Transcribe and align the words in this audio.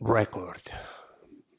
Record. 0.00 0.62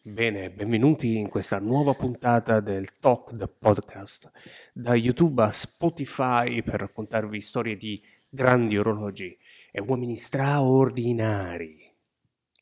Bene, 0.01 0.49
benvenuti 0.49 1.17
in 1.17 1.27
questa 1.27 1.59
nuova 1.59 1.93
puntata 1.93 2.61
del 2.61 2.97
Talk 2.97 3.35
the 3.35 3.49
Podcast, 3.49 4.31
da 4.71 4.95
YouTube 4.95 5.43
a 5.43 5.51
Spotify 5.51 6.63
per 6.63 6.79
raccontarvi 6.79 7.41
storie 7.41 7.75
di 7.75 8.01
grandi 8.29 8.77
orologi 8.77 9.37
e 9.71 9.81
uomini 9.81 10.15
straordinari. 10.15 11.93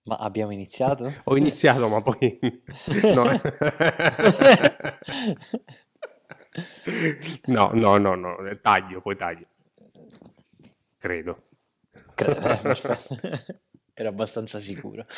Ma 0.05 0.15
abbiamo 0.15 0.51
iniziato? 0.51 1.13
Ho 1.25 1.37
iniziato, 1.37 1.87
ma 1.87 2.01
poi... 2.01 2.39
no. 3.13 3.29
no, 7.45 7.71
no, 7.73 7.97
no, 7.97 8.15
no, 8.15 8.59
taglio, 8.61 8.99
poi 9.01 9.15
taglio. 9.15 9.45
Credo. 10.97 11.43
Credo, 12.15 12.49
eh, 12.49 13.61
Ero 13.99 14.09
abbastanza 14.09 14.59
sicuro. 14.59 15.03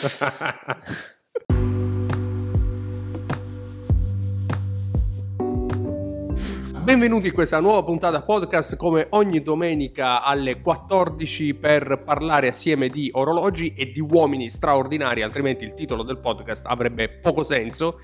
Benvenuti 6.82 7.28
in 7.28 7.34
questa 7.34 7.60
nuova 7.60 7.84
puntata 7.84 8.22
podcast 8.22 8.78
come 8.78 9.08
ogni 9.10 9.42
domenica 9.42 10.24
alle 10.24 10.62
14 10.62 11.56
per 11.56 12.04
parlare 12.06 12.48
assieme 12.48 12.88
di 12.88 13.10
orologi 13.14 13.74
e 13.76 13.92
di 13.92 14.00
uomini 14.00 14.50
straordinari, 14.50 15.24
altrimenti 15.24 15.66
il 15.66 15.74
titolo 15.74 16.04
del 16.04 16.20
podcast 16.20 16.66
avrebbe 16.66 17.10
poco 17.10 17.44
senso. 17.44 18.00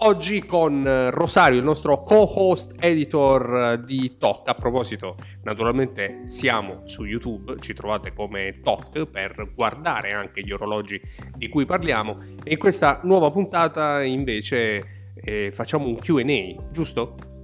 Oggi 0.00 0.46
con 0.46 0.86
eh, 0.86 1.10
Rosario, 1.10 1.58
il 1.58 1.64
nostro 1.64 1.98
co-host 1.98 2.76
editor 2.78 3.56
eh, 3.56 3.84
di 3.84 4.16
Talk. 4.16 4.48
A 4.48 4.54
proposito, 4.54 5.16
naturalmente 5.42 6.22
siamo 6.26 6.82
su 6.84 7.04
YouTube, 7.04 7.56
ci 7.58 7.74
trovate 7.74 8.12
come 8.12 8.60
Talk 8.62 9.06
per 9.06 9.50
guardare 9.56 10.12
anche 10.12 10.42
gli 10.42 10.52
orologi 10.52 11.00
di 11.34 11.48
cui 11.48 11.66
parliamo. 11.66 12.20
E 12.44 12.52
in 12.52 12.58
questa 12.58 13.00
nuova 13.02 13.32
puntata 13.32 14.00
invece 14.04 15.12
eh, 15.16 15.50
facciamo 15.52 15.86
un 15.86 15.96
QA, 15.96 16.70
giusto? 16.70 17.37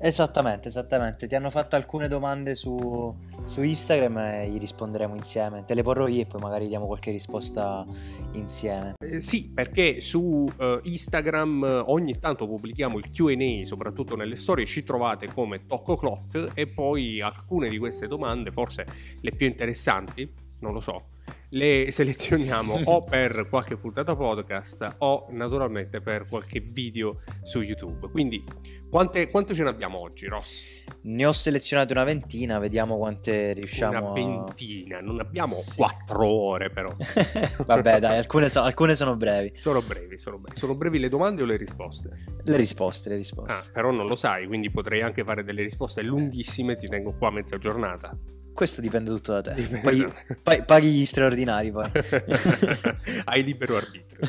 Esattamente, 0.00 0.68
esattamente. 0.68 1.26
Ti 1.26 1.34
hanno 1.34 1.50
fatto 1.50 1.74
alcune 1.76 2.06
domande 2.06 2.54
su, 2.54 3.14
su, 3.44 3.62
Instagram 3.62 4.18
e 4.18 4.48
gli 4.48 4.58
risponderemo 4.58 5.14
insieme. 5.16 5.64
Te 5.64 5.74
le 5.74 5.82
porrò 5.82 6.06
io 6.06 6.22
e 6.22 6.26
poi 6.26 6.40
magari 6.40 6.68
diamo 6.68 6.86
qualche 6.86 7.10
risposta 7.10 7.84
insieme. 8.32 8.94
Eh, 8.98 9.20
sì, 9.20 9.50
perché 9.50 10.00
su 10.00 10.20
uh, 10.20 10.80
Instagram 10.82 11.64
eh, 11.64 11.82
ogni 11.86 12.18
tanto 12.18 12.46
pubblichiamo 12.46 12.98
il 12.98 13.10
QA, 13.10 13.64
soprattutto 13.64 14.14
nelle 14.14 14.36
storie, 14.36 14.66
ci 14.66 14.84
trovate 14.84 15.32
come 15.32 15.66
Tocco 15.66 15.96
Clock 15.96 16.50
e 16.54 16.66
poi 16.66 17.20
alcune 17.20 17.68
di 17.68 17.78
queste 17.78 18.06
domande, 18.06 18.52
forse 18.52 18.86
le 19.20 19.32
più 19.32 19.46
interessanti, 19.46 20.30
non 20.60 20.72
lo 20.72 20.80
so, 20.80 21.08
le 21.50 21.88
selezioniamo 21.92 22.80
o 22.84 23.02
per 23.02 23.48
qualche 23.48 23.76
puntata 23.76 24.14
podcast 24.14 24.96
o 24.98 25.26
naturalmente 25.30 26.00
per 26.00 26.26
qualche 26.28 26.60
video 26.60 27.20
su 27.42 27.60
YouTube. 27.60 28.08
Quindi 28.10 28.44
quante, 28.88 29.28
quante 29.28 29.54
ce 29.54 29.62
ne 29.62 29.68
abbiamo 29.68 29.98
oggi, 29.98 30.26
Ross? 30.26 30.76
Ne 31.02 31.26
ho 31.26 31.32
selezionate 31.32 31.92
una 31.92 32.04
ventina, 32.04 32.58
vediamo 32.58 32.96
quante 32.96 33.52
riusciamo 33.52 34.12
Una 34.12 34.12
ventina, 34.12 35.00
non 35.00 35.20
abbiamo 35.20 35.56
sì. 35.56 35.76
quattro 35.76 36.26
ore 36.26 36.70
però. 36.70 36.94
Vabbè 37.64 37.98
dai, 37.98 38.16
alcune, 38.16 38.48
so, 38.48 38.62
alcune, 38.62 38.94
sono 38.94 39.16
brevi. 39.16 39.52
Sono 39.54 39.82
brevi, 39.82 40.18
sono 40.18 40.38
brevi. 40.38 40.58
Sono 40.58 40.74
brevi 40.74 40.98
le 40.98 41.08
domande 41.08 41.42
o 41.42 41.44
le 41.44 41.56
risposte? 41.56 42.24
Le 42.42 42.56
risposte, 42.56 43.10
le 43.10 43.16
risposte. 43.16 43.52
Ah, 43.52 43.64
però 43.72 43.90
non 43.90 44.06
lo 44.06 44.16
sai, 44.16 44.46
quindi 44.46 44.70
potrei 44.70 45.02
anche 45.02 45.24
fare 45.24 45.44
delle 45.44 45.62
risposte 45.62 46.02
lunghissime, 46.02 46.76
ti 46.76 46.86
tengo 46.86 47.12
qua 47.12 47.30
mezza 47.30 47.58
giornata. 47.58 48.16
Questo 48.52 48.80
dipende 48.80 49.10
tutto 49.10 49.32
da 49.32 49.40
te. 49.40 49.80
Poi, 49.82 50.04
poi 50.42 50.64
paghi 50.64 50.88
gli 50.88 51.04
straordinari 51.04 51.70
poi. 51.70 51.88
Hai 53.24 53.44
libero 53.44 53.76
arbitrio. 53.76 54.26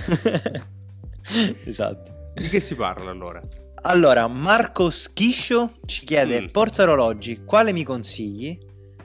esatto. 1.65 2.31
Di 2.35 2.47
che 2.47 2.59
si 2.59 2.75
parla 2.75 3.09
allora? 3.09 3.41
Allora, 3.83 4.27
Marco 4.27 4.89
Schiscio 4.89 5.73
ci 5.85 6.05
chiede: 6.05 6.41
mm. 6.41 6.47
porta 6.47 6.83
orologi, 6.83 7.43
quale 7.45 7.71
mi 7.71 7.83
consigli? 7.83 8.57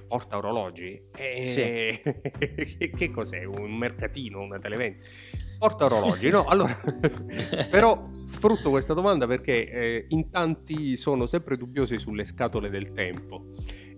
Porta 0.09 0.37
orologi? 0.37 1.01
Eh, 1.17 1.47
sì. 1.47 2.91
che 2.97 3.11
cos'è? 3.11 3.45
Un 3.45 3.77
mercatino, 3.77 4.41
una 4.41 4.59
televendita? 4.59 5.05
Porta 5.59 5.85
orologi, 5.85 6.29
no? 6.29 6.45
Allora, 6.45 6.77
però 7.71 8.11
sfrutto 8.23 8.71
questa 8.71 8.95
domanda 8.95 9.27
perché 9.27 9.69
eh, 9.69 10.07
in 10.09 10.31
tanti 10.31 10.97
sono 10.97 11.27
sempre 11.27 11.57
dubbiosi 11.57 11.99
sulle 11.99 12.25
scatole 12.25 12.69
del 12.69 12.93
tempo. 12.93 13.47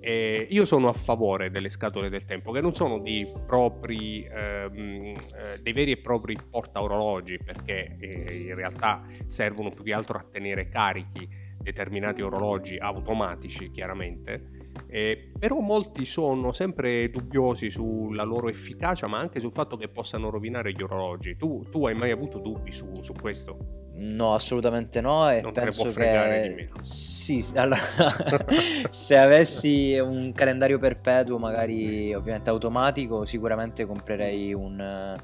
Eh, 0.01 0.47
io 0.51 0.65
sono 0.65 0.89
a 0.89 0.93
favore 0.93 1.51
delle 1.51 1.69
scatole 1.69 2.09
del 2.09 2.25
tempo, 2.25 2.53
che 2.53 2.61
non 2.61 2.75
sono 2.75 3.03
propri, 3.47 4.25
ehm, 4.25 5.15
eh, 5.15 5.15
dei 5.63 5.73
veri 5.73 5.93
e 5.93 5.97
propri 5.99 6.37
porta 6.49 6.83
orologi, 6.83 7.39
perché 7.43 7.97
eh, 7.99 8.47
in 8.49 8.55
realtà 8.55 9.03
servono 9.27 9.71
più 9.71 9.83
che 9.83 9.93
altro 9.93 10.19
a 10.19 10.27
tenere 10.31 10.69
carichi 10.69 11.29
determinati 11.59 12.23
orologi 12.23 12.77
automatici, 12.79 13.71
chiaramente. 13.71 14.56
Eh, 14.89 15.33
però 15.39 15.61
molti 15.61 16.05
sono 16.05 16.53
sempre 16.53 17.11
dubbiosi 17.11 17.71
sulla 17.71 18.23
loro 18.23 18.49
efficacia, 18.49 19.07
ma 19.07 19.19
anche 19.19 19.41
sul 19.41 19.53
fatto 19.53 19.77
che 19.77 19.89
possano 19.89 20.31
rovinare 20.31 20.73
gli 20.73 20.83
orologi. 20.83 21.37
Tu, 21.37 21.65
tu 21.71 21.87
hai 21.87 21.95
mai 21.95 22.11
avuto 22.11 22.39
dubbi 22.39 22.73
su, 22.73 22.91
su 23.01 23.13
questo? 23.13 23.85
No, 23.95 24.35
assolutamente 24.35 25.01
no. 25.01 25.31
E 25.31 25.41
non 25.41 25.53
penso 25.53 25.93
che. 25.93 26.55
Di 26.57 26.81
Sì, 26.81 27.45
allora, 27.55 27.79
se 28.91 29.17
avessi 29.17 29.99
un 30.03 30.33
calendario 30.33 30.79
perpetuo, 30.79 31.39
magari 31.39 32.15
ovviamente 32.15 32.51
automatico, 32.51 33.25
sicuramente 33.25 33.87
comprerei 33.87 34.53
un 34.53 35.17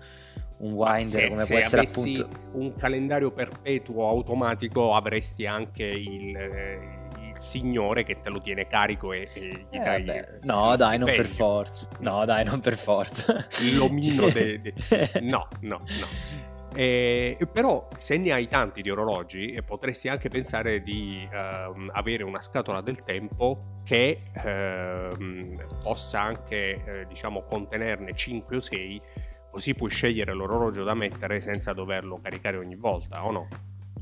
un 0.63 0.73
winder 0.75 1.09
se, 1.09 1.29
come 1.29 1.41
se 1.41 1.55
può 1.55 1.63
essere 1.63 1.83
appunto 1.83 2.29
un 2.53 2.75
calendario 2.77 3.33
perpetuo 3.33 4.09
automatico 4.09 4.95
avresti 4.95 5.45
anche 5.45 5.85
il, 5.85 6.29
il 6.29 7.02
signore 7.43 8.05
che 8.05 8.21
te 8.23 8.31
lo 8.31 8.41
tiene 8.41 8.67
carico 8.67 9.13
e, 9.13 9.27
e 9.35 9.67
gli 9.69 9.77
eh, 9.77 9.79
dai 9.79 10.05
vabbè. 10.05 10.39
no 10.43 10.77
dai 10.77 10.99
non 10.99 11.13
per 11.13 11.27
forza 11.27 11.89
no 11.99 12.25
dai 12.25 12.45
non 12.45 12.61
per 12.61 12.77
forza 12.77 13.45
l'omino 13.75 14.31
de, 14.31 14.61
de... 14.61 14.73
no 15.23 15.49
no 15.61 15.79
no 15.79 16.07
eh, 16.75 17.37
però 17.53 17.87
se 17.97 18.17
ne 18.17 18.33
hai 18.33 18.49
tanti 18.49 18.81
di 18.81 18.91
orologi 18.91 19.61
potresti 19.65 20.09
anche 20.09 20.31
pensare 20.31 20.81
di 20.81 21.29
uh, 21.31 21.89
avere 21.93 22.23
una 22.23 22.41
scatola 22.41 22.81
del 22.81 23.03
tempo 23.03 23.81
che 23.85 24.23
uh, 24.35 25.63
possa 25.83 26.23
anche 26.23 26.83
uh, 26.87 27.07
diciamo 27.07 27.43
contenerne 27.43 28.15
5 28.15 28.57
o 28.57 28.61
6 28.61 29.03
così 29.51 29.75
puoi 29.75 29.91
scegliere 29.91 30.33
l'orologio 30.33 30.83
da 30.83 30.95
mettere 30.95 31.43
senza 31.43 31.75
doverlo 31.75 32.19
caricare 32.23 32.57
ogni 32.57 32.77
volta 32.77 33.23
o 33.23 33.31
no? 33.31 33.49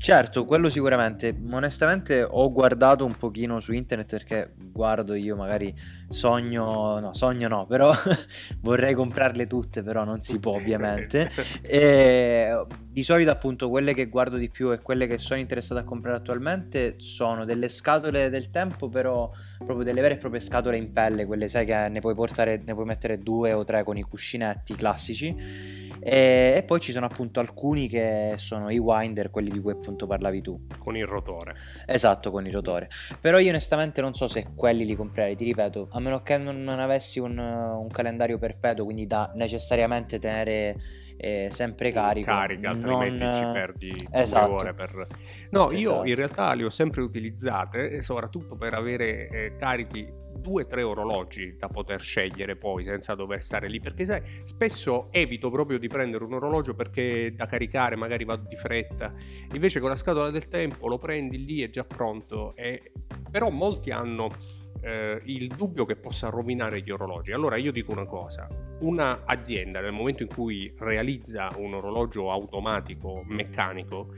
Certo, 0.01 0.45
quello 0.45 0.67
sicuramente. 0.67 1.35
Onestamente 1.51 2.23
ho 2.23 2.51
guardato 2.51 3.05
un 3.05 3.15
pochino 3.15 3.59
su 3.59 3.71
internet 3.71 4.09
perché 4.09 4.51
guardo 4.57 5.13
io 5.13 5.35
magari 5.35 5.71
sogno, 6.09 6.99
no, 6.99 7.13
sogno 7.13 7.47
no, 7.47 7.67
però 7.67 7.93
vorrei 8.61 8.95
comprarle 8.95 9.45
tutte, 9.45 9.83
però 9.83 10.03
non 10.03 10.19
si 10.19 10.39
può 10.39 10.53
ovviamente. 10.53 11.29
e 11.61 12.65
di 12.91 13.03
solito 13.03 13.29
appunto 13.29 13.69
quelle 13.69 13.93
che 13.93 14.07
guardo 14.07 14.37
di 14.37 14.49
più 14.49 14.71
e 14.71 14.81
quelle 14.81 15.05
che 15.05 15.19
sono 15.19 15.39
interessato 15.39 15.79
a 15.79 15.83
comprare 15.83 16.17
attualmente 16.17 16.95
sono 16.97 17.45
delle 17.45 17.69
scatole 17.69 18.31
del 18.31 18.49
tempo, 18.49 18.89
però 18.89 19.29
proprio 19.57 19.85
delle 19.85 20.01
vere 20.01 20.15
e 20.15 20.17
proprie 20.17 20.41
scatole 20.41 20.77
in 20.77 20.91
pelle, 20.93 21.27
quelle 21.27 21.47
sai 21.47 21.67
che 21.67 21.89
ne 21.89 21.99
puoi 21.99 22.15
portare, 22.15 22.59
ne 22.65 22.73
puoi 22.73 22.85
mettere 22.85 23.19
due 23.19 23.53
o 23.53 23.63
tre 23.65 23.83
con 23.83 23.97
i 23.97 24.01
cuscinetti 24.01 24.73
classici 24.73 25.79
e, 26.03 26.53
e, 26.57 26.63
poi 26.63 26.79
ci 26.79 26.91
sono 26.91 27.05
appunto 27.05 27.39
alcuni 27.39 27.87
che 27.87 28.33
sono 28.37 28.71
i 28.71 28.79
winder, 28.79 29.29
quelli 29.29 29.51
di 29.51 29.59
cui 29.59 29.71
appunto 29.91 30.07
parlavi 30.07 30.41
tu. 30.41 30.67
Con 30.77 30.95
il 30.95 31.05
rotore. 31.05 31.55
Esatto, 31.85 32.31
con 32.31 32.45
il 32.45 32.53
rotore. 32.53 32.89
Però 33.19 33.37
io 33.37 33.49
onestamente 33.49 34.01
non 34.01 34.13
so 34.13 34.27
se 34.27 34.47
quelli 34.55 34.85
li 34.85 34.95
comprerei, 34.95 35.35
ti 35.35 35.43
ripeto, 35.43 35.89
a 35.91 35.99
meno 35.99 36.21
che 36.21 36.37
non, 36.37 36.63
non 36.63 36.79
avessi 36.79 37.19
un, 37.19 37.37
un, 37.37 37.87
calendario 37.89 38.37
perpetuo, 38.37 38.85
quindi 38.85 39.05
da 39.05 39.31
necessariamente 39.35 40.17
tenere 40.19 40.75
eh, 41.17 41.49
sempre 41.51 41.91
carico. 41.91 42.31
Carica, 42.31 42.69
altrimenti 42.69 43.23
non... 43.23 43.33
ci 43.33 43.43
perdi 43.51 44.07
esatto. 44.11 44.53
ore 44.53 44.73
per... 44.73 45.07
No, 45.51 45.71
io 45.71 45.77
esatto. 45.77 46.07
in 46.07 46.15
realtà 46.15 46.53
li 46.53 46.63
ho 46.63 46.69
sempre 46.69 47.01
utilizzate, 47.01 48.01
soprattutto 48.01 48.55
per 48.55 48.73
avere 48.73 49.27
eh, 49.27 49.55
carichi 49.57 50.19
due 50.35 50.63
o 50.63 50.67
tre 50.67 50.83
orologi 50.83 51.55
da 51.57 51.67
poter 51.67 52.01
scegliere 52.01 52.55
poi 52.55 52.83
senza 52.83 53.15
dover 53.15 53.43
stare 53.43 53.67
lì 53.67 53.79
perché 53.79 54.05
sai 54.05 54.21
spesso 54.43 55.07
evito 55.11 55.49
proprio 55.49 55.77
di 55.77 55.87
prendere 55.87 56.23
un 56.23 56.33
orologio 56.33 56.73
perché 56.73 57.33
da 57.35 57.45
caricare 57.45 57.95
magari 57.95 58.25
vado 58.25 58.47
di 58.47 58.55
fretta. 58.55 59.13
Invece 59.53 59.79
con 59.79 59.89
la 59.89 59.95
scatola 59.95 60.29
del 60.29 60.47
tempo 60.47 60.87
lo 60.87 60.97
prendi 60.97 61.43
lì 61.43 61.61
è 61.61 61.69
già 61.69 61.83
pronto 61.83 62.55
e... 62.55 62.91
però 63.29 63.49
molti 63.49 63.91
hanno 63.91 64.29
eh, 64.81 65.21
il 65.25 65.47
dubbio 65.47 65.85
che 65.85 65.95
possa 65.95 66.29
rovinare 66.29 66.81
gli 66.81 66.91
orologi. 66.91 67.31
Allora 67.31 67.57
io 67.57 67.71
dico 67.71 67.91
una 67.91 68.05
cosa 68.05 68.47
una 68.81 69.23
azienda 69.25 69.79
nel 69.79 69.91
momento 69.91 70.23
in 70.23 70.29
cui 70.29 70.73
realizza 70.77 71.49
un 71.57 71.73
orologio 71.73 72.31
automatico 72.31 73.23
meccanico 73.25 74.13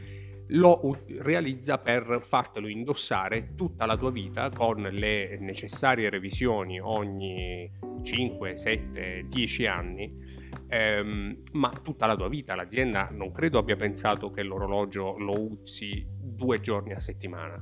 lo 0.47 0.99
realizza 1.19 1.77
per 1.77 2.19
fartelo 2.21 2.67
indossare 2.67 3.55
tutta 3.55 3.85
la 3.85 3.97
tua 3.97 4.11
vita 4.11 4.49
con 4.49 4.81
le 4.81 5.37
necessarie 5.39 6.09
revisioni 6.09 6.79
ogni 6.79 7.71
5, 8.01 8.57
7, 8.57 9.25
10 9.27 9.65
anni 9.67 10.33
ehm, 10.67 11.43
ma 11.53 11.69
tutta 11.69 12.05
la 12.05 12.15
tua 12.15 12.27
vita 12.27 12.55
l'azienda 12.55 13.09
non 13.11 13.31
credo 13.31 13.59
abbia 13.59 13.75
pensato 13.75 14.31
che 14.31 14.43
l'orologio 14.43 15.17
lo 15.17 15.59
usi 15.61 16.05
due 16.09 16.59
giorni 16.59 16.93
a 16.93 16.99
settimana. 16.99 17.61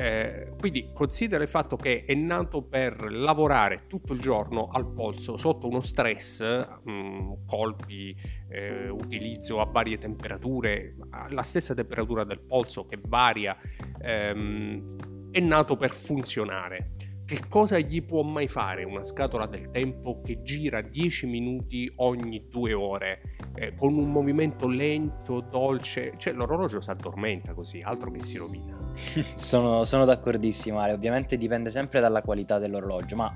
Eh, 0.00 0.54
quindi 0.58 0.92
considera 0.94 1.42
il 1.42 1.48
fatto 1.50 1.76
che 1.76 2.04
è 2.06 2.14
nato 2.14 2.62
per 2.62 3.12
lavorare 3.12 3.82
tutto 3.86 4.14
il 4.14 4.20
giorno 4.20 4.70
al 4.72 4.90
polso 4.90 5.36
sotto 5.36 5.68
uno 5.68 5.82
stress, 5.82 6.40
mh, 6.42 6.90
mm, 6.90 7.32
colpi, 7.46 8.16
eh, 8.48 8.88
utilizzo 8.88 9.60
a 9.60 9.66
varie 9.66 9.98
temperature, 9.98 10.96
la 11.28 11.42
stessa 11.42 11.74
temperatura 11.74 12.24
del 12.24 12.40
polso 12.40 12.86
che 12.86 12.96
varia, 13.08 13.54
ehm, 14.00 15.30
è 15.32 15.40
nato 15.40 15.76
per 15.76 15.90
funzionare. 15.90 16.92
Che 17.30 17.44
cosa 17.48 17.78
gli 17.78 18.04
può 18.04 18.22
mai 18.22 18.48
fare 18.48 18.82
una 18.82 19.04
scatola 19.04 19.46
del 19.46 19.70
tempo 19.70 20.20
che 20.20 20.42
gira 20.42 20.80
10 20.80 21.26
minuti 21.28 21.88
ogni 21.98 22.48
due 22.48 22.72
ore 22.72 23.20
eh, 23.54 23.72
con 23.76 23.94
un 23.94 24.10
movimento 24.10 24.66
lento, 24.66 25.38
dolce? 25.38 26.14
Cioè 26.16 26.32
l'orologio 26.32 26.80
si 26.80 26.90
addormenta 26.90 27.54
così, 27.54 27.82
altro 27.82 28.10
che 28.10 28.20
si 28.24 28.36
rovina. 28.36 28.76
sono, 28.92 29.84
sono 29.84 30.04
d'accordissimo, 30.04 30.80
Ale. 30.80 30.92
Ovviamente 30.92 31.36
dipende 31.36 31.70
sempre 31.70 32.00
dalla 32.00 32.20
qualità 32.20 32.58
dell'orologio, 32.58 33.14
ma 33.14 33.32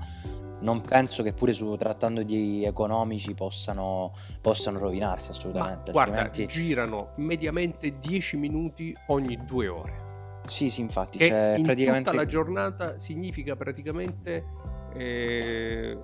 non 0.59 0.81
penso 0.81 1.23
che 1.23 1.31
pure 1.31 1.53
su, 1.53 1.73
trattando 1.77 2.21
di 2.21 2.65
economici 2.65 3.33
possano, 3.33 4.11
possano 4.41 4.77
rovinarsi 4.77 5.29
assolutamente. 5.29 5.93
Ma, 5.93 6.03
guarda, 6.03 6.19
altrimenti... 6.23 6.53
girano 6.53 7.13
mediamente 7.15 7.97
10 7.97 8.35
minuti 8.35 8.93
ogni 9.07 9.39
due 9.45 9.69
ore. 9.69 10.04
Sì, 10.45 10.69
sì, 10.69 10.81
infatti. 10.81 11.17
Che 11.17 11.27
cioè, 11.27 11.55
in 11.57 11.63
praticamente... 11.63 12.09
tutta 12.09 12.21
la 12.21 12.27
giornata 12.27 12.99
significa 12.99 13.55
praticamente... 13.55 14.45
Eh, 14.93 15.97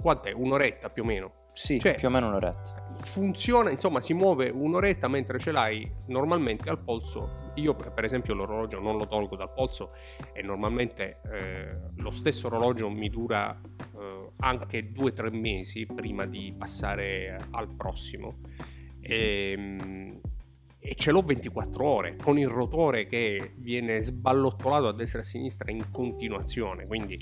quant'è? 0.00 0.32
Un'oretta 0.32 0.90
più 0.90 1.02
o 1.02 1.06
meno. 1.06 1.32
Sì, 1.52 1.80
cioè, 1.80 1.94
più 1.94 2.08
o 2.08 2.10
meno 2.10 2.28
un'oretta. 2.28 2.86
Funziona, 3.02 3.70
insomma, 3.70 4.00
si 4.00 4.14
muove 4.14 4.48
un'oretta 4.48 5.08
mentre 5.08 5.38
ce 5.38 5.50
l'hai 5.50 5.90
normalmente 6.06 6.70
al 6.70 6.78
polso. 6.78 7.50
Io, 7.54 7.74
per 7.74 8.04
esempio, 8.04 8.34
l'orologio 8.34 8.78
non 8.78 8.96
lo 8.96 9.08
tolgo 9.08 9.36
dal 9.36 9.52
polso 9.52 9.92
e 10.32 10.42
normalmente 10.42 11.20
eh, 11.32 11.76
lo 11.96 12.10
stesso 12.12 12.46
orologio 12.46 12.88
mi 12.88 13.10
dura 13.10 13.60
eh, 13.98 14.30
anche 14.38 14.92
due 14.92 15.10
o 15.10 15.12
tre 15.12 15.30
mesi 15.30 15.86
prima 15.86 16.24
di 16.24 16.54
passare 16.56 17.36
al 17.50 17.74
prossimo. 17.74 18.38
E, 19.00 19.52
ehm, 19.52 20.20
e 20.80 20.94
ce 20.94 21.10
l'ho 21.10 21.20
24 21.20 21.84
ore 21.84 22.16
con 22.16 22.38
il 22.38 22.48
rotore 22.48 23.06
che 23.06 23.52
viene 23.56 24.00
sballottolato 24.00 24.88
a 24.88 24.92
destra 24.92 25.18
e 25.18 25.22
a 25.22 25.24
sinistra 25.24 25.70
in 25.70 25.90
continuazione. 25.90 26.86
Quindi 26.86 27.20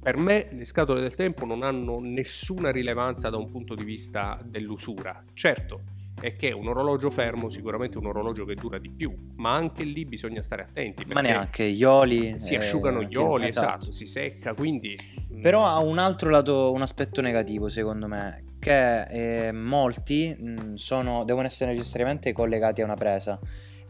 per 0.00 0.16
me 0.16 0.48
le 0.52 0.64
scatole 0.64 1.00
del 1.00 1.14
tempo 1.16 1.44
non 1.44 1.62
hanno 1.64 1.98
nessuna 1.98 2.70
rilevanza 2.70 3.30
da 3.30 3.36
un 3.36 3.50
punto 3.50 3.74
di 3.74 3.82
vista 3.82 4.40
dell'usura. 4.44 5.24
Certo, 5.34 5.82
è 6.20 6.36
che 6.36 6.52
un 6.52 6.68
orologio 6.68 7.10
fermo 7.10 7.48
sicuramente 7.48 7.96
è 7.96 7.98
un 7.98 8.06
orologio 8.06 8.44
che 8.44 8.54
dura 8.54 8.78
di 8.78 8.90
più, 8.90 9.12
ma 9.36 9.54
anche 9.54 9.82
lì 9.82 10.04
bisogna 10.04 10.40
stare 10.40 10.62
attenti. 10.62 11.04
Ma 11.06 11.20
neanche 11.20 11.70
gli 11.70 11.82
oli. 11.84 12.38
Si 12.38 12.54
eh, 12.54 12.58
asciugano 12.58 13.02
gli 13.02 13.16
oli, 13.16 13.46
esatto. 13.46 13.66
esatto, 13.66 13.92
si 13.92 14.06
secca, 14.06 14.54
quindi... 14.54 14.96
Mm. 15.32 15.42
Però 15.42 15.66
ha 15.66 15.78
un 15.78 15.98
altro 15.98 16.30
lato, 16.30 16.72
un 16.72 16.82
aspetto 16.82 17.20
negativo 17.20 17.68
secondo 17.68 18.08
me, 18.08 18.44
che 18.58 19.46
eh, 19.46 19.52
molti 19.52 20.34
mh, 20.38 20.50
mm, 20.50 20.74
sono, 20.74 21.24
devono 21.24 21.46
essere 21.46 21.72
necessariamente 21.72 22.32
collegati 22.32 22.82
a 22.82 22.84
una 22.84 22.96
presa. 22.96 23.38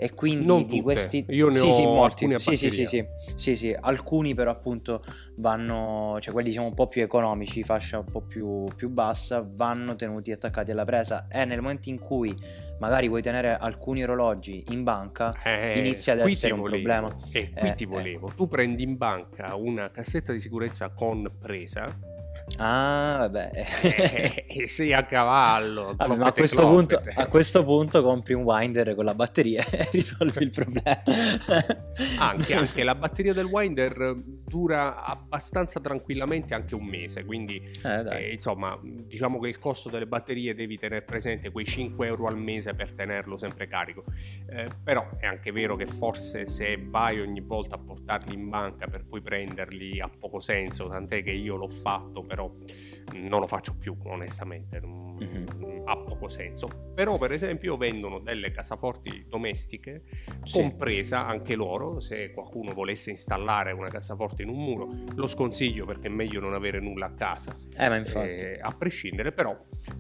E 0.01 0.15
quindi 0.15 0.47
non 0.47 0.65
di 0.65 0.81
questi 0.81 1.25
io 1.31 1.49
ne 1.49 1.57
sì, 1.57 1.67
ho 1.67 1.73
sì, 1.73 1.85
molti 1.85 2.39
sì, 2.39 2.55
sì, 2.55 2.71
sì, 2.71 2.85
sì, 2.85 3.05
sì, 3.35 3.57
sì, 3.57 3.77
alcuni 3.81 4.33
però 4.33 4.53
appunto 4.53 5.03
vanno 5.39 6.19
cioè 6.21 6.33
quelli 6.33 6.51
diciamo 6.51 6.69
un 6.69 6.75
po' 6.75 6.87
più 6.87 7.03
economici 7.03 7.65
fascia 7.65 7.99
un 7.99 8.05
po' 8.05 8.21
più, 8.21 8.67
più 8.77 8.91
bassa 8.91 9.45
vanno 9.45 9.97
tenuti 9.97 10.31
attaccati 10.31 10.71
alla 10.71 10.85
presa. 10.85 11.27
E 11.29 11.45
nel 11.45 11.61
momento 11.61 11.89
in 11.89 11.99
cui 11.99 12.33
magari 12.79 13.09
vuoi 13.09 13.23
tenere 13.23 13.57
alcuni 13.57 14.05
orologi 14.05 14.63
in 14.69 14.85
banca 14.85 15.35
eh, 15.43 15.81
inizia 15.81 16.13
ad 16.13 16.21
essere 16.21 16.53
un 16.53 16.61
volevo. 16.61 16.77
problema. 16.85 17.17
E 17.33 17.51
qui 17.51 17.69
eh, 17.69 17.75
ti 17.75 17.85
volevo. 17.85 18.29
Eh. 18.29 18.35
tu 18.37 18.47
prendi 18.47 18.85
in 18.85 18.97
banca 18.97 19.57
una 19.57 19.91
cassetta 19.91 20.31
di 20.31 20.39
sicurezza 20.39 20.91
con 20.91 21.29
presa 21.41 22.18
Ah, 22.61 23.19
vabbè. 23.21 23.51
eh, 23.55 24.45
eh 24.47 24.67
sei 24.67 24.93
a 24.93 25.05
cavallo. 25.05 25.95
Vabbè, 25.97 26.17
ma 26.17 26.27
a 26.27 26.33
questo, 26.33 26.67
punto, 26.67 27.01
a 27.15 27.27
questo, 27.29 27.63
punto, 27.63 28.03
compri 28.03 28.35
un 28.35 28.43
winder 28.43 28.95
con 28.97 29.05
la 29.05 29.15
batteria 29.15 29.65
e 29.71 29.89
risolvi 29.93 30.43
il 30.43 30.51
problema. 30.51 31.03
anche, 32.19 32.55
anche, 32.55 32.83
la 32.83 32.95
batteria 32.97 33.33
del 33.33 33.47
winder 33.47 34.17
dura 34.49 35.05
abbastanza 35.05 35.79
tranquillamente 35.81 36.55
anche 36.55 36.75
un 36.75 36.87
mese, 36.87 37.25
quindi 37.25 37.63
eh, 37.85 38.17
eh, 38.17 38.33
insomma 38.33 38.79
diciamo 38.83 39.39
che 39.39 39.49
il 39.49 39.59
costo 39.59 39.91
delle 39.91 40.07
batterie 40.07 40.55
devi 40.55 40.79
tenere 40.79 41.03
presente 41.03 41.51
quei 41.51 41.67
5 41.67 42.07
euro 42.07 42.27
al 42.27 42.39
mese 42.39 42.75
per 42.75 42.95
tenerlo 42.95 43.37
sempre 43.37 43.69
carico. 43.69 44.05
Eh, 44.49 44.69
però 44.83 45.07
è 45.19 45.27
anche 45.27 45.53
vero 45.53 45.77
che 45.77 45.87
forse 45.87 46.47
se 46.47 46.79
vai 46.83 47.21
ogni 47.21 47.41
volta 47.41 47.75
a 47.75 47.79
portarli 47.79 48.35
in 48.35 48.49
banca 48.49 48.87
per 48.87 49.05
poi 49.05 49.21
prenderli 49.21 50.01
ha 50.01 50.09
poco 50.19 50.41
senso, 50.41 50.89
tant'è 50.89 51.23
che 51.23 51.33
io 51.33 51.57
l'ho 51.57 51.69
fatto 51.69 52.23
per 52.23 52.39
però 52.39 52.53
non 53.15 53.41
lo 53.41 53.47
faccio 53.47 53.77
più 53.77 53.97
onestamente, 54.05 54.81
mm-hmm. 54.81 55.87
ha 55.87 55.97
poco 55.97 56.29
senso. 56.29 56.69
Però 56.95 57.17
per 57.19 57.33
esempio 57.33 57.77
vendono 57.77 58.19
delle 58.19 58.51
casaforti 58.51 59.27
domestiche, 59.29 60.03
sì. 60.43 60.61
compresa 60.61 61.27
anche 61.27 61.55
loro, 61.55 62.01
se 62.01 62.33
qualcuno 62.33 62.73
volesse 62.73 63.11
installare 63.11 63.73
una 63.73 63.89
cassaforte 63.89 64.43
in 64.43 64.49
un 64.49 64.63
muro, 64.63 64.89
lo 65.15 65.29
sconsiglio 65.29 65.85
perché 65.87 66.09
è 66.09 66.11
meglio 66.11 66.41
non 66.41 66.55
avere 66.55 66.81
nulla 66.81 67.07
a 67.07 67.13
casa, 67.13 67.57
eh, 67.77 67.89
ma 67.89 67.97
infatti. 67.97 68.29
Eh, 68.29 68.59
a 68.61 68.73
prescindere, 68.73 69.33
però 69.33 69.57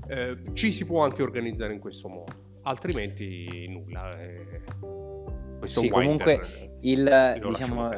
eh, 0.08 0.36
ci 0.52 0.72
si 0.72 0.84
può 0.84 1.04
anche 1.04 1.22
organizzare 1.22 1.72
in 1.72 1.80
questo 1.80 2.08
modo, 2.08 2.60
altrimenti 2.62 3.66
nulla. 3.68 4.20
Eh, 4.20 4.62
questo 5.58 5.80
sì, 5.80 5.88
comunque 5.88 6.78
il, 6.82 7.40
diciamo, 7.42 7.90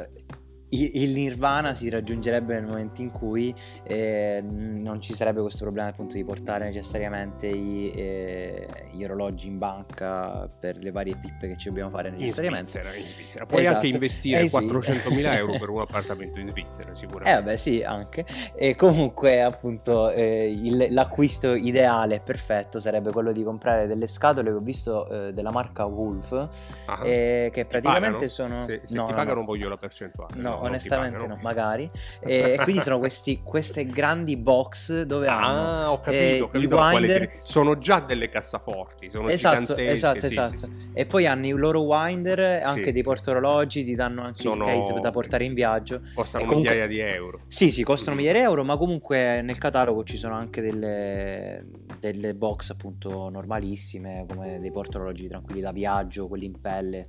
il 0.70 1.14
nirvana 1.14 1.74
si 1.74 1.88
raggiungerebbe 1.88 2.54
nel 2.54 2.66
momento 2.66 3.00
in 3.00 3.10
cui 3.10 3.54
eh, 3.82 4.42
non 4.42 5.00
ci 5.00 5.14
sarebbe 5.14 5.40
questo 5.40 5.64
problema 5.64 5.88
appunto 5.88 6.14
di 6.14 6.24
portare 6.24 6.64
necessariamente 6.66 7.46
i, 7.46 7.90
eh, 7.90 8.68
gli 8.92 9.02
orologi 9.02 9.48
in 9.48 9.58
banca 9.58 10.48
per 10.48 10.78
le 10.78 10.90
varie 10.90 11.16
pippe 11.16 11.48
che 11.48 11.56
ci 11.56 11.68
dobbiamo 11.68 11.90
fare 11.90 12.10
necessariamente. 12.10 12.78
In 12.78 12.84
Svizzera, 12.84 12.96
in 12.96 13.06
Svizzera. 13.06 13.46
Puoi 13.46 13.62
esatto. 13.62 13.76
anche 13.76 13.88
investire 13.88 14.40
eh, 14.40 14.48
sì. 14.48 14.56
400.000 14.56 15.34
euro 15.34 15.52
per 15.58 15.68
un 15.68 15.80
appartamento 15.80 16.38
in 16.38 16.50
Svizzera 16.50 16.94
sicuramente. 16.94 17.30
Eh 17.30 17.34
vabbè 17.34 17.56
sì 17.56 17.82
anche. 17.82 18.24
E 18.54 18.74
comunque 18.76 19.42
appunto 19.42 20.10
eh, 20.10 20.50
il, 20.50 20.86
l'acquisto 20.90 21.54
ideale, 21.54 22.20
perfetto, 22.20 22.78
sarebbe 22.78 23.10
quello 23.10 23.32
di 23.32 23.42
comprare 23.42 23.86
delle 23.86 24.06
scatole 24.06 24.50
che 24.50 24.56
ho 24.56 24.60
visto 24.60 25.08
eh, 25.08 25.32
della 25.32 25.50
marca 25.50 25.84
Wolf 25.84 26.48
ah, 26.86 27.06
eh, 27.06 27.50
che 27.52 27.64
praticamente 27.64 28.28
sono... 28.28 28.60
Se, 28.60 28.82
se 28.84 28.94
no, 28.94 29.06
ti 29.06 29.14
pagano 29.14 29.40
no, 29.40 29.46
voglio 29.46 29.68
la 29.68 29.76
percentuale. 29.76 30.34
No, 30.36 30.59
onestamente 30.60 31.26
no, 31.26 31.38
magari. 31.42 31.90
E 32.20 32.58
quindi 32.62 32.82
sono 32.82 32.98
questi, 32.98 33.40
queste 33.42 33.86
grandi 33.86 34.36
box 34.36 35.02
dove 35.02 35.26
ah, 35.28 35.38
hanno 35.38 35.90
ho 35.90 36.00
capito, 36.00 36.22
eh, 36.22 36.40
ho 36.40 36.48
capito 36.48 36.76
i 36.76 36.78
winder. 36.78 37.30
Sono 37.42 37.78
già 37.78 38.00
delle 38.00 38.28
cassaforti, 38.28 39.10
sono 39.10 39.28
esatto, 39.28 39.76
esatto, 39.76 40.20
sì, 40.20 40.26
esatto. 40.26 40.56
Sì, 40.56 40.64
sì. 40.64 40.70
E 40.92 41.06
poi 41.06 41.26
hanno 41.26 41.46
i 41.46 41.50
loro 41.52 41.82
winder, 41.82 42.62
anche 42.62 42.92
dei 42.92 43.02
portaorologi, 43.02 43.84
ti 43.84 43.94
danno 43.94 44.22
anche 44.22 44.42
sono... 44.42 44.66
il 44.66 44.74
case 44.74 44.98
da 45.00 45.10
portare 45.10 45.44
in 45.44 45.54
viaggio. 45.54 46.00
Costano 46.14 46.44
comunque... 46.44 46.70
migliaia 46.70 46.88
di 46.88 46.98
euro. 46.98 47.40
Sì, 47.46 47.70
sì, 47.70 47.82
costano 47.82 48.14
mm. 48.14 48.18
migliaia 48.18 48.38
di 48.38 48.44
euro, 48.44 48.64
ma 48.64 48.76
comunque 48.76 49.42
nel 49.42 49.58
catalogo 49.58 50.04
ci 50.04 50.16
sono 50.16 50.34
anche 50.34 50.60
delle, 50.60 51.64
delle 51.98 52.34
box 52.34 52.70
appunto 52.70 53.28
normalissime, 53.28 54.24
come 54.28 54.60
dei 54.60 54.70
portaorologi 54.70 55.28
tranquilli 55.28 55.60
da 55.60 55.72
viaggio, 55.72 56.28
quelli 56.28 56.46
in 56.46 56.60
pelle 56.60 57.06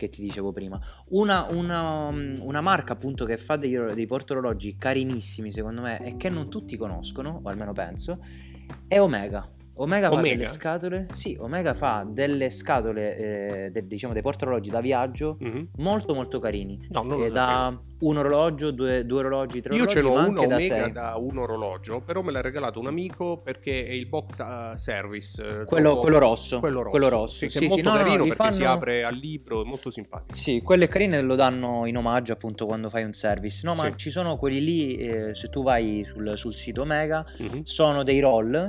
che 0.00 0.08
ti 0.08 0.22
dicevo 0.22 0.50
prima. 0.50 0.80
Una, 1.08 1.46
una, 1.50 2.06
una 2.06 2.60
marca 2.62 2.94
appunto 2.94 3.26
che 3.26 3.36
fa 3.36 3.56
dei, 3.56 3.76
dei 3.92 4.06
portorologi 4.06 4.76
carinissimi 4.78 5.50
secondo 5.50 5.82
me 5.82 6.00
e 6.02 6.16
che 6.16 6.30
non 6.30 6.48
tutti 6.48 6.78
conoscono, 6.78 7.40
o 7.42 7.48
almeno 7.50 7.72
penso, 7.72 8.18
è 8.88 8.98
Omega. 8.98 9.46
Omega, 9.80 10.12
Omega, 10.12 10.16
fa 10.16 10.20
delle 10.20 10.46
scatole. 10.46 11.06
Sì, 11.12 11.36
Omega 11.40 11.74
fa 11.74 12.06
delle 12.06 12.50
scatole, 12.50 13.16
eh, 13.16 13.70
de, 13.70 13.86
diciamo 13.86 14.12
dei 14.12 14.22
portorologi 14.22 14.70
da 14.70 14.80
viaggio 14.80 15.38
mm-hmm. 15.42 15.64
molto 15.76 16.14
molto 16.14 16.38
carini. 16.38 16.78
No, 16.90 17.02
non 17.02 17.18
lo 17.18 17.30
da 17.30 17.80
un 18.00 18.16
orologio, 18.16 18.70
due, 18.70 19.04
due, 19.04 19.20
orologi, 19.20 19.60
tre 19.60 19.74
Io 19.74 19.84
orologi. 19.84 19.96
Io 19.96 20.02
ce 20.02 20.08
l'ho 20.08 20.28
uno 20.28 20.40
Omega 20.42 20.88
da, 20.88 20.88
da, 20.88 21.16
un 21.16 21.38
orologio, 21.38 22.00
però 22.00 22.20
me 22.22 22.30
l'ha 22.30 22.42
regalato 22.42 22.78
un 22.78 22.86
amico 22.86 23.38
perché 23.38 23.86
è 23.86 23.92
il 23.92 24.06
box 24.06 24.38
uh, 24.40 24.76
service. 24.76 25.42
Eh, 25.42 25.64
quello, 25.64 25.96
quello, 25.96 26.18
rosso. 26.18 26.58
Quello 26.60 26.82
rosso. 26.82 26.90
Quello 26.90 27.08
rosso. 27.08 27.38
Sì, 27.38 27.48
sì, 27.48 27.58
che 27.58 27.64
è 27.64 27.68
molto 27.68 27.90
sì, 27.90 27.96
carino 27.96 28.16
no, 28.16 28.16
no, 28.16 28.24
perché 28.24 28.42
fanno... 28.42 28.54
si 28.54 28.64
apre 28.64 29.04
al 29.04 29.14
libro, 29.14 29.62
è 29.62 29.64
molto 29.64 29.90
simpatico. 29.90 30.34
Sì, 30.34 30.60
quelle 30.60 30.88
carine 30.88 31.20
lo 31.22 31.34
danno 31.34 31.86
in 31.86 31.96
omaggio 31.96 32.32
appunto 32.34 32.66
quando 32.66 32.90
fai 32.90 33.04
un 33.04 33.14
service. 33.14 33.60
No, 33.64 33.74
ma 33.74 33.84
sì. 33.84 33.96
ci 33.96 34.10
sono 34.10 34.36
quelli 34.36 34.62
lì, 34.62 34.96
eh, 34.96 35.34
se 35.34 35.48
tu 35.48 35.62
vai 35.62 36.04
sul, 36.04 36.36
sul 36.36 36.54
sito 36.54 36.82
Omega, 36.82 37.24
mm-hmm. 37.42 37.60
sono 37.62 38.02
dei 38.02 38.20
roll 38.20 38.68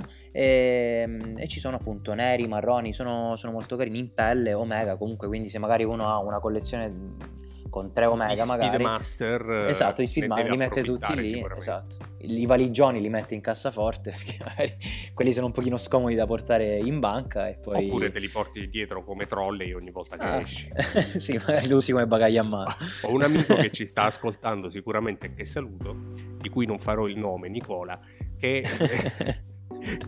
e, 1.02 1.04
ehm, 1.04 1.34
e, 1.38 1.48
ci 1.48 1.60
sono 1.60 1.76
appunto 1.78 2.14
neri, 2.14 2.48
marroni, 2.48 2.94
sono, 2.94 3.36
sono 3.36 3.52
molto 3.52 3.76
carini 3.76 4.00
in 4.00 4.14
pelle, 4.14 4.54
Omega 4.54 4.98
comunque, 4.98 5.28
quindi 5.28 5.50
se 5.50 5.60
magari 5.60 5.84
uno 5.84 6.08
ha 6.08 6.20
una 6.20 6.40
collezione 6.40 7.40
con 7.72 7.92
3 7.92 8.06
omega 8.06 8.46
magari. 8.46 8.68
Speedmaster. 8.68 9.66
Esatto, 9.68 10.04
i 10.04 10.08
Speedmaster 10.08 10.52
li 10.52 10.58
mette 10.58 10.84
tutti 10.84 11.16
lì, 11.16 11.44
esatto. 11.56 11.96
I 12.20 12.46
valigioni 12.46 13.02
li 13.02 13.10
mette 13.10 13.34
in 13.34 13.42
cassaforte 13.42 14.12
perché 14.16 14.38
magari 14.44 14.78
quelli 15.16 15.34
sono 15.34 15.48
un 15.48 15.52
pochino 15.54 15.78
scomodi 15.78 16.14
da 16.14 16.28
portare 16.28 16.78
in 16.78 17.00
banca 17.00 17.48
e 17.48 17.56
poi... 17.56 17.88
Oppure 17.88 18.12
te 18.12 18.20
li 18.20 18.28
porti 18.28 18.68
dietro 18.68 19.04
come 19.04 19.26
trolley 19.26 19.74
ogni 19.74 19.90
volta 19.90 20.18
che 20.18 20.26
ah, 20.26 20.42
esci. 20.42 20.70
sì, 21.18 21.34
magari 21.34 21.68
lo 21.68 21.78
usi 21.78 21.94
come 21.94 22.06
bagaglio 22.06 22.42
a 22.42 22.44
mano. 22.44 22.76
Ho 23.04 23.14
un 23.14 23.24
amico 23.24 23.56
che 23.56 23.72
ci 23.72 23.88
sta 23.88 24.04
ascoltando 24.04 24.70
sicuramente 24.70 25.34
che 25.34 25.46
saluto, 25.46 25.96
di 26.38 26.50
cui 26.50 26.68
non 26.68 26.78
farò 26.78 27.08
il 27.08 27.18
nome, 27.18 27.50
Nicola, 27.50 28.00
che... 28.38 29.50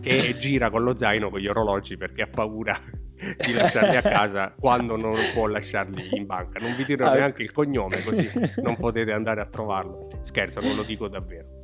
che 0.00 0.36
gira 0.38 0.70
con 0.70 0.82
lo 0.82 0.96
zaino 0.96 1.30
con 1.30 1.40
gli 1.40 1.46
orologi 1.46 1.96
perché 1.96 2.22
ha 2.22 2.28
paura 2.28 2.78
di 3.14 3.52
lasciarli 3.52 3.96
a 3.96 4.02
casa 4.02 4.54
quando 4.58 4.96
non 4.96 5.14
può 5.32 5.46
lasciarli 5.46 6.16
in 6.16 6.26
banca. 6.26 6.58
Non 6.60 6.74
vi 6.76 6.84
dirò 6.84 7.10
ah, 7.10 7.14
neanche 7.14 7.42
il 7.42 7.52
cognome, 7.52 8.02
così 8.02 8.30
non 8.62 8.76
potete 8.76 9.12
andare 9.12 9.40
a 9.40 9.46
trovarlo. 9.46 10.08
Scherzo, 10.20 10.60
non 10.60 10.76
lo 10.76 10.82
dico 10.82 11.08
davvero. 11.08 11.62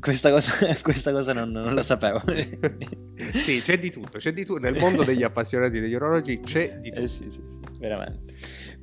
Questa 0.00 0.30
cosa, 0.30 0.74
questa 0.82 1.12
cosa 1.12 1.32
non, 1.32 1.50
non, 1.50 1.74
la 1.74 1.82
sapevo. 1.82 2.20
sì, 3.32 3.60
c'è 3.60 3.78
di 3.78 3.90
tutto, 3.90 4.18
c'è 4.18 4.32
di 4.32 4.44
tutto. 4.44 4.60
Nel 4.60 4.78
mondo 4.78 5.02
degli 5.02 5.22
appassionati 5.22 5.80
degli 5.80 5.94
orologi 5.94 6.40
c'è 6.40 6.78
di 6.80 6.88
eh 6.88 6.92
tutto. 6.92 7.04
Eh 7.04 7.08
sì, 7.08 7.30
sì, 7.30 7.42
sì, 7.48 7.58
veramente. 7.78 8.32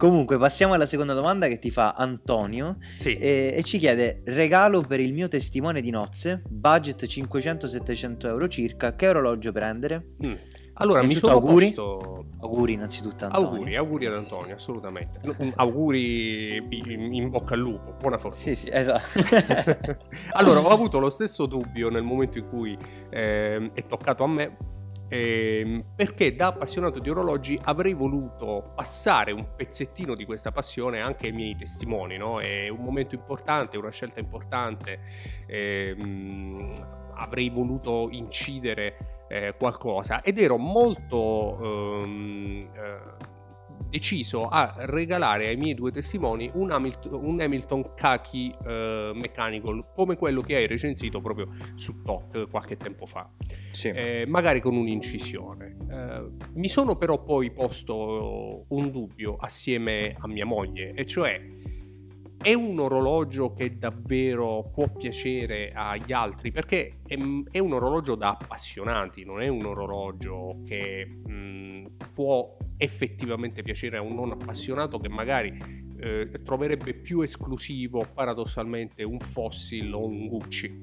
Comunque, 0.02 0.40
passiamo 0.40 0.74
alla 0.74 0.88
seconda 0.88 1.14
domanda 1.14 1.48
che 1.48 1.60
ti 1.60 1.70
fa 1.70 1.92
Antonio 1.92 2.76
sì. 2.98 3.18
e, 3.18 3.54
e, 3.56 3.62
ci 3.62 3.78
chiede: 3.78 4.24
regalo 4.26 4.82
per 4.82 5.00
il 5.00 5.14
mio 5.14 5.28
testimone 5.28 5.80
di 5.80 5.92
nozze, 5.92 6.42
budget 6.50 7.04
500-700 7.04 8.26
euro 8.26 8.48
circa, 8.48 8.96
che 8.96 9.10
orologio 9.10 9.52
prendere? 9.52 10.16
Mm. 10.26 10.34
Allora, 10.74 11.04
mi 11.04 11.14
sono 11.14 11.34
auguri. 11.34 11.74
Posto... 11.74 12.26
Auguri 12.40 12.74
innanzitutto 12.74 13.26
Antonio. 13.26 13.50
Auguri, 13.50 13.76
auguri 13.76 14.06
ad 14.08 14.14
Antonio, 14.16 14.56
assolutamente. 14.56 15.20
auguri 15.54 16.58
in, 16.58 17.14
in, 17.14 17.30
bocca 17.30 17.54
al 17.54 17.60
lupo, 17.60 17.94
buona 18.00 18.18
fortuna. 18.18 18.42
Sì, 18.42 18.56
sì, 18.56 18.70
esatto. 18.72 19.20
allora, 20.34 20.62
ho 20.62 20.70
avuto 20.70 20.98
lo 20.98 21.12
stesso 21.12 21.46
dubbio 21.46 21.92
nel 21.92 22.02
momento 22.02 22.40
in 22.40 22.50
cui 22.50 22.76
eh, 23.12 23.70
è 23.72 23.86
toccato 23.86 24.24
a 24.24 24.28
me 24.28 24.58
eh, 25.14 25.84
perché 25.94 26.38
da 26.38 26.48
appassionato 26.48 27.00
di 27.00 27.10
orologi 27.10 27.60
avrei 27.64 27.94
voluto 27.94 28.72
passare 28.74 29.34
un 29.34 29.46
pezzettino 29.58 30.16
di 30.16 30.24
questa 30.24 30.54
passione 30.54 31.02
anche 31.02 31.28
ai 31.28 31.34
miei 31.34 31.54
testimoni, 31.58 32.16
no? 32.16 32.40
È 32.40 32.70
un 32.70 32.80
momento 32.80 33.16
importante, 33.16 33.76
una 33.76 33.90
scelta 33.90 34.22
importante, 34.22 35.02
eh, 35.48 35.98
avrei 37.16 37.50
voluto 37.50 38.08
incidere 38.12 39.26
eh, 39.28 39.54
qualcosa 39.58 40.22
ed 40.22 40.40
ero 40.40 40.56
molto 40.58 41.60
ehm, 42.04 42.70
eh, 42.74 43.00
deciso 43.90 44.48
a 44.48 44.74
regalare 44.78 45.48
ai 45.48 45.56
miei 45.56 45.74
due 45.74 45.92
testimoni 45.92 46.50
un 46.54 46.72
Hamilton, 46.72 47.14
un 47.14 47.40
Hamilton 47.42 47.94
Kaki 47.96 48.56
eh, 48.66 49.12
Mechanical 49.14 49.92
come 49.94 50.16
quello 50.16 50.42
che 50.42 50.56
hai 50.56 50.68
recensito 50.68 51.22
proprio 51.22 51.50
su 51.76 52.02
TOC 52.02 52.50
qualche 52.50 52.78
tempo 52.78 53.06
fa, 53.06 53.30
sì. 53.72 53.90
eh, 53.90 54.26
magari 54.28 54.62
con 54.62 54.76
un'incisione. 54.76 55.78
Eh, 55.90 56.30
mi 56.54 56.70
sono 56.70 56.96
però 56.96 57.24
poi 57.24 57.52
posto 57.52 58.66
un 58.68 58.92
dubbio 58.92 59.36
assieme 59.38 60.16
a 60.18 60.28
mia 60.28 60.46
moglie, 60.46 60.94
e 60.94 61.06
cioè 61.06 61.40
è 62.42 62.54
un 62.54 62.80
orologio 62.80 63.54
che 63.54 63.78
davvero 63.78 64.70
può 64.74 64.90
piacere 64.90 65.72
agli 65.74 66.12
altri? 66.12 66.52
Perché 66.52 66.98
è, 67.06 67.16
è 67.52 67.60
un 67.60 67.74
orologio 67.74 68.16
da 68.16 68.30
appassionati, 68.30 69.24
non 69.24 69.42
è 69.42 69.48
un 69.48 69.66
orologio 69.66 70.62
che 70.66 71.06
mh, 71.06 71.86
può 72.14 72.58
effettivamente 72.78 73.62
piacere 73.62 73.98
a 73.98 74.02
un 74.02 74.16
non 74.16 74.32
appassionato 74.32 74.98
che 74.98 75.08
magari 75.08 75.56
eh, 76.00 76.30
troverebbe 76.44 76.96
più 76.96 77.22
esclusivo 77.22 78.06
paradossalmente 78.12 79.04
un 79.04 79.20
Fossil 79.20 79.94
o 79.94 80.04
un 80.06 80.28
Gucci 80.28 80.82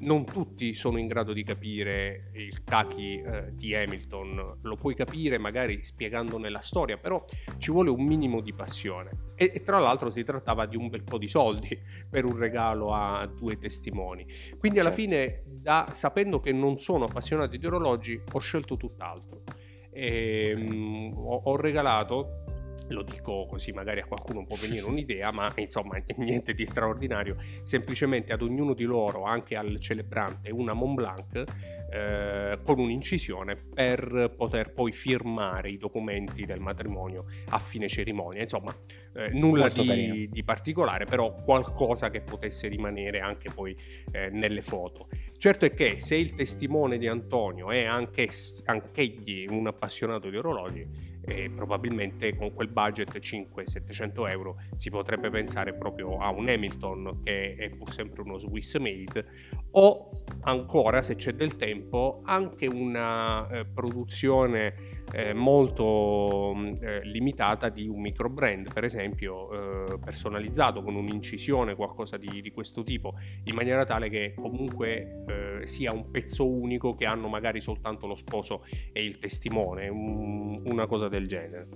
non 0.00 0.24
tutti 0.24 0.74
sono 0.74 0.98
in 0.98 1.06
grado 1.06 1.32
di 1.32 1.42
capire 1.42 2.30
il 2.34 2.62
Kaki 2.62 3.20
eh, 3.20 3.52
di 3.52 3.74
Hamilton, 3.74 4.58
lo 4.62 4.76
puoi 4.76 4.94
capire 4.94 5.38
magari 5.38 5.82
spiegandone 5.82 6.48
la 6.48 6.60
storia, 6.60 6.96
però 6.96 7.24
ci 7.58 7.70
vuole 7.70 7.90
un 7.90 8.04
minimo 8.04 8.40
di 8.40 8.52
passione. 8.52 9.26
E, 9.34 9.52
e, 9.54 9.62
tra 9.62 9.78
l'altro 9.78 10.10
si 10.10 10.24
trattava 10.24 10.66
di 10.66 10.76
un 10.76 10.88
bel 10.88 11.04
po' 11.04 11.18
di 11.18 11.28
soldi 11.28 11.78
per 12.08 12.24
un 12.24 12.36
regalo 12.36 12.92
a 12.92 13.26
due 13.26 13.58
testimoni. 13.58 14.26
Quindi 14.58 14.80
alla 14.80 14.92
certo. 14.92 15.08
fine, 15.08 15.42
da, 15.46 15.88
sapendo 15.92 16.40
che 16.40 16.52
non 16.52 16.78
sono 16.78 17.04
appassionato 17.04 17.56
di 17.56 17.66
orologi, 17.66 18.20
ho 18.32 18.38
scelto 18.38 18.76
tutt'altro. 18.76 19.42
E, 19.90 20.54
um, 20.56 21.12
ho, 21.16 21.40
ho 21.44 21.56
regalato 21.56 22.44
lo 22.88 23.02
dico 23.02 23.46
così 23.46 23.72
magari 23.72 24.00
a 24.00 24.04
qualcuno 24.04 24.44
può 24.44 24.56
venire 24.56 24.86
un'idea, 24.86 25.30
ma 25.32 25.52
insomma 25.56 26.00
niente 26.16 26.54
di 26.54 26.66
straordinario, 26.66 27.36
semplicemente 27.62 28.32
ad 28.32 28.42
ognuno 28.42 28.74
di 28.74 28.84
loro, 28.84 29.24
anche 29.24 29.56
al 29.56 29.78
celebrante, 29.80 30.50
una 30.50 30.72
Mont 30.72 30.94
Blanc 30.94 31.44
eh, 31.90 32.58
con 32.62 32.78
un'incisione 32.78 33.56
per 33.56 34.34
poter 34.36 34.72
poi 34.72 34.92
firmare 34.92 35.70
i 35.70 35.78
documenti 35.78 36.44
del 36.44 36.60
matrimonio 36.60 37.24
a 37.48 37.58
fine 37.58 37.88
cerimonia. 37.88 38.42
Insomma, 38.42 38.76
eh, 39.14 39.30
nulla 39.30 39.68
di, 39.68 40.28
di, 40.30 40.44
particolare, 40.44 41.06
però 41.06 41.34
qualcosa 41.34 42.10
che 42.10 42.20
potesse 42.20 42.68
rimanere 42.68 43.20
anche 43.20 43.50
poi 43.50 43.76
eh, 44.12 44.28
nelle 44.28 44.62
foto. 44.62 45.08
Certo 45.38 45.66
è 45.66 45.72
che 45.72 45.98
se 45.98 46.16
il 46.16 46.34
testimone 46.34 46.98
di 46.98 47.06
Antonio 47.06 47.70
è 47.70 47.84
anche, 47.84 48.28
anch'egli 48.64 49.46
un 49.48 49.68
appassionato 49.68 50.30
di 50.30 50.36
orologi, 50.36 51.08
e 51.28 51.50
probabilmente 51.50 52.34
con 52.34 52.52
quel 52.54 52.68
budget 52.68 53.18
500-700 53.18 54.30
euro 54.30 54.56
si 54.74 54.88
potrebbe 54.88 55.28
pensare 55.28 55.74
proprio 55.74 56.16
a 56.16 56.30
un 56.30 56.48
Hamilton 56.48 57.20
che 57.22 57.54
è 57.54 57.68
pur 57.68 57.92
sempre 57.92 58.22
uno 58.22 58.38
Swiss 58.38 58.78
made 58.78 59.26
o 59.72 60.10
ancora 60.40 61.02
se 61.02 61.16
c'è 61.16 61.34
del 61.34 61.56
tempo 61.56 62.22
anche 62.24 62.66
una 62.66 63.46
eh, 63.48 63.66
produzione 63.66 64.97
eh, 65.12 65.32
molto 65.32 66.52
mm, 66.54 66.74
eh, 66.80 67.00
limitata 67.04 67.68
di 67.68 67.88
un 67.88 68.00
micro 68.00 68.28
brand 68.28 68.72
per 68.72 68.84
esempio 68.84 69.92
eh, 69.92 69.98
personalizzato 69.98 70.82
con 70.82 70.94
un'incisione 70.94 71.74
qualcosa 71.74 72.16
di, 72.16 72.40
di, 72.40 72.50
questo 72.50 72.82
tipo 72.82 73.14
in 73.44 73.54
maniera 73.54 73.84
tale 73.84 74.08
che 74.08 74.34
comunque 74.34 75.24
eh, 75.26 75.66
sia 75.66 75.92
un 75.92 76.10
pezzo 76.10 76.48
unico 76.48 76.94
che 76.94 77.04
hanno 77.04 77.28
magari 77.28 77.60
soltanto 77.60 78.06
lo 78.06 78.14
sposo 78.14 78.64
e 78.92 79.04
il 79.04 79.18
testimone 79.18 79.88
un, 79.88 80.62
una 80.64 80.86
cosa 80.86 81.08
del 81.08 81.26
genere. 81.26 81.68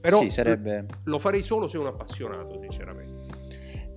Però 0.00 0.18
sì, 0.20 0.30
sarebbe... 0.30 0.86
lo 1.04 1.18
farei 1.18 1.42
solo 1.42 1.68
se 1.68 1.76
un 1.76 1.86
appassionato 1.86 2.58
sinceramente 2.58 3.09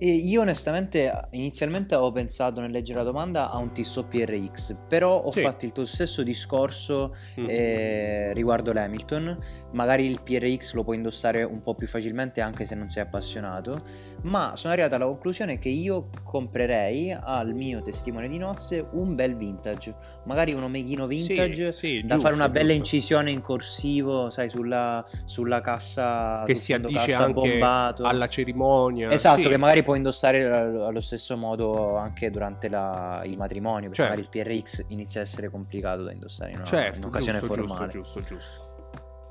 e 0.04 0.10
io 0.10 0.42
onestamente 0.42 1.28
inizialmente 1.30 1.94
avevo 1.94 2.12
pensato 2.12 2.60
nel 2.60 2.70
leggere 2.70 2.98
la 2.98 3.04
domanda 3.06 3.50
a 3.50 3.56
un 3.56 3.72
Tissot 3.72 4.06
PRX, 4.06 4.76
però 4.86 5.16
ho 5.16 5.32
sì. 5.32 5.40
fatto 5.40 5.64
il 5.64 5.72
tuo 5.72 5.86
stesso 5.86 6.22
discorso 6.22 7.14
mm. 7.40 7.46
eh, 7.48 8.32
riguardo 8.34 8.74
l'Hamilton, 8.74 9.38
magari 9.72 10.04
il 10.04 10.20
PRX 10.22 10.74
lo 10.74 10.84
puoi 10.84 10.96
indossare 10.96 11.42
un 11.42 11.62
po' 11.62 11.74
più 11.74 11.86
facilmente 11.86 12.42
anche 12.42 12.66
se 12.66 12.74
non 12.74 12.90
sei 12.90 13.04
appassionato, 13.04 13.82
ma 14.24 14.52
sono 14.56 14.74
arrivato 14.74 14.94
alla 14.94 15.06
conclusione 15.06 15.58
che 15.58 15.70
io 15.70 16.10
comprerei 16.22 17.16
al 17.18 17.54
mio 17.54 17.80
testimone 17.80 18.28
di 18.28 18.36
nozze 18.36 18.86
un 18.92 19.14
bel 19.14 19.34
vintage, 19.36 19.94
magari 20.26 20.52
un 20.52 20.64
omeghino 20.64 21.06
vintage 21.06 21.72
sì, 21.72 21.78
sì, 21.78 22.00
da 22.02 22.16
giusto, 22.16 22.20
fare 22.20 22.34
una 22.34 22.50
bella 22.50 22.74
giusto. 22.74 22.94
incisione 22.94 23.30
in 23.30 23.40
corsivo, 23.40 24.28
sai, 24.28 24.50
sulla, 24.50 25.02
sulla 25.24 25.62
cassa 25.62 26.42
che 26.44 26.56
si 26.56 26.74
addice 26.74 27.14
anche 27.14 27.32
bombato. 27.32 28.04
alla 28.04 28.28
cerimonia. 28.28 29.10
Esatto, 29.10 29.48
che 29.48 29.56
magari 29.56 29.82
può 29.82 29.92
indossare 29.96 30.44
allo 30.44 31.00
stesso 31.00 31.36
modo 31.36 31.96
anche 31.96 32.30
durante 32.30 32.68
la, 32.68 33.22
il 33.24 33.36
matrimonio, 33.36 33.90
perché 33.90 34.04
certo. 34.04 34.16
magari 34.16 34.54
il 34.54 34.62
PRX 34.62 34.84
inizia 34.88 35.20
a 35.20 35.24
essere 35.24 35.48
complicato 35.48 36.02
da 36.02 36.12
indossare 36.12 36.50
in, 36.50 36.56
una, 36.56 36.64
certo, 36.66 36.98
in 36.98 37.04
un'occasione 37.04 37.38
giusto, 37.38 37.54
formale. 37.54 37.88
Giusto, 37.88 38.20
giusto, 38.20 38.34
giusto. 38.34 38.72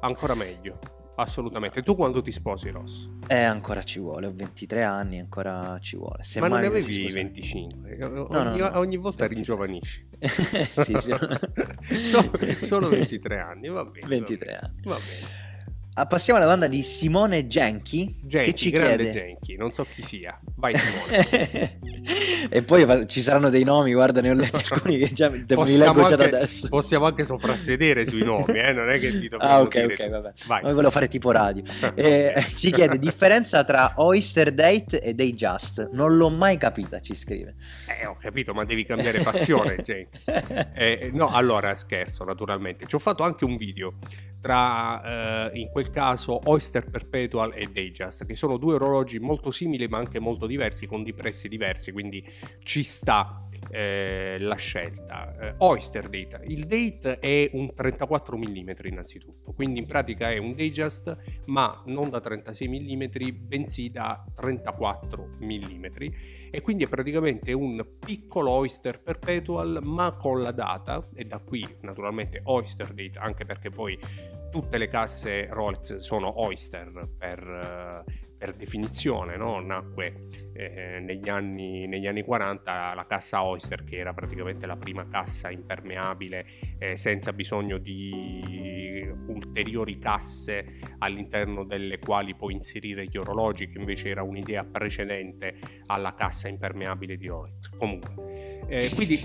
Ancora 0.01 0.35
meglio. 0.35 0.79
Assolutamente. 1.15 1.83
Tu 1.83 1.95
quando 1.95 2.21
ti 2.21 2.31
sposi, 2.31 2.69
Ross? 2.69 3.07
Eh, 3.27 3.43
ancora 3.43 3.83
ci 3.83 3.99
vuole. 3.99 4.27
Ho 4.27 4.33
23 4.33 4.83
anni, 4.83 5.19
ancora 5.19 5.77
ci 5.79 5.95
vuole. 5.95 6.23
Se 6.23 6.39
Ma 6.39 6.47
non 6.47 6.59
ne 6.59 6.67
avevi 6.67 7.07
25? 7.07 7.95
No, 7.97 8.27
ogni, 8.29 8.57
no, 8.57 8.69
no, 8.69 8.79
ogni 8.79 8.97
volta 8.97 9.27
23. 9.27 9.27
ringiovanisci. 9.27 10.07
sì, 10.19 10.97
sì. 10.99 11.13
solo, 12.01 12.31
solo 12.59 12.89
23 12.89 13.39
anni, 13.39 13.69
va 13.69 13.85
bene. 13.85 14.07
23 14.07 14.45
va 14.45 14.53
bene. 14.53 14.65
anni. 14.65 14.81
Va 14.83 14.95
bene. 14.95 15.42
Ah, 15.95 16.07
passiamo 16.07 16.39
alla 16.39 16.47
domanda 16.47 16.67
di 16.67 16.81
Simone 16.81 17.45
Genchi, 17.45 18.19
Genchi 18.23 18.49
che 18.49 18.57
ci 18.57 18.71
grande 18.71 18.95
chiede 18.95 19.11
Genchi, 19.11 19.55
non 19.55 19.71
so 19.73 19.85
chi 19.87 20.01
sia. 20.01 20.39
Vai 20.55 20.73
Simone. 20.75 21.77
e 22.49 22.63
poi 22.63 23.07
ci 23.07 23.21
saranno 23.21 23.51
dei 23.51 23.63
nomi, 23.63 23.93
guarda, 23.93 24.19
ne 24.19 24.31
ho 24.31 24.33
letti 24.33 24.55
alcuni 24.73 24.97
che 24.97 25.13
già 25.13 25.29
mi 25.29 25.45
leggo 25.77 26.09
già 26.09 26.15
da 26.15 26.23
adesso. 26.23 26.69
Possiamo 26.69 27.05
anche 27.05 27.25
soprassedere 27.25 28.07
sui 28.07 28.23
nomi, 28.23 28.57
eh? 28.57 28.71
non 28.71 28.89
è 28.89 28.97
che 28.97 29.11
ti 29.11 29.27
dobbiamo 29.27 29.53
Ah, 29.53 29.61
ok, 29.61 29.85
ok, 29.91 30.09
vabbè. 30.09 30.31
Vai. 30.47 30.63
Noi 30.63 30.73
volevo 30.73 30.89
fare 30.89 31.07
tipo 31.07 31.29
radio. 31.29 31.61
eh, 31.93 32.43
ci 32.55 32.71
chiede 32.71 32.97
differenza 32.97 33.63
tra 33.63 33.93
Oyster 33.97 34.51
Date 34.51 34.99
e 34.99 35.13
Day 35.13 35.31
Just. 35.35 35.89
Non 35.91 36.17
l'ho 36.17 36.31
mai 36.31 36.57
capita, 36.57 37.01
ci 37.01 37.15
scrive. 37.15 37.53
Eh, 37.87 38.07
ho 38.07 38.17
capito, 38.19 38.55
ma 38.55 38.65
devi 38.65 38.83
cambiare 38.83 39.21
passione, 39.21 39.75
Genchi. 39.83 40.21
Eh, 40.73 41.11
no, 41.13 41.27
allora 41.27 41.75
scherzo, 41.75 42.23
naturalmente. 42.23 42.87
Ci 42.87 42.95
ho 42.95 42.99
fatto 42.99 43.21
anche 43.21 43.45
un 43.45 43.57
video 43.57 43.93
tra, 44.43 45.49
eh, 45.51 45.57
in 45.57 45.69
quel 45.69 45.89
caso, 45.89 46.37
Oyster 46.49 46.89
Perpetual 46.89 47.53
e 47.55 47.67
Datejust, 47.67 48.25
che 48.25 48.35
sono 48.35 48.57
due 48.57 48.73
orologi 48.73 49.17
molto 49.17 49.51
simili 49.51 49.87
ma 49.87 49.99
anche 49.99 50.19
molto 50.19 50.47
diversi, 50.47 50.85
con 50.85 51.01
dei 51.01 51.13
prezzi 51.13 51.47
diversi, 51.47 51.93
quindi 51.93 52.21
ci 52.61 52.83
sta 52.83 53.47
eh, 53.69 54.35
la 54.41 54.55
scelta. 54.55 55.33
Eh, 55.39 55.53
Oyster 55.59 56.09
Date. 56.09 56.41
Il 56.43 56.65
date 56.65 57.19
è 57.19 57.51
un 57.53 57.73
34 57.73 58.37
mm 58.37 58.69
innanzitutto, 58.83 59.53
quindi 59.53 59.79
in 59.79 59.85
pratica 59.85 60.29
è 60.29 60.37
un 60.37 60.49
Datejust 60.49 61.43
ma 61.45 61.81
non 61.85 62.09
da 62.09 62.19
36 62.19 62.67
mm 62.67 63.03
bensì 63.47 63.91
da 63.91 64.25
34 64.35 65.37
mm 65.41 65.85
e 66.51 66.61
quindi 66.61 66.83
è 66.83 66.87
praticamente 66.89 67.53
un 67.53 67.83
piccolo 67.97 68.51
Oyster 68.51 68.99
Perpetual 68.99 69.79
ma 69.83 70.11
con 70.11 70.41
la 70.41 70.51
data 70.51 71.07
e 71.15 71.23
da 71.23 71.39
qui 71.39 71.65
naturalmente 71.81 72.41
Oyster 72.43 72.93
Date 72.93 73.17
anche 73.17 73.45
perché 73.45 73.69
poi 73.69 73.97
tutte 74.53 74.77
le 74.77 74.87
casse 74.87 75.47
Rolex 75.47 75.95
sono 75.95 76.41
Oyster 76.43 77.09
per, 77.17 78.03
per 78.37 78.53
definizione, 78.53 79.35
no? 79.35 79.59
nacque 79.61 80.27
eh, 80.53 80.99
negli, 80.99 81.27
anni, 81.27 81.87
negli, 81.87 82.05
anni, 82.05 82.21
40 82.21 82.93
la 82.93 83.07
cassa 83.07 83.43
Oyster 83.43 83.83
che 83.83 83.95
era 83.95 84.13
praticamente 84.13 84.67
la 84.67 84.77
prima 84.77 85.07
cassa 85.07 85.49
impermeabile 85.49 86.45
eh, 86.77 86.95
senza 86.95 87.33
bisogno 87.33 87.79
di 87.79 89.11
ulteriori 89.25 89.97
casse 89.97 90.79
all'interno 90.99 91.63
delle 91.63 91.97
quali 91.97 92.35
poi 92.35 92.53
inserire 92.53 93.07
gli 93.07 93.17
orologi 93.17 93.67
che 93.67 93.79
invece 93.79 94.09
era 94.09 94.21
un'idea 94.21 94.63
precedente 94.63 95.55
alla 95.87 96.13
cassa 96.13 96.47
impermeabile 96.47 97.17
di 97.17 97.25
Rolex. 97.25 97.69
Comunque, 97.75 98.61
eh, 98.67 98.91
quindi 98.93 99.17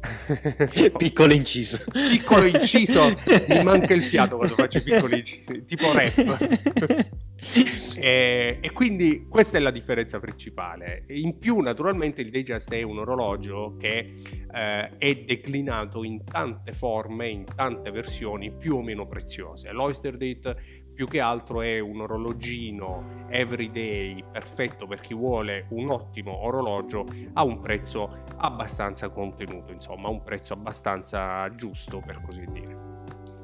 piccolo 0.96 1.32
inciso 1.32 1.84
piccolo 1.92 2.44
inciso 2.44 3.14
mi 3.48 3.62
manca 3.64 3.94
il 3.94 4.02
fiato 4.02 4.36
quando 4.36 4.54
faccio 4.54 4.82
piccoli 4.82 5.18
incisi 5.18 5.64
tipo 5.64 5.92
rap 5.92 7.16
e, 7.96 8.58
e, 8.60 8.72
quindi 8.72 9.26
questa 9.28 9.58
è 9.58 9.60
la 9.60 9.70
differenza 9.70 10.18
principale. 10.18 11.04
In 11.08 11.38
più, 11.38 11.60
naturalmente, 11.60 12.20
il 12.20 12.30
Digest 12.30 12.72
è 12.72 12.82
un 12.82 12.98
orologio 12.98 13.76
che 13.78 14.14
eh, 14.52 14.96
è 14.96 15.14
declinato 15.16 16.04
in 16.04 16.24
tante 16.24 16.72
forme, 16.72 17.28
in 17.28 17.44
tante 17.54 17.90
versioni 17.90 18.52
più 18.52 18.76
o 18.76 18.82
meno 18.82 19.06
preziose. 19.06 19.70
L'Oyster 19.72 20.16
Date 20.16 20.86
più 20.98 21.06
che 21.06 21.20
altro 21.20 21.60
è 21.60 21.78
un 21.78 22.00
orologino 22.00 23.26
everyday 23.28 24.20
perfetto 24.32 24.88
per 24.88 24.98
chi 24.98 25.14
vuole 25.14 25.66
un 25.68 25.90
ottimo 25.90 26.44
orologio 26.44 27.06
a 27.34 27.44
un 27.44 27.60
prezzo 27.60 28.24
abbastanza 28.38 29.08
contenuto, 29.08 29.70
insomma, 29.70 30.08
un 30.08 30.24
prezzo 30.24 30.54
abbastanza 30.54 31.48
giusto 31.54 32.02
per 32.04 32.20
così 32.20 32.44
dire. 32.50 32.76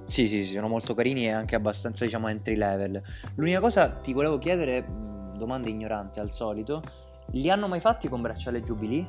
Sì, 0.06 0.26
sì, 0.26 0.42
sì, 0.44 0.54
sono 0.54 0.66
molto 0.66 0.94
carini 0.94 1.26
e 1.26 1.30
anche 1.30 1.54
abbastanza, 1.54 2.04
diciamo, 2.04 2.26
entry 2.26 2.56
level. 2.56 3.00
L'unica 3.36 3.60
cosa 3.60 3.88
ti 3.88 4.12
volevo 4.12 4.36
chiedere, 4.38 4.84
domanda 5.36 5.68
ignorante 5.68 6.18
al 6.18 6.32
solito, 6.32 6.82
li 7.30 7.48
hanno 7.50 7.68
mai 7.68 7.78
fatti 7.78 8.08
con 8.08 8.20
bracciale 8.20 8.62
Jubilee? 8.62 9.08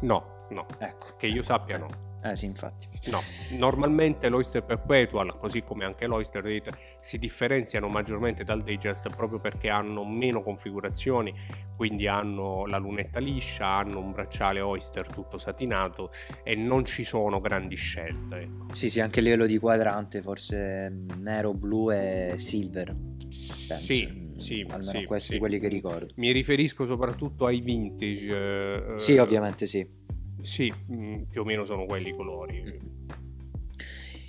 No, 0.00 0.44
no. 0.50 0.66
Ecco. 0.76 1.16
Che 1.16 1.26
io 1.26 1.42
sappia 1.42 1.78
no. 1.78 2.09
Eh 2.22 2.36
sì, 2.36 2.44
infatti. 2.44 2.86
No, 3.10 3.20
normalmente 3.56 4.28
l'Oyster 4.28 4.62
Perpetual, 4.62 5.38
così 5.38 5.62
come 5.62 5.84
anche 5.84 6.06
l'Oyster 6.06 6.42
Date, 6.42 6.72
si 7.00 7.18
differenziano 7.18 7.88
maggiormente 7.88 8.44
dal 8.44 8.62
Digest 8.62 9.08
proprio 9.10 9.38
perché 9.38 9.70
hanno 9.70 10.04
meno 10.04 10.42
configurazioni, 10.42 11.34
quindi 11.76 12.06
hanno 12.06 12.66
la 12.66 12.76
lunetta 12.76 13.18
liscia, 13.18 13.66
hanno 13.66 14.00
un 14.00 14.12
bracciale 14.12 14.60
Oyster 14.60 15.06
tutto 15.08 15.38
satinato 15.38 16.10
e 16.44 16.54
non 16.54 16.84
ci 16.84 17.04
sono 17.04 17.40
grandi 17.40 17.76
scelte. 17.76 18.40
Ecco. 18.40 18.74
Sì, 18.74 18.90
sì, 18.90 19.00
anche 19.00 19.20
a 19.20 19.22
livello 19.22 19.46
di 19.46 19.58
quadrante, 19.58 20.20
forse 20.20 20.92
nero, 21.16 21.54
blu 21.54 21.90
e 21.90 22.34
silver. 22.36 22.94
Penso. 22.94 23.76
Sì, 23.76 24.28
sì, 24.36 24.66
almeno 24.68 25.00
sì, 25.00 25.04
questi 25.06 25.32
sì. 25.34 25.38
quelli 25.38 25.58
che 25.58 25.68
ricordo. 25.68 26.12
Mi 26.16 26.32
riferisco 26.32 26.84
soprattutto 26.84 27.46
ai 27.46 27.60
vintage. 27.60 28.92
Eh, 28.92 28.98
sì, 28.98 29.16
ovviamente 29.16 29.64
sì 29.64 29.99
sì, 30.42 30.72
mm, 30.92 31.22
più 31.30 31.42
o 31.42 31.44
meno 31.44 31.64
sono 31.64 31.84
quelli 31.86 32.10
i 32.10 32.14
colori. 32.14 32.78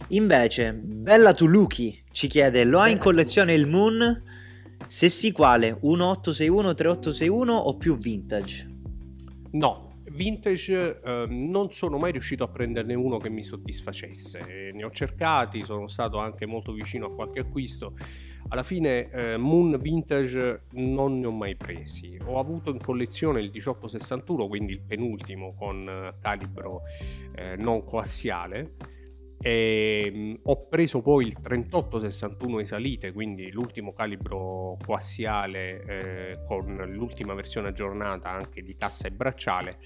Invece, 0.09 0.73
Bella 0.73 1.33
Tuluki 1.33 1.97
ci 2.11 2.27
chiede: 2.27 2.63
lo 2.63 2.79
ha 2.79 2.89
in 2.89 2.97
collezione 2.97 3.53
il 3.53 3.67
Moon? 3.67 4.23
Se 4.87 5.09
sì, 5.09 5.31
quale? 5.31 5.77
1861, 5.81 6.73
3861 6.73 7.53
o 7.53 7.77
più 7.77 7.95
vintage? 7.95 8.69
No, 9.51 10.01
vintage 10.11 10.99
eh, 11.01 11.25
non 11.29 11.71
sono 11.71 11.97
mai 11.97 12.11
riuscito 12.11 12.43
a 12.43 12.47
prenderne 12.49 12.93
uno 12.93 13.17
che 13.17 13.29
mi 13.29 13.43
soddisfacesse. 13.43 14.71
Ne 14.73 14.83
ho 14.83 14.91
cercati, 14.91 15.63
sono 15.63 15.87
stato 15.87 16.17
anche 16.17 16.45
molto 16.45 16.73
vicino 16.73 17.07
a 17.07 17.13
qualche 17.13 17.39
acquisto 17.39 17.95
alla 18.49 18.63
fine 18.63 19.09
eh, 19.11 19.37
Moon 19.37 19.77
Vintage 19.79 20.63
non 20.71 21.19
ne 21.19 21.25
ho 21.27 21.31
mai 21.31 21.55
presi. 21.55 22.17
Ho 22.25 22.39
avuto 22.39 22.71
in 22.71 22.79
collezione 22.79 23.39
il 23.39 23.49
1861, 23.49 24.47
quindi 24.47 24.73
il 24.73 24.81
penultimo 24.81 25.53
con 25.53 25.87
eh, 25.87 26.13
calibro 26.19 26.81
eh, 27.35 27.55
non 27.57 27.83
coassiale. 27.83 28.75
E, 29.39 30.11
mh, 30.13 30.17
mm, 30.17 30.33
ho 30.43 30.67
preso 30.67 31.01
poi 31.01 31.27
il 31.27 31.39
3861 31.39 32.59
esalite, 32.59 33.11
quindi 33.11 33.49
l'ultimo 33.51 33.93
calibro 33.93 34.77
coassiale 34.85 35.83
eh, 35.85 36.39
con 36.45 36.75
l'ultima 36.89 37.33
versione 37.33 37.69
aggiornata 37.69 38.29
anche 38.29 38.61
di 38.61 38.75
cassa 38.75 39.07
e 39.07 39.11
bracciale 39.11 39.77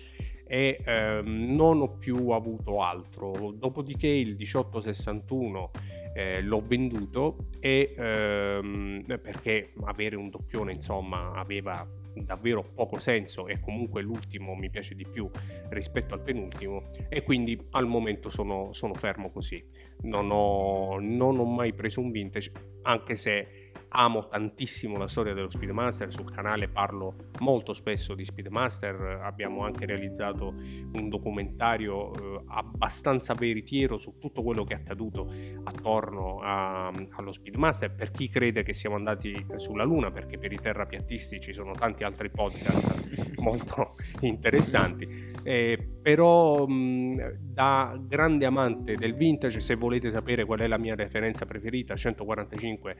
e 0.47 0.79
ehm, 0.83 1.55
non 1.55 1.81
ho 1.81 1.97
più 1.97 2.29
avuto 2.29 2.81
altro. 2.81 3.51
Dopodiché 3.55 4.07
il 4.07 4.35
1861 4.35 5.71
eh, 6.15 6.41
l'ho 6.41 6.62
venduto 6.62 7.49
e 7.60 7.93
ehm, 7.95 9.04
perché 9.21 9.73
avere 9.84 10.15
un 10.15 10.30
doppione 10.30 10.71
insomma 10.71 11.34
aveva 11.34 11.86
davvero 12.13 12.63
poco 12.63 12.99
senso 12.99 13.47
e 13.47 13.60
comunque 13.60 14.01
l'ultimo 14.01 14.56
mi 14.56 14.69
piace 14.69 14.95
di 14.95 15.06
più 15.06 15.30
rispetto 15.69 16.13
al 16.13 16.21
penultimo 16.21 16.91
e 17.10 17.21
quindi 17.23 17.60
al 17.71 17.86
momento 17.86 18.30
sono, 18.30 18.71
sono 18.71 18.93
fermo 18.93 19.30
così. 19.30 19.62
Non 20.04 20.30
ho, 20.32 20.99
non 20.99 21.38
ho 21.38 21.43
mai 21.45 21.73
preso 21.73 21.99
un 21.99 22.12
vintage 22.12 22.51
anche 22.84 23.15
se 23.15 23.64
amo 23.89 24.27
tantissimo 24.27 24.97
la 24.97 25.07
storia 25.07 25.33
dello 25.33 25.49
Speedmaster, 25.49 26.11
sul 26.11 26.31
canale 26.31 26.67
parlo 26.67 27.29
molto 27.39 27.73
spesso 27.73 28.13
di 28.13 28.25
Speedmaster, 28.25 29.19
abbiamo 29.23 29.63
anche 29.63 29.85
realizzato 29.85 30.47
un 30.47 31.09
documentario 31.09 32.13
eh, 32.13 32.43
abbastanza 32.47 33.33
veritiero 33.33 33.97
su 33.97 34.17
tutto 34.19 34.43
quello 34.43 34.63
che 34.63 34.73
è 34.73 34.77
accaduto 34.77 35.31
attorno 35.63 36.39
a, 36.41 36.88
allo 36.88 37.31
Speedmaster, 37.31 37.93
per 37.93 38.11
chi 38.11 38.29
crede 38.29 38.63
che 38.63 38.73
siamo 38.73 38.95
andati 38.95 39.45
sulla 39.55 39.83
Luna, 39.83 40.11
perché 40.11 40.38
per 40.38 40.51
i 40.51 40.59
terrapiattisti 40.59 41.39
ci 41.39 41.53
sono 41.53 41.73
tanti 41.73 42.03
altri 42.03 42.29
podcast 42.29 43.39
molto 43.41 43.95
interessanti. 44.21 45.33
Eh, 45.43 45.77
però 46.01 46.65
mh, 46.65 47.38
da 47.39 47.95
grande 47.99 48.45
amante 48.45 48.95
del 48.95 49.13
vintage, 49.13 49.59
se 49.59 49.75
volete 49.75 50.09
sapere 50.09 50.43
qual 50.43 50.59
è 50.59 50.67
la 50.67 50.77
mia 50.77 50.95
referenza 50.95 51.45
preferita, 51.45 51.95
145 51.95 52.95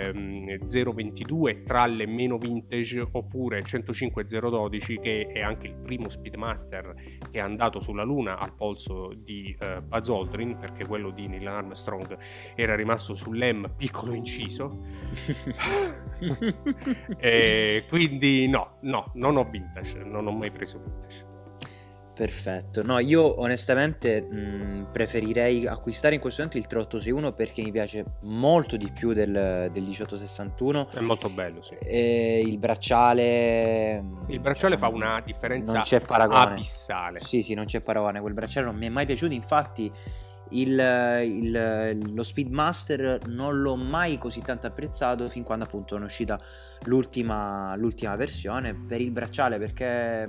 ehm, 0.00 0.66
022 0.66 1.62
tralle 1.62 2.06
meno 2.06 2.38
vintage 2.38 3.06
oppure 3.12 3.62
105 3.62 4.24
012 4.24 4.98
che 4.98 5.26
è 5.26 5.40
anche 5.40 5.68
il 5.68 5.74
primo 5.74 6.08
Speedmaster 6.08 6.94
che 7.30 7.38
è 7.38 7.40
andato 7.40 7.80
sulla 7.80 8.02
Luna 8.02 8.38
al 8.38 8.54
polso 8.54 9.12
di 9.14 9.54
eh, 9.58 9.82
Buzz 9.82 10.08
Aldrin 10.08 10.56
perché 10.58 10.86
quello 10.86 11.10
di 11.10 11.28
Neil 11.28 11.46
Armstrong 11.46 12.16
era 12.54 12.74
rimasto 12.74 13.14
sull'M 13.14 13.74
piccolo 13.76 14.14
inciso 14.14 14.80
e 17.18 17.84
quindi 17.88 18.48
no, 18.48 18.78
no, 18.82 19.10
non 19.14 19.36
ho 19.36 19.44
vintage, 19.44 20.02
non 20.04 20.26
ho 20.26 20.32
mai 20.32 20.50
preso 20.50 20.82
vintage. 20.82 21.31
Perfetto, 22.14 22.82
no, 22.82 22.98
io 22.98 23.40
onestamente 23.40 24.20
mh, 24.20 24.88
preferirei 24.92 25.66
acquistare 25.66 26.14
in 26.14 26.20
questo 26.20 26.42
momento 26.42 26.60
il 26.60 26.66
3861 26.66 27.32
perché 27.32 27.62
mi 27.62 27.70
piace 27.70 28.04
molto 28.22 28.76
di 28.76 28.90
più 28.92 29.14
del, 29.14 29.30
del 29.72 29.82
1861. 29.82 30.88
È 30.90 31.00
molto 31.00 31.30
bello, 31.30 31.62
sì. 31.62 31.74
E 31.74 32.42
il 32.44 32.58
bracciale... 32.58 34.04
Il 34.26 34.40
bracciale 34.40 34.76
fa 34.76 34.88
una 34.88 35.22
differenza 35.24 35.72
non 35.72 35.82
c'è 35.82 36.00
paragone. 36.00 36.52
abissale. 36.52 37.20
Sì, 37.20 37.40
sì, 37.40 37.54
non 37.54 37.64
c'è 37.64 37.80
paragone. 37.80 38.20
Quel 38.20 38.34
bracciale 38.34 38.66
non 38.66 38.76
mi 38.76 38.86
è 38.86 38.90
mai 38.90 39.06
piaciuto, 39.06 39.32
infatti 39.32 39.90
il, 40.50 40.78
il, 41.24 42.12
lo 42.12 42.22
Speedmaster 42.22 43.20
non 43.26 43.60
l'ho 43.60 43.76
mai 43.76 44.18
così 44.18 44.42
tanto 44.42 44.66
apprezzato 44.66 45.28
fin 45.28 45.44
quando 45.44 45.64
appunto 45.64 45.96
è 45.96 46.00
uscita 46.00 46.38
l'ultima, 46.82 47.74
l'ultima 47.76 48.16
versione 48.16 48.74
per 48.74 49.00
il 49.00 49.12
bracciale 49.12 49.58
perché 49.58 50.28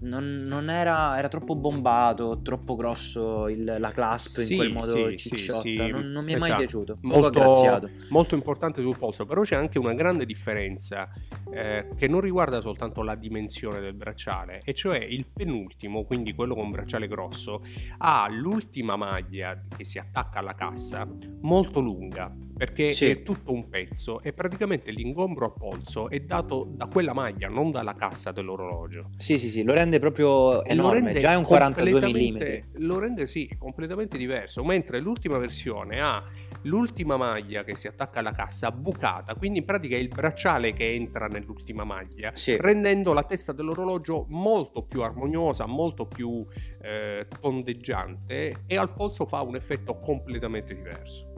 non, 0.00 0.44
non 0.46 0.70
era, 0.70 1.16
era, 1.18 1.28
troppo 1.28 1.54
bombato, 1.54 2.40
troppo 2.42 2.74
grosso 2.74 3.48
il, 3.48 3.76
la 3.78 3.90
clasp 3.90 4.40
sì, 4.40 4.52
in 4.52 4.58
quel 4.58 4.72
modo 4.72 5.10
sì, 5.10 5.16
cicciotta, 5.16 5.60
sì, 5.60 5.74
non, 5.74 6.10
non, 6.10 6.24
mi 6.24 6.32
è 6.32 6.36
esatto. 6.36 6.50
mai 6.50 6.58
piaciuto, 6.60 6.98
molto, 7.02 7.80
molto, 8.10 8.34
importante 8.34 8.80
sul 8.80 8.98
polso, 8.98 9.24
però 9.24 9.42
c'è 9.42 9.56
anche 9.56 9.78
una 9.78 9.94
grande 9.94 10.26
differenza 10.26 11.08
eh, 11.52 11.88
che 11.96 12.08
non 12.08 12.20
riguarda 12.20 12.60
soltanto 12.60 13.02
la 13.02 13.14
dimensione 13.14 13.80
del 13.80 13.94
bracciale, 13.94 14.62
e 14.64 14.74
cioè 14.74 14.98
il 14.98 15.26
penultimo, 15.32 16.04
quindi 16.04 16.34
quello 16.34 16.54
con 16.54 16.70
bracciale 16.70 17.06
grosso, 17.06 17.62
ha 17.98 18.28
l'ultima 18.30 18.96
maglia 18.96 19.60
che 19.74 19.84
si 19.84 19.98
attacca 19.98 20.38
alla 20.38 20.54
cassa 20.54 21.06
molto 21.40 21.80
lunga, 21.80 22.32
perché 22.56 22.90
è 22.90 23.22
tutto 23.22 23.52
un 23.52 23.68
pezzo 23.68 24.22
e 24.22 24.32
praticamente 24.32 24.90
l'ingombro 24.90 25.46
a 25.46 25.50
polso 25.50 26.08
è 26.08 26.20
dato 26.20 26.68
da 26.70 26.86
quella 26.86 27.12
maglia, 27.12 27.48
non 27.48 27.70
dalla 27.70 27.94
cassa 27.94 28.30
dell'orologio. 28.30 29.10
Sì, 29.16 29.38
sì, 29.38 29.48
sì, 29.48 29.62
lo 29.62 29.72
rende 29.82 29.98
proprio 29.98 30.64
enorme, 30.64 31.00
rende 31.00 31.20
già 31.20 31.32
è 31.32 31.36
un 31.36 31.44
42 31.44 32.00
mm. 32.00 32.82
Lo 32.84 32.98
rende 32.98 33.26
sì, 33.26 33.50
completamente 33.58 34.16
diverso, 34.16 34.64
mentre 34.64 35.00
l'ultima 35.00 35.38
versione 35.38 36.00
ha 36.00 36.22
l'ultima 36.62 37.16
maglia 37.16 37.64
che 37.64 37.74
si 37.74 37.88
attacca 37.88 38.20
alla 38.20 38.32
cassa 38.32 38.70
bucata, 38.70 39.34
quindi 39.34 39.58
in 39.58 39.64
pratica 39.64 39.96
è 39.96 39.98
il 39.98 40.08
bracciale 40.08 40.72
che 40.72 40.92
entra 40.92 41.26
nell'ultima 41.26 41.84
maglia, 41.84 42.30
sì. 42.34 42.56
rendendo 42.58 43.12
la 43.12 43.24
testa 43.24 43.52
dell'orologio 43.52 44.26
molto 44.28 44.84
più 44.84 45.02
armoniosa, 45.02 45.66
molto 45.66 46.06
più 46.06 46.46
eh, 46.80 47.26
tondeggiante 47.40 48.64
e 48.66 48.76
al 48.76 48.92
polso 48.92 49.26
fa 49.26 49.40
un 49.42 49.56
effetto 49.56 49.98
completamente 49.98 50.74
diverso. 50.74 51.30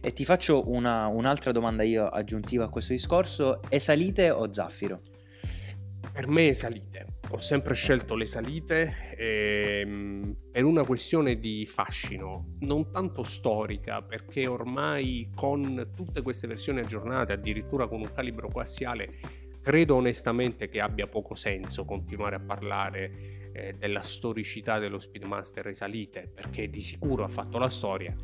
E 0.00 0.12
ti 0.12 0.24
faccio 0.24 0.70
una, 0.70 1.06
un'altra 1.06 1.50
domanda 1.50 1.82
io 1.82 2.06
aggiuntiva 2.06 2.64
a 2.64 2.68
questo 2.68 2.92
discorso, 2.92 3.60
è 3.68 3.78
salite 3.78 4.30
o 4.30 4.52
zaffiro? 4.52 5.00
Per 6.12 6.28
me 6.28 6.54
salite. 6.54 7.18
Ho 7.30 7.38
sempre 7.38 7.74
scelto 7.74 8.14
le 8.14 8.26
salite 8.26 9.14
ehm, 9.16 10.36
per 10.52 10.64
una 10.64 10.84
questione 10.84 11.38
di 11.38 11.66
fascino, 11.66 12.56
non 12.60 12.90
tanto 12.90 13.22
storica, 13.24 14.02
perché 14.02 14.46
ormai 14.46 15.30
con 15.34 15.90
tutte 15.96 16.22
queste 16.22 16.46
versioni 16.46 16.80
aggiornate, 16.80 17.32
addirittura 17.32 17.88
con 17.88 18.00
un 18.00 18.12
calibro 18.12 18.48
coassiale, 18.48 19.08
credo 19.60 19.96
onestamente 19.96 20.68
che 20.68 20.80
abbia 20.80 21.06
poco 21.06 21.34
senso 21.34 21.84
continuare 21.84 22.36
a 22.36 22.40
parlare 22.40 23.50
eh, 23.54 23.74
della 23.78 24.02
storicità 24.02 24.78
dello 24.78 24.98
Speedmaster 24.98 25.64
risalite, 25.64 26.30
perché 26.32 26.68
di 26.68 26.80
sicuro 26.80 27.24
ha 27.24 27.28
fatto 27.28 27.58
la 27.58 27.70
storia, 27.70 28.14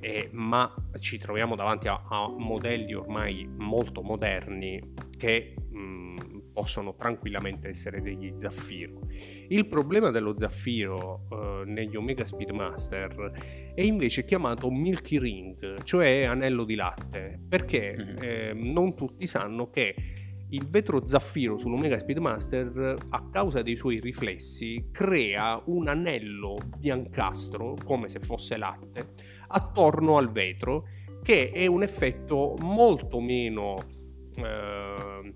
eh, 0.00 0.28
ma 0.32 0.74
ci 0.98 1.18
troviamo 1.18 1.56
davanti 1.56 1.88
a, 1.88 2.02
a, 2.08 2.28
modelli 2.28 2.94
ormai 2.94 3.48
molto 3.56 4.02
moderni 4.02 4.94
che 5.16 5.54
mh, 5.70 6.27
possono 6.58 6.96
tranquillamente 6.96 7.68
essere 7.68 8.02
degli 8.02 8.34
zaffiro. 8.36 9.02
Il 9.46 9.68
problema 9.68 10.10
dello 10.10 10.34
zaffiro 10.36 11.28
eh, 11.30 11.62
negli 11.66 11.94
Omega 11.94 12.26
Speedmaster 12.26 13.70
è 13.76 13.80
invece 13.80 14.24
chiamato 14.24 14.68
Milky 14.68 15.20
Ring, 15.20 15.84
cioè 15.84 16.24
anello 16.24 16.64
di 16.64 16.74
latte, 16.74 17.38
perché 17.48 17.94
mm-hmm. 17.96 18.16
eh, 18.20 18.52
non 18.54 18.96
tutti 18.96 19.24
sanno 19.28 19.70
che 19.70 19.94
il 20.48 20.66
vetro 20.66 21.06
zaffiro 21.06 21.56
sull'Omega 21.56 21.96
Speedmaster, 21.96 22.96
a 23.10 23.28
causa 23.30 23.62
dei 23.62 23.76
suoi 23.76 24.00
riflessi, 24.00 24.88
crea 24.90 25.62
un 25.66 25.86
anello 25.86 26.58
biancastro, 26.76 27.76
come 27.84 28.08
se 28.08 28.18
fosse 28.18 28.56
latte, 28.56 29.10
attorno 29.46 30.16
al 30.16 30.32
vetro, 30.32 30.88
che 31.22 31.50
è 31.50 31.66
un 31.66 31.84
effetto 31.84 32.56
molto 32.58 33.20
meno 33.20 33.76
eh, 34.34 35.34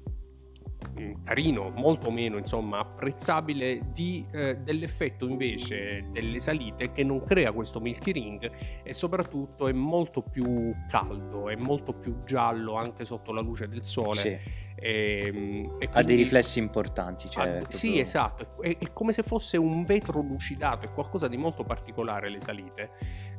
carino, 1.24 1.70
molto 1.70 2.10
meno 2.10 2.36
insomma 2.36 2.80
apprezzabile 2.80 3.92
di, 3.92 4.26
eh, 4.32 4.56
dell'effetto 4.56 5.26
invece 5.26 6.06
delle 6.10 6.40
salite 6.40 6.92
che 6.92 7.04
non 7.04 7.24
crea 7.24 7.52
questo 7.52 7.80
Milky 7.80 8.12
Ring 8.12 8.50
e 8.82 8.92
soprattutto 8.92 9.68
è 9.68 9.72
molto 9.72 10.22
più 10.22 10.74
caldo, 10.88 11.48
è 11.48 11.56
molto 11.56 11.92
più 11.92 12.22
giallo 12.24 12.74
anche 12.74 13.04
sotto 13.04 13.32
la 13.32 13.40
luce 13.40 13.68
del 13.68 13.84
sole. 13.84 14.16
Sì. 14.16 14.60
E, 14.74 15.26
ehm, 15.26 15.76
e 15.78 15.88
ha 15.92 16.02
dei 16.02 16.16
riflessi 16.16 16.58
importanti. 16.58 17.28
Cioè, 17.28 17.58
ha. 17.58 17.64
Sì, 17.68 18.00
esatto, 18.00 18.60
è, 18.60 18.76
è, 18.76 18.92
come 18.92 19.12
se 19.12 19.22
fosse 19.22 19.56
un 19.56 19.84
vetro 19.84 20.20
lucidato, 20.20 20.86
è 20.86 20.92
qualcosa 20.92 21.28
di 21.28 21.36
molto 21.36 21.62
particolare 21.64 22.28
le 22.28 22.40
salite, 22.40 22.90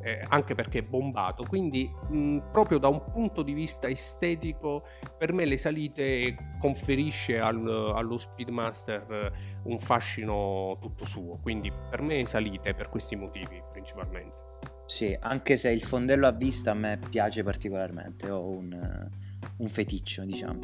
eh, 0.04 0.26
anche 0.28 0.54
perché 0.54 0.80
è 0.80 0.84
bombato, 0.84 1.46
quindi 1.46 1.90
mh, 2.10 2.50
proprio 2.52 2.78
da 2.78 2.90
un 2.90 3.04
punto 3.12 3.42
di 3.42 3.54
vista 3.54 3.88
estetico 3.88 4.84
per 5.18 5.32
me 5.32 5.46
le 5.46 5.58
salite 5.58 6.36
conferisce 6.60 7.40
al, 7.40 7.94
allo 7.96 8.18
Speedmaster 8.18 9.62
un 9.64 9.80
fascino 9.80 10.78
tutto 10.82 11.06
suo, 11.06 11.40
quindi 11.42 11.72
per 11.90 12.02
me 12.02 12.26
salite 12.28 12.74
per 12.74 12.90
questi 12.90 13.16
motivi 13.16 13.62
principalmente. 13.72 14.52
Sì, 14.86 15.16
anche 15.18 15.56
se 15.56 15.72
il 15.72 15.82
fondello 15.82 16.28
a 16.28 16.32
vista 16.32 16.72
a 16.72 16.74
me 16.74 17.00
piace 17.10 17.42
particolarmente, 17.42 18.30
ho 18.30 18.46
un, 18.50 19.10
un 19.58 19.68
feticcio, 19.68 20.26
diciamo. 20.26 20.60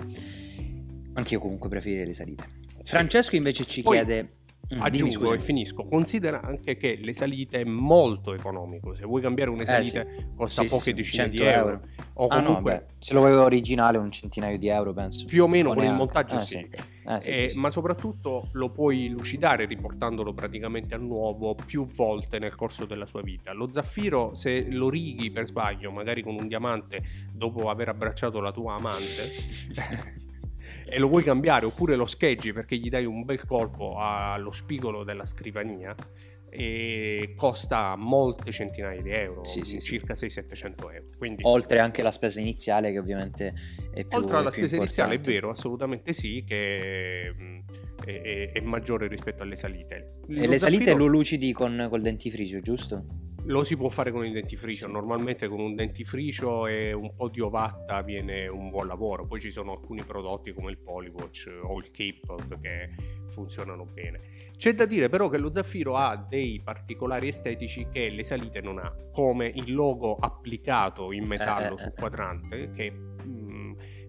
Anche 1.14 1.34
io 1.34 1.40
comunque 1.40 1.70
preferirei 1.70 2.06
le 2.06 2.14
salite. 2.14 2.44
Francesco 2.84 3.36
invece 3.36 3.66
ci 3.66 3.82
Poi, 3.82 3.96
chiede 3.96 4.39
Mm, 4.76 4.82
Aggiungo 4.82 5.34
e 5.34 5.40
finisco. 5.40 5.84
Considera 5.86 6.42
anche 6.42 6.78
che 6.78 6.96
le 7.02 7.16
salite 7.16 7.62
è 7.62 7.64
molto 7.64 8.34
economico. 8.36 8.96
Se 8.96 9.04
vuoi 9.04 9.20
cambiare 9.22 9.50
una 9.50 9.66
salita 9.66 10.02
eh 10.02 10.08
sì. 10.16 10.26
costa 10.36 10.62
sì, 10.62 10.68
poche 10.68 10.84
sì, 10.84 10.94
decine 10.94 11.30
di 11.30 11.38
euro. 11.38 11.70
euro. 11.70 11.82
O 12.14 12.28
ah, 12.28 12.44
comunque, 12.44 12.74
no, 12.74 12.94
se 13.00 13.14
lo 13.16 13.22
volevo 13.22 13.44
originale, 13.44 13.98
un 13.98 14.12
centinaio 14.12 14.60
di 14.60 14.68
euro, 14.68 14.94
penso. 14.94 15.26
Più 15.26 15.44
o 15.44 15.48
meno 15.48 15.70
o 15.70 15.74
con 15.74 15.82
neanche. 15.82 16.02
il 16.02 16.06
montaggio, 16.06 16.40
eh, 16.40 16.46
sì. 16.46 16.58
Eh, 16.58 17.46
eh, 17.46 17.54
ma 17.56 17.72
soprattutto 17.72 18.50
lo 18.52 18.70
puoi 18.70 19.08
lucidare 19.08 19.66
riportandolo 19.66 20.32
praticamente 20.32 20.94
a 20.94 21.00
nuovo 21.00 21.56
più 21.56 21.88
volte 21.88 22.38
nel 22.38 22.54
corso 22.54 22.86
della 22.86 23.08
sua 23.08 23.24
vita. 23.24 23.52
Lo 23.54 23.70
zaffiro, 23.72 24.36
se 24.36 24.70
lo 24.70 24.90
righi 24.90 25.32
per 25.32 25.48
sbaglio, 25.48 25.90
magari 25.90 26.22
con 26.22 26.36
un 26.36 26.48
diamante, 26.48 27.02
dopo 27.34 27.72
aver 27.72 27.90
abbracciato 27.90 28.40
la 28.40 28.52
tua 28.52 28.76
amante. 28.76 30.28
e 30.90 31.00
lo 31.00 31.08
vuoi 31.08 31.24
cambiare 31.24 31.66
oppure 31.66 31.96
lo 31.96 32.06
scheggi 32.06 32.54
perché 32.54 32.78
gli 32.78 32.90
dai 32.90 33.06
un 33.06 33.24
bel 33.24 33.46
colpo 33.46 33.98
allo 33.98 34.52
spigolo 34.52 35.04
della 35.04 35.26
scrivania 35.26 35.96
e 36.52 37.34
costa 37.36 37.96
molte 37.96 38.52
centinaia 38.52 39.02
di 39.02 39.12
euro, 39.12 39.44
sì, 39.44 39.62
sì, 39.64 39.80
circa 39.80 40.16
sì. 40.16 40.26
600-700 40.26 40.94
euro. 40.94 41.06
Quindi, 41.18 41.44
Oltre 41.46 41.80
anche 41.80 42.02
alla 42.02 42.12
spesa 42.12 42.40
iniziale 42.40 42.92
che 42.92 43.00
ovviamente 43.00 43.54
è 43.94 44.04
più 44.04 44.18
Oltre 44.18 44.38
alla 44.38 44.52
spesa 44.52 44.76
importante. 44.76 44.78
iniziale 44.78 45.16
è 45.16 45.20
vero, 45.20 45.50
assolutamente 45.52 46.14
sì, 46.14 46.44
che 46.46 47.28
è, 48.04 48.22
è, 48.22 48.52
è 48.54 48.60
maggiore 48.62 49.08
rispetto 49.08 49.44
alle 49.44 49.56
salite. 49.56 50.16
Lo 50.28 50.42
e 50.42 50.48
le 50.48 50.60
zaffiro... 50.60 50.84
salite 50.84 50.94
lo 50.96 51.06
lucidi 51.06 51.52
con, 51.54 51.88
col 51.90 52.02
dentifricio, 52.02 52.60
giusto? 52.60 53.06
Lo 53.46 53.64
si 53.64 53.76
può 53.78 53.90
fare 53.90 54.12
con 54.12 54.26
il 54.26 54.34
dentifricio, 54.34 54.88
normalmente 54.88 55.48
con 55.48 55.60
un 55.60 55.74
dentifricio 55.74 56.68
e 56.68 56.94
un 56.94 57.16
po' 57.16 57.30
di 57.30 57.40
ovatta 57.40 58.02
viene 58.02 58.48
un 58.48 58.70
buon 58.70 58.88
lavoro, 58.88 59.26
poi 59.26 59.40
ci 59.40 59.50
sono 59.50 59.72
alcuni 59.72 60.04
prodotti 60.04 60.54
come 60.54 60.72
il 60.72 60.78
Polywatch 60.78 61.50
o 61.64 61.78
il 61.80 61.90
Cape 61.92 62.58
che 62.62 62.90
funzionano 63.30 63.86
bene. 63.86 64.20
C'è 64.58 64.74
da 64.74 64.86
dire 64.86 65.10
però 65.10 65.30
che 65.30 65.38
lo 65.38 65.54
zaffiro 65.54 65.96
ha 65.96 66.16
dei 66.18 66.62
particolari 66.62 67.30
estetici 67.30 67.88
che 67.92 68.10
le 68.10 68.24
salite 68.24 68.62
non 68.62 68.78
ha, 68.78 68.94
come 69.12 69.48
il 69.48 69.74
logo 69.74 70.16
applicato 70.16 71.12
in 71.12 71.26
metallo 71.26 71.76
eh, 71.76 71.78
sul 71.78 71.94
quadrante 71.94 72.72
che 72.72 72.92
mm, 72.92 73.59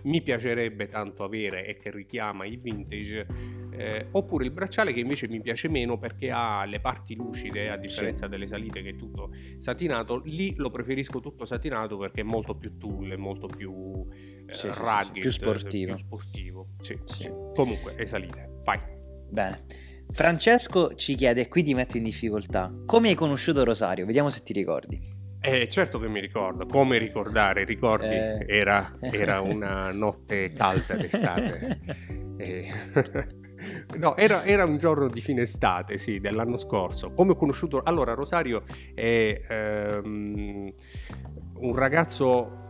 mi 0.02 0.22
piacerebbe 0.22 0.88
tanto 0.88 1.24
avere 1.24 1.66
e 1.66 1.76
che 1.76 1.90
richiama 1.90 2.46
il 2.46 2.60
vintage 2.60 3.26
eh, 3.72 4.06
oppure 4.12 4.44
il 4.44 4.50
bracciale 4.50 4.92
che 4.92 5.00
invece 5.00 5.28
mi 5.28 5.40
piace 5.40 5.68
meno 5.68 5.98
perché 5.98 6.30
ha 6.30 6.64
le 6.64 6.80
parti 6.80 7.14
lucide 7.14 7.70
a 7.70 7.76
differenza 7.76 8.24
sì. 8.24 8.30
delle 8.30 8.46
salite 8.46 8.82
che 8.82 8.90
è 8.90 8.96
tutto 8.96 9.32
satinato 9.58 10.22
lì 10.24 10.54
lo 10.56 10.70
preferisco 10.70 11.20
tutto 11.20 11.44
satinato 11.44 11.96
perché 11.96 12.20
è 12.20 12.24
molto 12.24 12.54
più 12.54 12.76
è 13.10 13.16
molto 13.16 13.46
più 13.46 14.06
eh, 14.46 14.52
sì, 14.52 14.68
rugged, 14.68 15.20
più 15.20 15.30
sportivo, 15.30 15.94
più 15.94 15.96
sportivo. 15.96 17.50
comunque 17.54 17.94
è 17.94 18.04
salite 18.06 18.60
vai 18.64 18.78
bene 19.28 19.64
Francesco 20.12 20.96
ci 20.96 21.14
chiede, 21.14 21.46
qui 21.46 21.62
ti 21.62 21.72
metto 21.72 21.96
in 21.96 22.02
difficoltà, 22.02 22.72
come 22.84 23.10
hai 23.10 23.14
conosciuto 23.14 23.62
Rosario? 23.62 24.06
Vediamo 24.06 24.28
se 24.28 24.42
ti 24.42 24.52
ricordi. 24.52 25.19
Eh, 25.42 25.68
certo 25.70 25.98
che 25.98 26.06
mi 26.06 26.20
ricordo, 26.20 26.66
come 26.66 26.98
ricordare, 26.98 27.64
ricordi, 27.64 28.08
eh... 28.08 28.44
era, 28.46 28.96
era, 29.00 29.40
una 29.40 29.90
notte 29.90 30.52
calda 30.52 30.94
d'estate. 30.94 31.80
eh. 32.36 33.38
No, 33.98 34.16
era, 34.16 34.42
era, 34.44 34.64
un 34.64 34.78
giorno 34.78 35.06
di 35.06 35.20
fine 35.20 35.42
estate, 35.42 35.98
sì, 35.98 36.18
dell'anno 36.18 36.56
scorso. 36.56 37.12
Come 37.12 37.32
ho 37.32 37.36
conosciuto... 37.36 37.82
Allora, 37.84 38.14
Rosario 38.14 38.62
è 38.94 39.98
um, 40.02 40.72
un 41.56 41.74
ragazzo... 41.74 42.69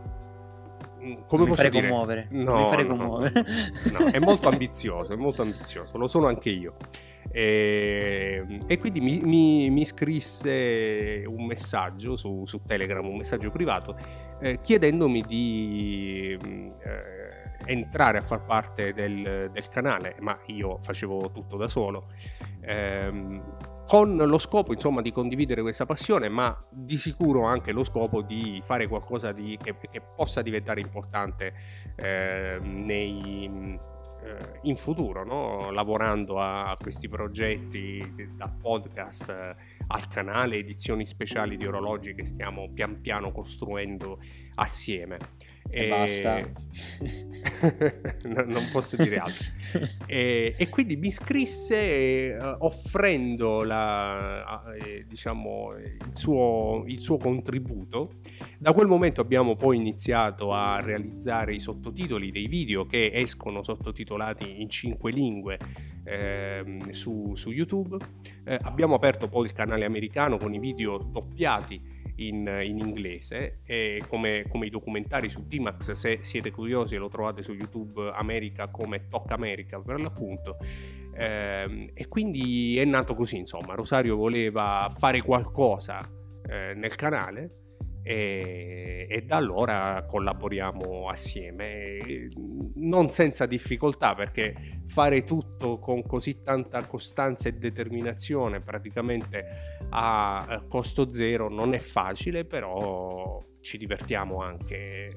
Mm, 1.03 1.13
come 1.25 1.45
posso 1.45 1.55
fare 1.55 1.69
dire? 1.69 1.87
commuovere. 1.87 2.27
No, 2.31 2.65
fare 2.65 2.83
no, 2.83 2.95
commuovere. 2.95 3.43
No, 3.91 3.99
no, 3.99 4.05
è 4.11 4.19
molto 4.19 4.49
ambizioso, 4.49 5.13
è 5.13 5.15
molto 5.15 5.41
ambizioso, 5.41 5.97
lo 5.97 6.07
sono 6.07 6.27
anche 6.27 6.49
io. 6.49 6.75
E, 7.31 8.43
ehm, 8.45 8.63
e 8.67 8.77
quindi 8.77 8.99
mi, 8.99 9.19
mi, 9.23 9.69
mi, 9.69 9.85
scrisse 9.85 11.23
un 11.25 11.45
messaggio 11.45 12.17
su, 12.17 12.43
su 12.45 12.61
Telegram, 12.65 13.05
un 13.05 13.17
messaggio 13.17 13.49
privato, 13.51 13.95
eh, 14.39 14.59
chiedendomi 14.61 15.23
di... 15.27 16.37
Mm, 16.45 16.69
eh, 16.83 17.31
entrare 17.65 18.17
a 18.17 18.21
far 18.21 18.43
parte 18.43 18.93
del, 18.93 19.49
del, 19.51 19.69
canale, 19.69 20.15
ma 20.19 20.37
io 20.47 20.79
facevo 20.81 21.31
tutto 21.31 21.57
da 21.57 21.69
solo, 21.69 22.07
ehm, 22.61 23.41
con 23.91 24.15
lo 24.15 24.39
scopo 24.39 24.71
insomma 24.71 25.01
di 25.01 25.11
condividere 25.11 25.61
questa 25.61 25.85
passione, 25.85 26.29
ma 26.29 26.57
di 26.69 26.95
sicuro 26.95 27.43
anche 27.43 27.73
lo 27.73 27.83
scopo 27.83 28.21
di 28.21 28.61
fare 28.63 28.87
qualcosa 28.87 29.33
di, 29.33 29.59
che, 29.61 29.75
che, 29.91 29.99
possa 30.15 30.41
diventare 30.41 30.79
importante 30.79 31.53
eh, 31.97 32.57
nei, 32.61 33.77
eh, 34.23 34.59
in 34.61 34.77
futuro, 34.77 35.25
no? 35.25 35.71
lavorando 35.71 36.39
a 36.39 36.73
questi 36.79 37.09
progetti 37.09 38.29
da 38.33 38.47
podcast 38.47 39.29
eh, 39.29 39.55
al 39.87 40.07
canale, 40.07 40.55
edizioni 40.55 41.05
speciali 41.05 41.57
di 41.57 41.67
orologi 41.67 42.15
che 42.15 42.25
stiamo 42.25 42.69
pian 42.73 43.01
piano 43.01 43.33
costruendo 43.33 44.21
assieme. 44.55 45.17
E, 45.69 45.85
e 45.85 45.89
basta. 45.89 46.39
no, 48.23 48.43
non 48.45 48.67
posso 48.71 48.95
dire 48.95 49.17
altro. 49.17 49.45
e, 50.05 50.55
e, 50.57 50.69
quindi 50.69 50.95
mi 50.97 51.07
iscrisse 51.07 52.37
uh, 52.39 52.55
offrendo 52.65 53.63
la, 53.63 54.71
uh, 54.73 55.03
diciamo, 55.07 55.73
il, 55.77 56.15
suo, 56.15 56.83
il 56.87 56.99
suo 56.99 57.17
contributo. 57.17 58.13
Da 58.57 58.73
quel 58.73 58.87
momento 58.87 59.21
abbiamo 59.21 59.55
poi 59.55 59.77
iniziato 59.77 60.51
a 60.53 60.79
realizzare 60.81 61.53
i 61.53 61.59
sottotitoli 61.59 62.31
dei 62.31 62.47
video 62.47 62.85
che 62.85 63.11
escono 63.13 63.63
sottotitolati 63.63 64.61
in 64.61 64.69
cinque 64.69 65.11
lingue 65.11 65.57
eh, 66.03 66.79
su, 66.91 67.33
su, 67.35 67.51
YouTube. 67.51 67.97
Eh, 68.43 68.59
abbiamo 68.61 68.95
aperto 68.95 69.27
poi 69.27 69.45
il 69.45 69.53
canale 69.53 69.85
americano 69.85 70.37
con 70.37 70.53
i 70.53 70.59
video 70.59 70.97
doppiati 70.97 71.99
in, 72.27 72.61
in 72.63 72.79
inglese. 72.79 73.59
Come, 74.07 74.45
come, 74.47 74.65
i 74.65 74.69
documentari 74.69 75.29
su 75.29 75.45
D-Max 75.47 75.91
se 75.91 76.19
siete 76.21 76.51
curiosi 76.51 76.95
lo 76.97 77.09
trovate 77.09 77.43
su 77.43 77.53
YouTube 77.53 78.11
America 78.13 78.67
come 78.67 79.07
Talk 79.07 79.31
America 79.31 79.79
per 79.79 80.01
l'appunto. 80.01 80.57
Eh, 81.13 81.91
e 81.93 82.07
quindi 82.07 82.77
è 82.77 82.85
nato 82.85 83.13
così 83.13 83.37
insomma. 83.37 83.73
Rosario 83.75 84.15
voleva 84.15 84.91
fare 84.95 85.21
qualcosa 85.21 86.09
eh, 86.47 86.73
nel 86.75 86.95
canale 86.95 87.60
e, 88.03 89.05
e, 89.09 89.21
da 89.21 89.37
allora 89.37 90.05
collaboriamo 90.07 91.07
assieme, 91.07 92.29
non 92.75 93.09
senza 93.09 93.45
difficoltà 93.45 94.15
perché 94.15 94.81
fare 94.87 95.23
tutto 95.23 95.79
con 95.79 96.03
così 96.03 96.41
tanta 96.41 96.85
costanza 96.85 97.47
e 97.47 97.53
determinazione 97.53 98.59
praticamente 98.59 99.45
a 99.89 100.63
costo 100.67 101.11
zero 101.11 101.49
non 101.49 101.73
è 101.73 101.79
facile, 101.79 102.45
però 102.45 103.41
ci 103.61 103.77
divertiamo 103.77 104.41
anche. 104.41 105.13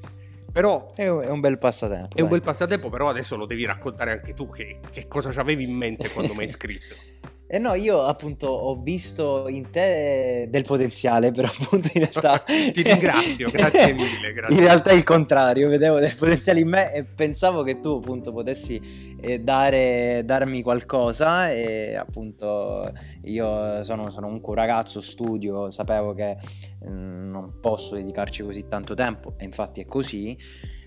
Però 0.52 0.92
è 0.94 1.08
un, 1.08 1.40
bel 1.40 1.58
passatempo. 1.58 2.10
È 2.10 2.14
dai. 2.14 2.22
un 2.22 2.28
bel 2.28 2.42
passatempo, 2.42 2.88
però 2.88 3.08
adesso 3.08 3.36
lo 3.36 3.44
devi 3.44 3.64
raccontare 3.64 4.12
anche 4.12 4.34
tu 4.34 4.48
che, 4.50 4.78
che 4.90 5.08
cosa 5.08 5.28
avevi 5.40 5.64
in 5.64 5.74
mente 5.74 6.08
quando 6.10 6.32
mi 6.32 6.40
hai 6.40 6.44
iscritto. 6.46 6.94
Eh 7.46 7.58
no, 7.58 7.74
io 7.74 8.02
appunto 8.02 8.48
ho 8.48 8.80
visto 8.80 9.48
in 9.48 9.70
te 9.70 10.46
del 10.48 10.64
potenziale, 10.64 11.30
però 11.30 11.46
appunto 11.48 11.88
in 11.92 12.08
realtà... 12.08 12.42
Ti 12.44 12.82
ringrazio, 12.82 13.50
grazie 13.50 13.92
mille. 13.92 14.32
Grazie. 14.34 14.56
In 14.56 14.60
realtà 14.62 14.90
è 14.90 14.94
il 14.94 15.04
contrario, 15.04 15.68
vedevo 15.68 16.00
del 16.00 16.14
potenziale 16.16 16.60
in 16.60 16.68
me 16.68 16.92
e 16.92 17.04
pensavo 17.04 17.62
che 17.62 17.78
tu 17.78 17.90
appunto 17.90 18.32
potessi 18.32 18.80
eh, 19.20 19.38
dare, 19.38 20.22
darmi 20.24 20.62
qualcosa 20.62 21.52
e 21.52 21.94
appunto 21.94 22.90
io 23.22 23.82
sono, 23.82 24.10
sono 24.10 24.26
un 24.26 24.40
ragazzo, 24.54 25.00
studio, 25.00 25.70
sapevo 25.70 26.14
che 26.14 26.36
mh, 26.80 26.90
mm, 26.90 27.30
non 27.30 27.60
posso 27.60 27.94
dedicarci 27.94 28.42
così 28.42 28.66
tanto 28.66 28.94
tempo 28.94 29.34
e 29.36 29.44
infatti 29.44 29.80
è 29.80 29.86
così 29.86 30.36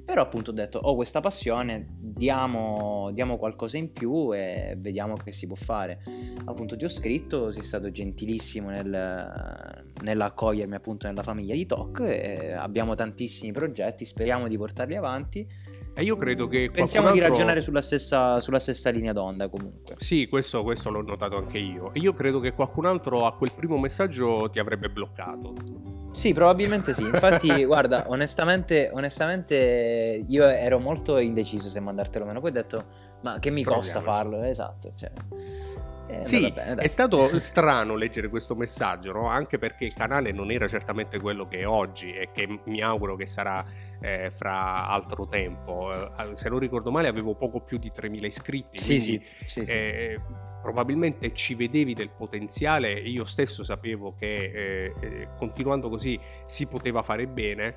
però 0.08 0.22
appunto 0.22 0.52
ho 0.52 0.54
detto, 0.54 0.80
ho 0.80 0.96
questa 0.96 1.20
passione, 1.20 1.86
diamo, 2.00 3.12
diamo, 3.12 3.36
qualcosa 3.36 3.76
in 3.76 3.91
più 3.91 4.34
e 4.34 4.74
vediamo 4.80 5.17
che 5.17 5.34
si 5.34 5.48
può 5.48 5.58
fare. 5.58 6.00
Appunto 6.46 6.78
ti 6.78 6.86
ho 6.86 6.89
scritto, 6.89 7.52
sei 7.52 7.62
stato 7.62 7.91
gentilissimo 7.91 8.70
nel, 8.70 9.84
nell'accogliermi 10.04 10.76
appunto 10.76 11.08
nella 11.08 11.24
famiglia 11.24 11.56
di 11.56 11.65
TOC 11.65 12.54
abbiamo 12.58 12.96
tantissimi 12.96 13.52
progetti, 13.52 14.06
speriamo 14.06 14.48
di 14.48 14.58
portarli 14.58 14.96
avanti. 14.96 15.46
E 15.99 16.03
io 16.03 16.15
credo 16.15 16.47
che 16.47 16.69
pensiamo 16.71 17.07
altro... 17.07 17.23
di 17.23 17.27
ragionare 17.27 17.60
sulla 17.60 17.81
stessa, 17.81 18.39
sulla 18.39 18.60
stessa, 18.60 18.91
linea 18.91 19.13
d'onda 19.13 19.49
comunque. 19.49 19.95
Sì, 19.97 20.27
questo, 20.27 20.62
questo 20.62 20.91
l'ho 20.91 21.01
notato 21.01 21.38
anche 21.38 21.57
io. 21.57 21.91
E 21.91 21.97
io 21.97 22.13
credo 22.13 22.39
che 22.39 22.53
qualcun 22.53 22.86
altro 22.86 23.25
a 23.25 23.36
quel 23.36 23.51
primo 23.51 23.79
messaggio 23.79 24.47
ti 24.51 24.60
avrebbe 24.60 24.89
bloccato. 24.89 25.55
Sì, 26.12 26.33
probabilmente 26.33 26.93
sì. 26.93 27.01
Infatti, 27.01 27.49
guarda, 27.65 28.03
onestamente, 28.10 28.91
onestamente 28.93 30.23
io 30.23 30.45
ero 30.45 30.77
molto 30.77 31.17
indeciso 31.17 31.67
se 31.67 31.79
mandartelo 31.79 32.25
o 32.25 32.27
meno. 32.27 32.41
Poi 32.41 32.51
ho 32.51 32.53
detto, 32.53 32.86
ma 33.23 33.39
che 33.39 33.49
mi 33.49 33.63
costa 33.63 33.99
farlo? 33.99 34.43
Esatto, 34.43 34.91
cioè... 34.95 35.12
Eh, 36.10 36.25
sì, 36.25 36.49
bene, 36.51 36.81
è 36.81 36.88
stato 36.88 37.27
strano 37.41 37.95
leggere 37.95 38.29
questo 38.29 38.55
messaggio, 38.55 39.12
no? 39.12 39.27
anche 39.27 39.57
perché 39.57 39.86
il 39.86 39.93
canale 39.93 40.31
non 40.31 40.51
era 40.51 40.65
certamente 40.67 41.19
quello 41.19 41.47
che 41.47 41.60
è 41.60 41.67
oggi 41.67 42.13
e 42.13 42.29
che 42.31 42.62
mi 42.63 42.81
auguro 42.81 43.17
che 43.17 43.27
sarà 43.27 43.65
eh, 43.99 44.31
fra 44.31 44.88
altro 44.88 45.27
tempo. 45.27 45.91
Eh, 45.93 46.38
se 46.38 46.49
non 46.49 46.60
ricordo 46.60 46.91
male 46.91 47.07
avevo 47.07 47.36
poco 47.36 47.62
più 47.62 47.77
di 47.77 47.91
3.000 47.95 48.25
iscritti. 48.25 48.77
Sì, 48.77 48.95
quindi, 48.95 49.25
sì, 49.43 49.65
sì, 49.65 49.71
eh, 49.71 50.21
probabilmente 50.62 51.33
ci 51.33 51.55
vedevi 51.55 51.93
del 51.93 52.10
potenziale 52.10 52.91
io 52.91 53.25
stesso 53.25 53.63
sapevo 53.63 54.15
che 54.17 54.91
eh, 54.99 55.27
continuando 55.38 55.89
così 55.89 56.19
si 56.45 56.65
poteva 56.65 57.03
fare 57.03 57.27
bene, 57.27 57.75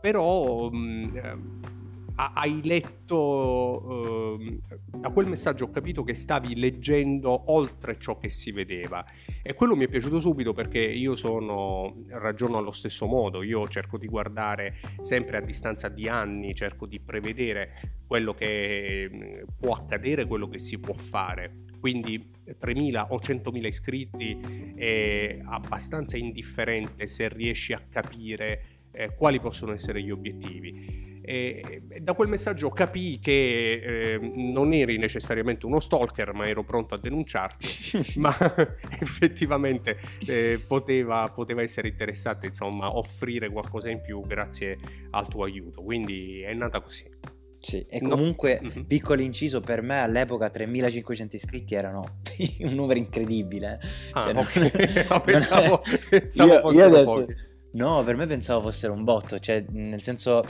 però... 0.00 0.68
Mh, 0.70 0.76
mm, 0.76 1.72
hai 2.16 2.60
letto, 2.62 4.38
eh, 4.38 4.60
da 4.86 5.10
quel 5.10 5.26
messaggio 5.26 5.64
ho 5.64 5.70
capito 5.70 6.04
che 6.04 6.14
stavi 6.14 6.54
leggendo 6.54 7.52
oltre 7.52 7.98
ciò 7.98 8.18
che 8.18 8.30
si 8.30 8.52
vedeva 8.52 9.04
e 9.42 9.54
quello 9.54 9.74
mi 9.74 9.84
è 9.84 9.88
piaciuto 9.88 10.20
subito 10.20 10.52
perché 10.52 10.78
io 10.78 11.16
sono, 11.16 12.04
ragiono 12.08 12.58
allo 12.58 12.70
stesso 12.70 13.06
modo, 13.06 13.42
io 13.42 13.66
cerco 13.68 13.98
di 13.98 14.06
guardare 14.06 14.76
sempre 15.00 15.38
a 15.38 15.40
distanza 15.40 15.88
di 15.88 16.08
anni, 16.08 16.54
cerco 16.54 16.86
di 16.86 17.00
prevedere 17.00 18.02
quello 18.06 18.32
che 18.32 19.10
mm, 19.12 19.42
può 19.58 19.74
accadere, 19.74 20.26
quello 20.26 20.48
che 20.48 20.58
si 20.58 20.78
può 20.78 20.94
fare. 20.94 21.62
Quindi 21.80 22.30
3.000 22.46 23.06
o 23.10 23.18
100.000 23.18 23.66
iscritti 23.66 24.72
è 24.74 25.40
abbastanza 25.44 26.16
indifferente 26.16 27.06
se 27.06 27.28
riesci 27.28 27.72
a 27.74 27.82
capire 27.90 28.64
eh, 28.92 29.14
quali 29.14 29.40
possono 29.40 29.72
essere 29.72 30.02
gli 30.02 30.10
obiettivi. 30.10 31.13
E 31.24 31.82
da 32.00 32.12
quel 32.14 32.28
messaggio 32.28 32.68
capii 32.68 33.18
che 33.18 33.72
eh, 34.12 34.18
non 34.18 34.72
eri 34.72 34.98
necessariamente 34.98 35.66
uno 35.66 35.80
stalker, 35.80 36.32
ma 36.32 36.46
ero 36.46 36.64
pronto 36.64 36.94
a 36.94 36.98
denunciarti, 36.98 37.66
ma 38.20 38.34
effettivamente 39.00 39.98
eh, 40.26 40.62
poteva, 40.66 41.30
poteva, 41.34 41.62
essere 41.62 41.88
interessante 41.88 42.46
insomma 42.46 42.96
offrire 42.96 43.50
qualcosa 43.50 43.88
in 43.88 44.00
più 44.00 44.20
grazie 44.26 44.78
al 45.10 45.28
tuo 45.28 45.44
aiuto. 45.44 45.82
Quindi 45.82 46.42
è 46.42 46.52
nata 46.52 46.80
così. 46.80 47.10
Sì, 47.58 47.80
e 47.88 48.02
comunque, 48.02 48.60
no. 48.60 48.68
mm-hmm. 48.68 48.82
piccolo 48.82 49.22
inciso, 49.22 49.60
per 49.60 49.80
me 49.80 50.02
all'epoca 50.02 50.50
3500 50.50 51.36
iscritti 51.36 51.74
erano 51.74 52.20
un 52.60 52.74
numero 52.74 52.98
incredibile. 52.98 53.80
Ah, 54.12 54.22
cioè, 54.22 54.36
okay. 54.36 55.06
no, 55.08 55.20
pensavo, 55.20 55.82
pensavo 56.10 56.70
io, 56.72 56.88
io 56.88 56.88
detto, 56.90 57.26
No, 57.74 58.04
per 58.04 58.16
me 58.16 58.26
pensavo 58.26 58.60
fossero 58.60 58.92
un 58.92 59.02
botto, 59.02 59.38
cioè 59.38 59.64
nel 59.70 60.02
senso 60.02 60.42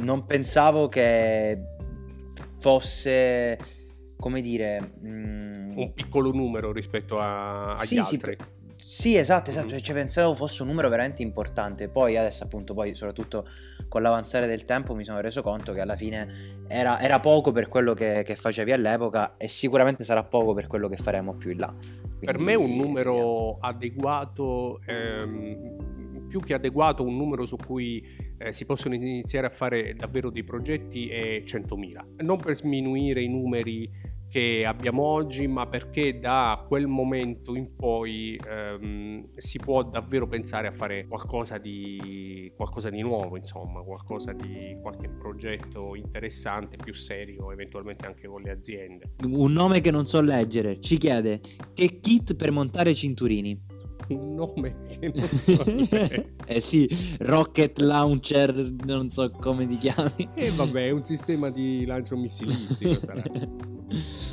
non 0.00 0.26
pensavo 0.26 0.88
che 0.88 1.58
fosse, 2.58 3.58
come 4.16 4.40
dire... 4.40 4.92
Mm... 5.04 5.76
Un 5.76 5.92
piccolo 5.94 6.32
numero 6.32 6.72
rispetto 6.72 7.18
a, 7.18 7.74
agli 7.74 7.86
sì, 7.86 7.98
altri. 7.98 8.36
Sì, 8.38 8.58
sì, 8.76 9.16
esatto, 9.16 9.50
esatto, 9.50 9.78
cioè, 9.78 9.94
pensavo 9.94 10.34
fosse 10.34 10.62
un 10.62 10.68
numero 10.68 10.88
veramente 10.88 11.22
importante. 11.22 11.88
Poi 11.88 12.16
adesso 12.16 12.44
appunto, 12.44 12.74
poi 12.74 12.94
soprattutto 12.94 13.46
con 13.88 14.02
l'avanzare 14.02 14.46
del 14.46 14.64
tempo 14.64 14.94
mi 14.94 15.04
sono 15.04 15.20
reso 15.20 15.42
conto 15.42 15.72
che 15.72 15.80
alla 15.80 15.96
fine 15.96 16.64
era, 16.66 17.00
era 17.00 17.20
poco 17.20 17.52
per 17.52 17.68
quello 17.68 17.94
che, 17.94 18.22
che, 18.24 18.36
facevi 18.36 18.72
all'epoca 18.72 19.36
e 19.36 19.48
sicuramente 19.48 20.04
sarà 20.04 20.24
poco 20.24 20.54
per 20.54 20.66
quello 20.66 20.88
che 20.88 20.96
faremo 20.96 21.34
più 21.34 21.50
in 21.50 21.58
là. 21.58 21.72
Quindi, 21.72 22.26
per 22.26 22.40
me 22.40 22.54
un 22.54 22.74
numero 22.74 23.58
adeguato... 23.60 24.80
Ehm 24.86 25.98
più 26.30 26.40
che 26.40 26.54
adeguato 26.54 27.02
un 27.02 27.16
numero 27.16 27.44
su 27.44 27.56
cui 27.56 28.29
eh, 28.40 28.52
si 28.54 28.64
possono 28.64 28.94
iniziare 28.94 29.46
a 29.46 29.50
fare 29.50 29.94
davvero 29.94 30.30
dei 30.30 30.44
progetti 30.44 31.08
è 31.08 31.42
100.000. 31.44 32.22
Non 32.24 32.38
per 32.38 32.56
sminuire 32.56 33.20
i 33.20 33.28
numeri 33.28 34.18
che 34.30 34.64
abbiamo 34.64 35.02
oggi, 35.02 35.48
ma 35.48 35.66
perché 35.66 36.20
da 36.20 36.64
quel 36.66 36.86
momento 36.86 37.56
in 37.56 37.74
poi 37.74 38.40
ehm, 38.42 39.36
si 39.36 39.58
può 39.58 39.82
davvero 39.82 40.28
pensare 40.28 40.68
a 40.68 40.72
fare 40.72 41.06
qualcosa 41.06 41.58
di, 41.58 42.50
qualcosa 42.56 42.90
di 42.90 43.02
nuovo, 43.02 43.36
insomma, 43.36 43.82
qualcosa 43.82 44.32
di 44.32 44.78
qualche 44.80 45.08
progetto 45.08 45.96
interessante, 45.96 46.76
più 46.76 46.94
serio, 46.94 47.50
eventualmente 47.50 48.06
anche 48.06 48.28
con 48.28 48.40
le 48.40 48.52
aziende. 48.52 49.14
Un 49.24 49.52
nome 49.52 49.80
che 49.80 49.90
non 49.90 50.06
so 50.06 50.20
leggere 50.20 50.80
ci 50.80 50.96
chiede 50.96 51.40
che 51.74 51.98
kit 52.00 52.36
per 52.36 52.52
montare 52.52 52.94
cinturini. 52.94 53.69
Un 54.14 54.34
nome 54.34 54.76
che 54.98 55.12
non 55.14 55.26
so. 55.28 55.64
eh 56.46 56.60
sì, 56.60 56.88
Rocket 57.20 57.78
Launcher, 57.80 58.72
non 58.84 59.10
so 59.10 59.30
come 59.30 59.66
ti 59.66 59.76
chiami. 59.76 60.28
E 60.34 60.46
eh 60.46 60.50
vabbè, 60.50 60.86
è 60.86 60.90
un 60.90 61.02
sistema 61.04 61.50
di 61.50 61.84
lancio 61.86 62.16
missilistico 62.16 62.98
sarà. 62.98 63.22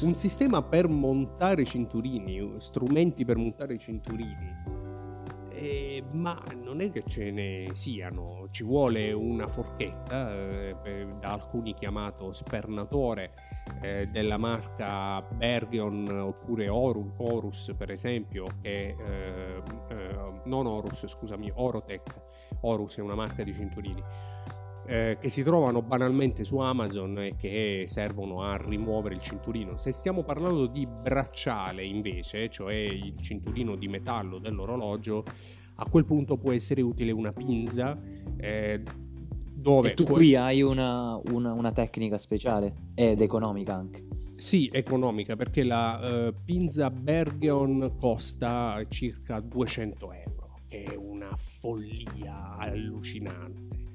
Un 0.04 0.16
sistema 0.16 0.62
per 0.62 0.88
montare 0.88 1.66
cinturini, 1.66 2.48
strumenti 2.60 3.26
per 3.26 3.38
montare 3.38 3.80
cinturini. 3.80 4.77
Eh, 5.60 6.04
ma 6.12 6.40
non 6.54 6.82
è 6.82 6.92
che 6.92 7.04
ce 7.08 7.32
ne 7.32 7.70
siano, 7.72 8.48
ci 8.52 8.64
vuole 8.64 9.12
una 9.12 9.48
forchetta, 9.48 10.32
eh, 10.32 10.76
da 11.20 11.32
alcuni 11.32 11.74
chiamato 11.74 12.32
spernatore 12.32 13.32
eh, 13.82 14.08
della 14.12 14.38
marca 14.38 15.20
Bergion 15.22 16.08
oppure 16.10 16.70
Oru, 16.70 17.14
Horus 17.18 17.74
per 17.76 17.90
esempio, 17.90 18.46
che 18.62 18.96
eh, 19.00 19.64
eh, 19.90 20.42
non 20.46 20.68
Horus, 20.68 21.08
scusami, 21.08 21.52
Orotech, 21.56 22.22
Horus 22.62 22.98
è 22.98 23.02
una 23.02 23.16
marca 23.16 23.42
di 23.42 23.54
cinturini. 23.54 24.04
Eh, 24.90 25.18
che 25.20 25.30
si 25.30 25.44
trovano 25.44 25.82
banalmente 25.82 26.46
su 26.46 26.60
Amazon 26.60 27.20
e 27.20 27.36
che 27.36 27.84
servono 27.88 28.44
a 28.44 28.56
rimuovere 28.56 29.16
il 29.16 29.22
cinturino. 29.22 29.76
Se 29.76 29.92
stiamo 29.92 30.24
parlando 30.24 30.66
di 30.66 30.88
bracciale 30.88 31.84
invece, 31.84 32.50
cioè 32.50 32.74
il 32.74 33.16
cinturino 33.20 33.76
di 33.76 33.90
metallo 33.90 34.40
dell'orologio, 34.40 35.26
a 35.76 35.90
quel 35.90 36.06
punto 36.06 36.38
può 36.38 36.54
essere 36.54 36.82
utile 36.82 37.12
una 37.12 37.34
pinza. 37.34 38.00
Eh, 38.38 38.82
dove 39.54 39.90
e 39.90 39.94
tu 39.94 40.06
qui 40.06 40.36
hai 40.36 40.62
una, 40.62 41.20
una, 41.32 41.52
una, 41.52 41.72
tecnica 41.74 42.18
speciale 42.18 42.92
ed 42.96 43.20
economica 43.20 43.74
anche. 43.74 44.06
Sì, 44.38 44.70
economica 44.72 45.36
perché 45.36 45.64
la 45.64 46.30
uh, 46.30 46.34
pinza 46.46 46.90
Bergeon 46.90 47.96
costa 48.00 48.82
circa 48.88 49.42
200 49.42 50.14
euro, 50.14 50.60
che 50.70 50.84
è 50.84 50.96
una 50.96 51.36
follia 51.36 52.56
allucinante 52.56 53.87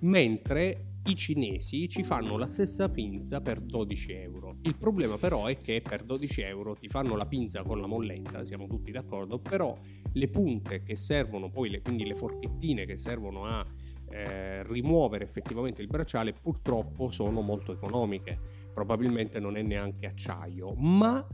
mentre 0.00 0.94
i 1.06 1.14
cinesi 1.14 1.88
ci 1.88 2.02
fanno 2.02 2.36
la 2.36 2.48
stessa 2.48 2.88
pinza 2.88 3.40
per 3.40 3.60
12 3.60 4.12
euro. 4.12 4.56
Il 4.62 4.76
problema 4.76 5.16
però 5.16 5.46
è 5.46 5.56
che 5.58 5.80
per 5.80 6.02
12 6.02 6.40
euro 6.42 6.74
ti 6.74 6.88
fanno 6.88 7.14
la 7.14 7.26
pinza 7.26 7.62
con 7.62 7.80
la 7.80 7.86
molletta, 7.86 8.44
siamo 8.44 8.66
tutti 8.66 8.90
d'accordo, 8.90 9.38
però 9.38 9.76
le 10.12 10.28
punte 10.28 10.82
che 10.82 10.96
servono 10.96 11.48
poi, 11.48 11.70
le, 11.70 11.80
quindi 11.80 12.04
le 12.04 12.16
forchettine 12.16 12.86
che 12.86 12.96
servono 12.96 13.44
a 13.44 13.64
eh, 14.08 14.62
rimuovere 14.64 15.24
effettivamente 15.24 15.80
il 15.80 15.88
bracciale, 15.88 16.32
purtroppo 16.32 17.10
sono 17.10 17.40
molto 17.40 17.72
economiche, 17.72 18.38
probabilmente 18.72 19.38
non 19.38 19.56
è 19.56 19.62
neanche 19.62 20.06
acciaio, 20.06 20.74
ma 20.74 21.24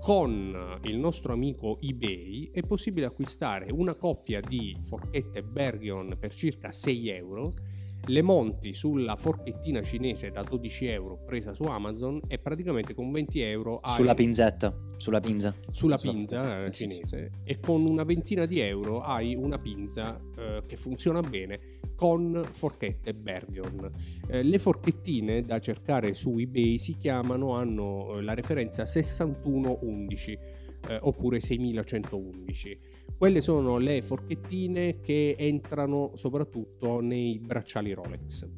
con 0.00 0.78
il 0.82 0.98
nostro 0.98 1.32
amico 1.32 1.80
eBay 1.80 2.50
è 2.52 2.60
possibile 2.60 3.06
acquistare 3.06 3.72
una 3.72 3.94
coppia 3.94 4.40
di 4.40 4.76
forchette 4.78 5.42
Bergion 5.42 6.18
per 6.20 6.34
circa 6.34 6.70
6 6.70 7.08
euro 7.08 7.52
le 8.06 8.22
monti 8.22 8.74
sulla 8.74 9.16
forchettina 9.16 9.82
cinese 9.82 10.30
da 10.30 10.42
12 10.42 10.86
euro 10.86 11.18
presa 11.24 11.54
su 11.54 11.64
Amazon 11.64 12.20
e 12.26 12.38
praticamente 12.38 12.94
con 12.94 13.10
20 13.10 13.40
euro 13.40 13.78
hai... 13.78 13.94
sulla 13.94 14.14
pinzetta 14.14 14.84
sulla 14.96 15.20
pinza. 15.20 15.54
Sulla 15.70 15.96
pinza 15.96 16.64
eh, 16.64 16.70
cinese 16.70 17.30
sì. 17.32 17.50
e 17.50 17.60
con 17.60 17.86
una 17.86 18.04
ventina 18.04 18.46
di 18.46 18.60
euro 18.60 19.00
hai 19.00 19.34
una 19.34 19.58
pinza 19.58 20.20
eh, 20.36 20.62
che 20.66 20.76
funziona 20.76 21.20
bene 21.20 21.80
con 21.96 22.46
forchette 22.50 23.14
Bergion. 23.14 23.90
Eh, 24.28 24.42
le 24.42 24.58
forchettine 24.58 25.44
da 25.44 25.58
cercare 25.58 26.14
su 26.14 26.38
eBay 26.38 26.78
si 26.78 26.96
chiamano, 26.96 27.54
hanno 27.54 28.18
eh, 28.18 28.22
la 28.22 28.34
referenza 28.34 28.86
6111 28.86 30.38
eh, 30.88 30.98
oppure 31.02 31.40
6111 31.40 32.78
quelle 33.16 33.40
sono 33.40 33.78
le 33.78 34.02
forchettine 34.02 35.00
che 35.00 35.34
entrano 35.38 36.12
soprattutto 36.14 37.00
nei 37.00 37.38
bracciali 37.38 37.92
Rolex 37.92 38.48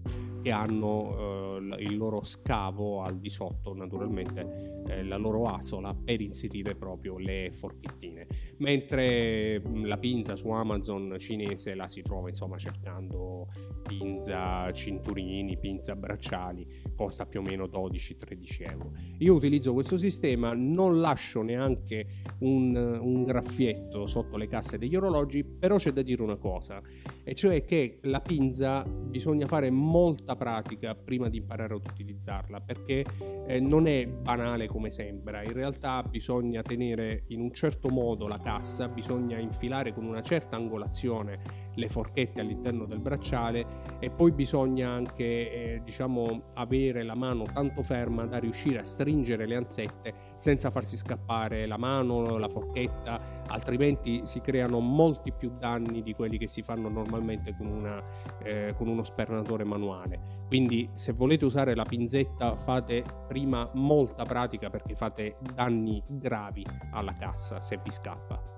che 0.46 0.52
hanno 0.52 1.58
eh, 1.76 1.82
il 1.82 1.96
loro 1.96 2.22
scavo 2.22 3.02
al 3.02 3.18
di 3.18 3.30
sotto, 3.30 3.74
naturalmente 3.74 4.84
eh, 4.86 5.02
la 5.02 5.16
loro 5.16 5.46
asola 5.46 5.92
per 5.92 6.20
inserire 6.20 6.76
proprio 6.76 7.18
le 7.18 7.50
forchettine. 7.50 8.28
Mentre 8.58 9.60
mm, 9.60 9.86
la 9.86 9.98
pinza 9.98 10.36
su 10.36 10.48
Amazon 10.50 11.16
cinese 11.18 11.74
la 11.74 11.88
si 11.88 12.00
trova 12.02 12.28
insomma 12.28 12.58
cercando 12.58 13.48
pinza 13.82 14.70
cinturini, 14.70 15.58
pinza 15.58 15.96
bracciali, 15.96 16.64
costa 16.96 17.26
più 17.26 17.40
o 17.40 17.42
meno 17.42 17.66
12-13 17.66 18.70
euro. 18.70 18.92
Io 19.18 19.34
utilizzo 19.34 19.72
questo 19.72 19.96
sistema, 19.96 20.52
non 20.54 21.00
lascio 21.00 21.42
neanche 21.42 22.06
un, 22.40 22.74
un 22.74 23.22
graffietto 23.22 24.06
sotto 24.06 24.36
le 24.36 24.48
casse 24.48 24.78
degli 24.78 24.96
orologi, 24.96 25.44
però 25.44 25.76
c'è 25.76 25.92
da 25.92 26.02
dire 26.02 26.22
una 26.22 26.36
cosa, 26.36 26.82
e 27.22 27.34
cioè 27.34 27.64
che 27.64 27.98
la 28.02 28.20
pinza 28.20 28.84
bisogna 28.84 29.46
fare 29.46 29.70
molta 29.70 30.34
pratica 30.34 30.94
prima 30.94 31.28
di 31.28 31.38
imparare 31.38 31.74
ad 31.74 31.86
utilizzarla 31.86 32.60
perché 32.60 33.04
eh, 33.46 33.60
non 33.60 33.86
è 33.86 34.06
banale 34.06 34.66
come 34.66 34.90
sembra 34.90 35.42
in 35.42 35.52
realtà 35.52 36.02
bisogna 36.02 36.62
tenere 36.62 37.24
in 37.28 37.40
un 37.40 37.52
certo 37.52 37.88
modo 37.88 38.26
la 38.26 38.38
cassa 38.38 38.88
bisogna 38.88 39.38
infilare 39.38 39.92
con 39.92 40.04
una 40.04 40.22
certa 40.22 40.56
angolazione 40.56 41.64
le 41.76 41.88
forchette 41.88 42.40
all'interno 42.40 42.86
del 42.86 43.00
bracciale 43.00 43.66
e 43.98 44.10
poi 44.10 44.32
bisogna 44.32 44.90
anche 44.90 45.24
eh, 45.24 45.80
diciamo 45.84 46.50
avere 46.54 46.85
la 46.92 47.14
mano 47.14 47.44
tanto 47.52 47.82
ferma 47.82 48.26
da 48.26 48.38
riuscire 48.38 48.78
a 48.78 48.84
stringere 48.84 49.46
le 49.46 49.56
anzette 49.56 50.14
senza 50.36 50.70
farsi 50.70 50.96
scappare 50.96 51.66
la 51.66 51.76
mano, 51.76 52.38
la 52.38 52.48
forchetta, 52.48 53.44
altrimenti 53.46 54.22
si 54.24 54.40
creano 54.40 54.80
molti 54.80 55.32
più 55.32 55.52
danni 55.58 56.02
di 56.02 56.14
quelli 56.14 56.38
che 56.38 56.46
si 56.46 56.62
fanno 56.62 56.88
normalmente 56.88 57.54
con, 57.56 57.66
una, 57.66 58.02
eh, 58.42 58.74
con 58.76 58.88
uno 58.88 59.02
spernatore 59.04 59.64
manuale. 59.64 60.44
Quindi 60.46 60.88
se 60.94 61.12
volete 61.12 61.44
usare 61.44 61.74
la 61.74 61.84
pinzetta 61.84 62.56
fate 62.56 63.04
prima 63.26 63.68
molta 63.74 64.24
pratica 64.24 64.70
perché 64.70 64.94
fate 64.94 65.36
danni 65.54 66.02
gravi 66.06 66.64
alla 66.92 67.14
cassa 67.14 67.60
se 67.60 67.78
vi 67.82 67.90
scappa. 67.90 68.54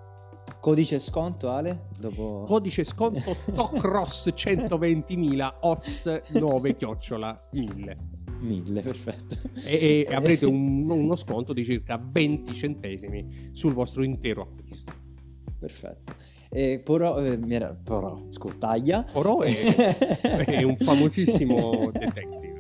Codice 0.61 0.99
sconto 0.99 1.51
Ale? 1.51 1.87
Dopo... 1.99 2.43
Codice 2.47 2.85
sconto 2.85 3.37
TOCROSS 3.55 4.33
120.000 4.35 5.55
OS 5.61 6.31
9 6.33 6.75
chiocciola 6.75 7.49
1000. 7.53 8.18
1000, 8.41 8.81
perfetto. 8.81 9.37
E, 9.65 10.07
e 10.09 10.13
avrete 10.15 10.47
un, 10.47 10.89
uno 10.89 11.17
sconto 11.17 11.53
di 11.53 11.65
circa 11.65 11.99
20 11.99 12.53
centesimi 12.53 13.51
sul 13.53 13.73
vostro 13.73 14.03
intero 14.03 14.43
acquisto. 14.43 14.93
Perfetto. 15.59 16.15
E 16.51 16.81
Porò, 16.83 17.19
eh, 17.23 17.39
era, 17.49 17.77
Porò, 17.83 18.27
scortaglia. 18.31 19.05
Porò 19.05 19.41
è, 19.41 19.53
è 20.47 20.63
un 20.63 20.77
famosissimo 20.77 21.91
detective. 21.93 22.57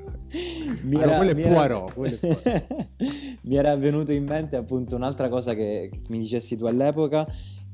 Mi 0.83 1.01
era, 1.01 1.19
allora, 1.19 1.35
mi, 1.35 1.43
era, 1.43 1.85
mi 3.43 3.57
era 3.57 3.75
venuto 3.77 4.13
in 4.13 4.25
mente 4.25 4.57
appunto 4.57 4.95
un'altra 4.95 5.31
cosa 5.31 5.55
che, 5.55 5.89
che 5.91 6.01
mi 6.11 6.19
dicessi 6.19 6.55
tu 6.57 6.67
all'epoca 6.67 7.27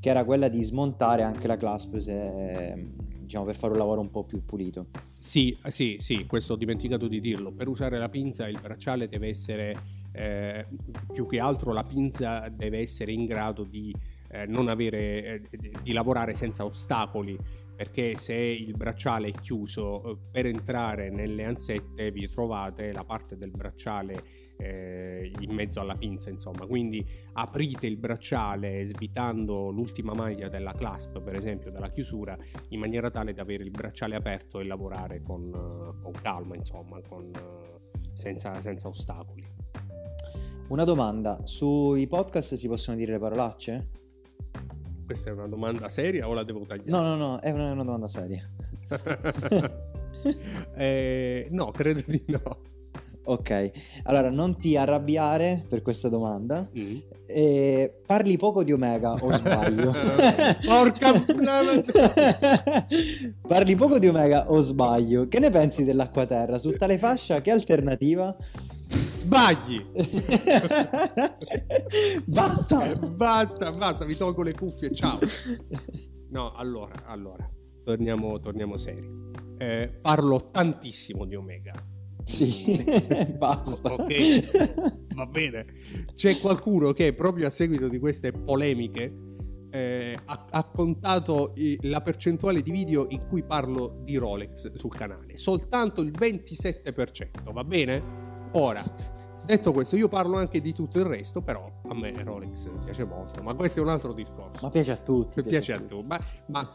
che 0.05 0.11
era 0.11 0.23
quella 0.23 0.49
di 0.49 0.61
smontare 0.61 1.23
anche 1.23 1.47
la 1.47 1.57
clasp 1.57 1.97
se, 1.97 2.89
diciamo, 3.21 3.43
per 3.43 3.55
fare 3.55 3.73
un 3.73 3.79
lavoro 3.79 4.01
un 4.01 4.11
po' 4.11 4.23
più 4.23 4.45
pulito. 4.45 4.89
Sì, 5.17 5.57
sì, 5.69 5.97
sì, 5.99 6.27
questo 6.27 6.53
ho 6.53 6.55
dimenticato 6.55 7.07
di 7.07 7.19
dirlo. 7.19 7.51
Per 7.51 7.67
usare 7.67 7.97
la 7.97 8.07
pinza 8.07 8.47
il 8.47 8.59
bracciale 8.61 9.07
deve 9.07 9.29
essere, 9.29 9.75
eh, 10.11 10.67
più 11.11 11.25
che 11.25 11.39
altro 11.39 11.73
la 11.73 11.83
pinza 11.83 12.49
deve 12.49 12.81
essere 12.81 13.13
in 13.13 13.25
grado 13.25 13.63
di 13.63 13.91
eh, 14.27 14.45
non 14.45 14.67
avere, 14.67 15.41
eh, 15.49 15.59
di 15.81 15.91
lavorare 15.91 16.35
senza 16.35 16.65
ostacoli 16.65 17.35
perché 17.75 18.17
se 18.17 18.33
il 18.33 18.75
bracciale 18.75 19.27
è 19.27 19.31
chiuso 19.31 20.03
eh, 20.03 20.17
per 20.31 20.45
entrare 20.45 21.09
nelle 21.09 21.43
ansette 21.43 22.11
vi 22.11 22.29
trovate 22.29 22.91
la 22.91 23.03
parte 23.03 23.37
del 23.37 23.51
bracciale 23.51 24.23
eh, 24.57 25.31
in 25.39 25.51
mezzo 25.51 25.79
alla 25.79 25.95
pinza 25.95 26.29
insomma. 26.29 26.65
Quindi 26.65 27.05
aprite 27.33 27.87
il 27.87 27.97
bracciale 27.97 28.83
svitando 28.85 29.69
l'ultima 29.69 30.13
maglia 30.13 30.47
della 30.47 30.73
clasp 30.73 31.21
per 31.21 31.35
esempio 31.35 31.71
della 31.71 31.89
chiusura 31.89 32.37
in 32.69 32.79
maniera 32.79 33.09
tale 33.09 33.33
da 33.33 33.41
avere 33.41 33.63
il 33.63 33.71
bracciale 33.71 34.15
aperto 34.15 34.59
e 34.59 34.65
lavorare 34.65 35.21
con, 35.21 35.51
con 36.01 36.11
calma 36.21 36.55
insomma 36.55 37.01
con, 37.01 37.31
senza, 38.13 38.61
senza 38.61 38.87
ostacoli. 38.87 39.43
Una 40.67 40.83
domanda. 40.83 41.41
Sui 41.43 42.07
podcast 42.07 42.55
si 42.55 42.67
possono 42.67 42.97
dire 42.97 43.11
le 43.11 43.19
parolacce? 43.19 44.04
Questa 45.05 45.29
è 45.29 45.33
una 45.33 45.47
domanda 45.47 45.87
seria 45.89 46.27
o 46.27 46.33
la 46.33 46.43
devo 46.43 46.65
tagliare? 46.65 46.89
No, 46.89 47.01
no, 47.01 47.15
no, 47.15 47.39
è 47.39 47.51
una, 47.51 47.71
una 47.71 47.83
domanda 47.83 48.07
seria. 48.07 48.49
eh, 50.75 51.47
no, 51.51 51.71
credo 51.71 52.01
di 52.05 52.23
no. 52.27 52.73
Ok, 53.27 53.71
allora 54.03 54.29
non 54.29 54.57
ti 54.57 54.75
arrabbiare 54.75 55.63
per 55.67 55.81
questa 55.81 56.09
domanda. 56.09 56.67
Mm. 56.77 56.97
Eh, 57.27 58.01
parli 58.05 58.37
poco 58.37 58.63
di 58.63 58.71
Omega 58.71 59.13
o 59.13 59.31
sbaglio? 59.33 59.91
Porca 60.65 61.13
Parli 63.47 63.75
poco 63.75 63.97
di 63.99 64.07
Omega 64.07 64.51
o 64.51 64.59
sbaglio? 64.59 65.27
Che 65.27 65.39
ne 65.39 65.49
pensi 65.49 65.83
dell'Acquaterra? 65.83 66.57
Su 66.57 66.71
tale 66.71 66.97
fascia 66.97 67.41
che 67.41 67.51
alternativa? 67.51 68.35
Sbagli! 69.13 69.83
basta! 72.25 72.83
Eh, 72.85 72.95
basta, 73.15 73.71
basta, 73.71 74.05
vi 74.05 74.15
tolgo 74.15 74.43
le 74.43 74.53
cuffie, 74.53 74.93
ciao. 74.93 75.17
No, 76.29 76.47
allora, 76.55 77.05
allora, 77.05 77.45
torniamo, 77.83 78.39
torniamo 78.39 78.77
seri. 78.77 79.09
Eh, 79.57 79.89
parlo 80.01 80.49
tantissimo 80.51 81.25
di 81.25 81.35
Omega 81.35 81.73
sì, 82.25 82.83
basta. 83.37 83.93
ok, 83.93 85.13
va 85.13 85.25
bene. 85.27 85.65
C'è 86.15 86.39
qualcuno 86.39 86.91
che 86.91 87.13
proprio 87.13 87.45
a 87.47 87.51
seguito 87.51 87.87
di 87.87 87.99
queste 87.99 88.31
polemiche 88.31 89.13
eh, 89.69 90.17
ha, 90.25 90.45
ha, 90.49 90.63
contato 90.63 91.53
la 91.81 92.01
percentuale 92.01 92.61
di 92.61 92.71
video 92.71 93.05
in 93.09 93.27
cui 93.27 93.43
parlo 93.43 94.01
di 94.03 94.15
Rolex 94.15 94.73
sul 94.75 94.95
canale. 94.95 95.37
Soltanto 95.37 96.01
il 96.01 96.11
27%, 96.11 97.53
va 97.53 97.63
bene? 97.63 98.49
Ora, 98.53 98.83
Detto 99.45 99.71
questo, 99.71 99.95
io 99.95 100.07
parlo 100.07 100.37
anche 100.37 100.59
di 100.59 100.73
tutto 100.73 100.97
il 100.97 101.05
resto, 101.05 101.39
però 101.41 101.71
a 101.87 101.93
me 101.93 102.11
Rolex 102.23 102.67
piace 102.83 103.05
molto, 103.05 103.43
ma 103.43 103.53
questo 103.53 103.79
è 103.79 103.83
un 103.83 103.89
altro 103.89 104.11
discorso. 104.11 104.59
Ma 104.63 104.69
piace 104.71 104.91
a 104.91 104.97
tutti. 104.97 105.43
Piace, 105.43 105.73
a 105.73 105.79
tutti, 105.79 106.03
ma, 106.03 106.19
ma 106.47 106.67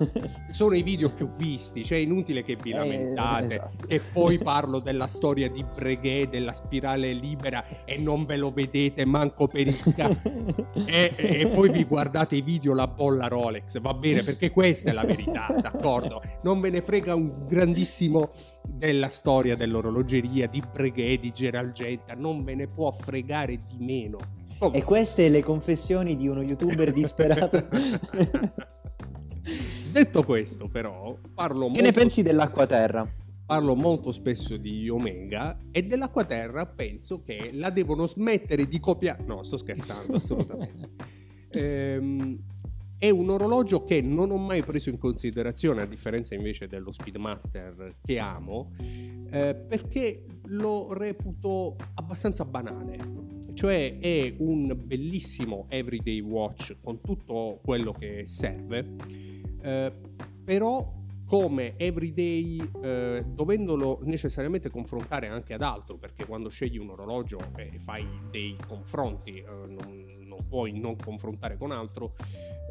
sono 0.52 0.74
i 0.74 0.82
video 0.82 1.10
ho 1.20 1.26
visti, 1.36 1.84
cioè 1.84 1.98
è 1.98 2.00
inutile 2.00 2.44
che 2.44 2.56
vi 2.56 2.70
eh, 2.70 2.76
lamentate, 2.76 3.42
eh, 3.42 3.46
esatto. 3.46 3.86
che 3.88 4.00
poi 4.12 4.38
parlo 4.42 4.78
della 4.78 5.08
storia 5.08 5.50
di 5.50 5.64
Breguet, 5.64 6.30
della 6.30 6.52
spirale 6.52 7.12
libera 7.12 7.64
e 7.84 7.98
non 7.98 8.24
ve 8.24 8.36
lo 8.36 8.52
vedete 8.52 9.04
manco 9.04 9.48
per 9.48 9.66
il 9.66 9.94
cazzo. 9.94 10.30
e, 10.86 11.12
e, 11.16 11.48
poi 11.48 11.70
vi 11.72 11.84
guardate 11.84 12.36
i 12.36 12.40
video 12.40 12.72
la 12.72 12.86
bolla 12.86 13.26
Rolex, 13.26 13.80
va 13.80 13.94
bene, 13.94 14.22
perché 14.22 14.50
questa 14.50 14.90
è 14.90 14.92
la 14.92 15.04
verità, 15.04 15.52
d'accordo? 15.60 16.22
Non 16.42 16.60
ve 16.60 16.70
ne 16.70 16.82
frega 16.82 17.16
un 17.16 17.46
grandissimo 17.48 18.30
della 18.66 19.08
storia 19.08 19.56
dell'orologeria, 19.56 20.46
di 20.46 20.62
Breguet, 20.72 21.20
di 21.20 21.32
Geralgetta, 21.32 22.14
non 22.14 22.44
ve 22.44 22.54
ne 22.54 22.68
può 22.68 22.90
fregare 22.90 23.64
di 23.66 23.84
meno. 23.84 24.18
Oh. 24.58 24.70
E 24.72 24.82
queste 24.82 25.28
le 25.28 25.42
confessioni 25.42 26.16
di 26.16 26.28
uno 26.28 26.42
youtuber 26.42 26.92
disperato. 26.92 27.68
Detto 29.92 30.22
questo, 30.22 30.68
però, 30.68 31.16
parlo 31.34 31.66
Che 31.66 31.66
molto... 31.66 31.82
ne 31.82 31.92
pensi 31.92 32.22
dell'acquaterra? 32.22 33.08
Parlo 33.46 33.74
molto 33.74 34.12
spesso 34.12 34.56
di 34.56 34.88
Omega 34.88 35.58
e 35.72 35.82
dell'acquaterra 35.82 36.66
penso 36.66 37.20
che 37.22 37.50
la 37.54 37.70
devono 37.70 38.06
smettere 38.06 38.68
di 38.68 38.78
copiare. 38.78 39.24
No, 39.24 39.42
sto 39.42 39.56
scherzando, 39.56 40.16
assolutamente. 40.16 40.90
ehm, 41.50 42.38
è 43.00 43.08
un 43.08 43.30
orologio 43.30 43.82
che 43.82 44.02
non 44.02 44.30
ho 44.30 44.36
mai 44.36 44.62
preso 44.62 44.90
in 44.90 44.98
considerazione, 44.98 45.80
a 45.80 45.86
differenza 45.86 46.34
invece 46.34 46.68
dello 46.68 46.92
Speedmaster 46.92 47.96
che 48.04 48.18
amo, 48.18 48.72
eh, 49.30 49.54
perché 49.54 50.26
lo 50.48 50.92
reputo 50.92 51.76
abbastanza 51.94 52.44
banale. 52.44 52.98
Cioè 53.54 53.96
è 53.98 54.34
un 54.40 54.78
bellissimo 54.84 55.64
everyday 55.70 56.20
watch 56.20 56.76
con 56.84 57.00
tutto 57.00 57.58
quello 57.64 57.92
che 57.92 58.26
serve, 58.26 58.96
eh, 59.62 59.92
però 60.44 60.98
come 61.24 61.78
everyday 61.78 62.60
eh, 62.82 63.24
dovendolo 63.26 64.00
necessariamente 64.02 64.68
confrontare 64.68 65.28
anche 65.28 65.54
ad 65.54 65.62
altro 65.62 65.96
perché 65.96 66.26
quando 66.26 66.48
scegli 66.50 66.76
un 66.76 66.90
orologio 66.90 67.38
e 67.56 67.78
fai 67.78 68.04
dei 68.30 68.56
confronti 68.66 69.36
eh, 69.36 69.44
non, 69.68 70.19
puoi 70.50 70.78
non 70.78 70.96
confrontare 70.96 71.56
con 71.56 71.70
altro 71.70 72.16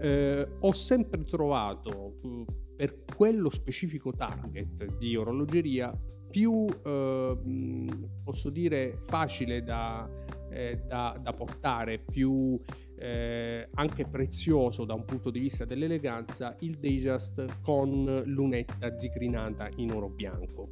eh, 0.01 0.47
ho 0.59 0.71
sempre 0.73 1.23
trovato 1.23 2.19
mm, 2.25 2.43
per 2.75 3.03
quello 3.15 3.49
specifico 3.49 4.11
target 4.11 4.97
di 4.97 5.15
orologeria 5.15 5.97
più 6.30 6.67
eh, 6.86 7.38
mm, 7.38 7.89
posso 8.23 8.49
dire 8.49 8.99
facile 9.01 9.63
da, 9.63 10.07
eh, 10.49 10.84
da, 10.86 11.19
da 11.21 11.34
portare, 11.34 11.99
più 11.99 12.59
eh, 12.97 13.67
anche 13.73 14.05
prezioso 14.05 14.86
da 14.86 14.93
un 14.93 15.05
punto 15.05 15.30
di 15.30 15.39
vista 15.39 15.65
dell'eleganza, 15.65 16.55
il 16.59 16.77
Dayjust 16.77 17.61
con 17.61 18.23
lunetta 18.25 18.97
zigrinata 18.97 19.69
in 19.77 19.91
oro 19.91 20.09
bianco. 20.09 20.69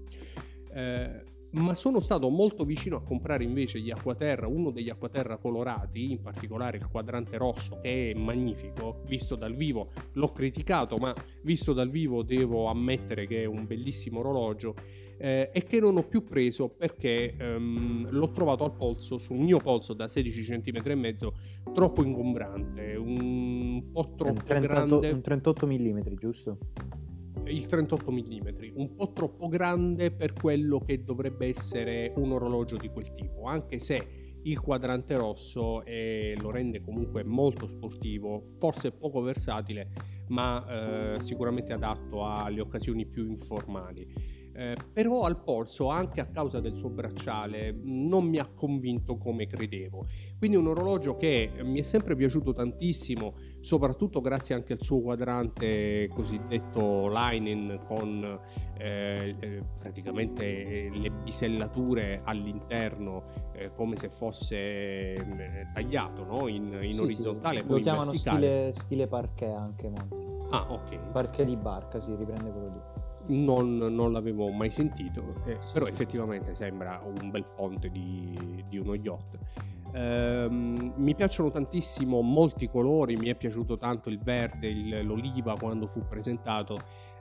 Eh, 0.73 1.35
ma 1.57 1.75
sono 1.75 1.99
stato 1.99 2.29
molto 2.29 2.63
vicino 2.63 2.97
a 2.97 3.01
comprare 3.01 3.43
invece 3.43 3.79
gli 3.79 3.91
acquaterra, 3.91 4.47
uno 4.47 4.71
degli 4.71 4.89
acquaterra 4.89 5.37
colorati, 5.37 6.11
in 6.11 6.21
particolare 6.21 6.77
il 6.77 6.87
quadrante 6.87 7.37
rosso 7.37 7.79
che 7.81 8.11
è 8.11 8.13
magnifico, 8.13 9.01
visto 9.07 9.35
dal 9.35 9.53
vivo 9.53 9.89
l'ho 10.13 10.31
criticato, 10.31 10.97
ma 10.97 11.13
visto 11.43 11.73
dal 11.73 11.89
vivo 11.89 12.23
devo 12.23 12.67
ammettere 12.67 13.27
che 13.27 13.43
è 13.43 13.45
un 13.45 13.65
bellissimo 13.65 14.19
orologio 14.19 14.75
eh, 15.17 15.49
e 15.51 15.63
che 15.63 15.79
non 15.79 15.97
ho 15.97 16.03
più 16.03 16.23
preso 16.23 16.69
perché 16.69 17.35
ehm, 17.35 18.09
l'ho 18.11 18.31
trovato 18.31 18.63
al 18.63 18.75
polso, 18.75 19.17
sul 19.17 19.37
mio 19.37 19.57
polso 19.57 19.93
da 19.93 20.07
16 20.07 20.61
cm 20.61 20.81
e 20.83 20.95
mezzo, 20.95 21.33
troppo 21.73 22.03
ingombrante, 22.03 22.95
un 22.95 23.91
po' 23.91 24.13
troppo 24.15 24.41
38, 24.43 24.59
grande. 24.59 25.11
Un 25.11 25.21
38 25.21 25.67
mm, 25.67 25.99
giusto? 26.17 26.57
Il 27.49 27.65
38 27.65 28.11
mm, 28.11 28.47
un 28.75 28.95
po' 28.95 29.11
troppo 29.11 29.47
grande 29.47 30.11
per 30.11 30.33
quello 30.33 30.79
che 30.79 31.03
dovrebbe 31.03 31.47
essere 31.47 32.11
un 32.15 32.31
orologio 32.31 32.77
di 32.77 32.89
quel 32.89 33.13
tipo, 33.13 33.43
anche 33.43 33.79
se 33.79 34.25
il 34.43 34.59
quadrante 34.59 35.15
rosso 35.17 35.83
eh, 35.83 36.35
lo 36.39 36.51
rende 36.51 36.81
comunque 36.81 37.23
molto 37.23 37.67
sportivo, 37.67 38.55
forse 38.57 38.91
poco 38.91 39.21
versatile, 39.21 39.89
ma 40.29 41.15
eh, 41.15 41.23
sicuramente 41.23 41.73
adatto 41.73 42.25
alle 42.25 42.61
occasioni 42.61 43.05
più 43.05 43.27
informali. 43.27 44.35
Eh, 44.57 44.75
però 44.91 45.21
al 45.21 45.43
polso, 45.43 45.89
anche 45.89 46.19
a 46.19 46.25
causa 46.25 46.59
del 46.59 46.75
suo 46.75 46.89
bracciale, 46.89 47.79
non 47.83 48.25
mi 48.25 48.39
ha 48.39 48.47
convinto 48.47 49.15
come 49.15 49.45
credevo. 49.45 50.07
Quindi 50.39 50.57
un 50.57 50.65
orologio 50.65 51.15
che 51.15 51.51
mi 51.61 51.79
è 51.79 51.83
sempre 51.83 52.15
piaciuto 52.15 52.53
tantissimo, 52.53 53.35
soprattutto 53.59 54.19
grazie 54.19 54.55
anche 54.55 54.73
al 54.73 54.81
suo 54.81 55.01
quadrante 55.01 56.09
cosiddetto 56.11 57.07
lining 57.07 57.85
con 57.85 58.39
eh, 58.79 59.35
eh 59.39 59.61
praticamente 59.77 60.89
le 60.91 61.11
bisellature 61.11 62.21
all'interno 62.23 63.51
eh, 63.53 63.71
come 63.75 63.95
se 63.95 64.09
fosse 64.09 64.55
eh, 64.55 65.67
tagliato 65.71 66.23
no? 66.23 66.47
in, 66.47 66.79
in 66.81 66.93
sì, 66.93 66.99
orizzontale. 67.01 67.61
Sì. 67.61 67.67
Lo 67.67 67.77
chiamano 67.77 68.13
stile, 68.13 68.71
stile 68.73 69.05
parquet 69.05 69.53
anche 69.53 69.87
molti. 69.87 70.15
Ah, 70.49 70.65
ok. 70.71 70.97
Parquet 71.11 71.45
di 71.45 71.55
barca, 71.55 71.99
si 71.99 72.15
riprende 72.15 72.49
quello 72.49 72.69
lì 72.69 72.96
non, 73.27 73.77
non, 73.77 74.11
l'avevo 74.11 74.49
mai 74.51 74.69
sentito, 74.69 75.35
eh, 75.45 75.57
però 75.73 75.87
effettivamente 75.87 76.53
sembra 76.53 77.01
un 77.03 77.29
bel 77.29 77.45
ponte 77.45 77.89
di, 77.89 78.63
di 78.67 78.77
uno 78.77 78.95
yacht. 78.95 79.37
Um, 79.93 80.93
mi 80.97 81.15
piacciono 81.15 81.49
tantissimo 81.49 82.21
molti 82.21 82.67
colori, 82.67 83.15
mi 83.15 83.29
è 83.29 83.35
piaciuto 83.35 83.77
tanto 83.77 84.09
il 84.09 84.19
verde, 84.19 84.67
il, 84.67 85.05
l'oliva 85.05 85.55
quando 85.57 85.87
fu 85.87 86.05
presentato, 86.07 86.77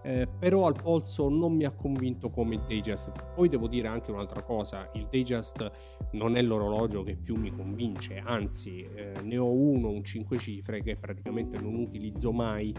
eh, 0.07 0.29
però 0.39 0.67
al 0.69 0.81
polso 0.81 1.29
non 1.29 1.57
mi 1.57 1.65
ha 1.65 1.73
convinto 1.73 2.31
come 2.31 2.55
il 2.55 2.63
Dayjust. 2.69 3.11
Poi 3.35 3.49
devo 3.49 3.67
dire 3.67 3.89
anche 3.89 4.13
un'altra 4.13 4.43
cosa, 4.45 4.89
il 4.95 5.09
Dayjust 5.11 5.69
non 6.13 6.37
è 6.37 6.43
l'orologio 6.43 7.03
che 7.03 7.17
più 7.17 7.35
mi 7.35 7.51
convince, 7.51 8.23
anzi 8.25 8.83
eh, 8.83 9.15
ne 9.25 9.37
ho 9.37 9.51
uno, 9.51 9.91
un 9.91 10.05
5 10.05 10.39
cifre 10.39 10.81
che 10.81 10.95
praticamente 10.97 11.61
non 11.61 11.75
utilizzo 11.75 12.31
mai 12.31 12.73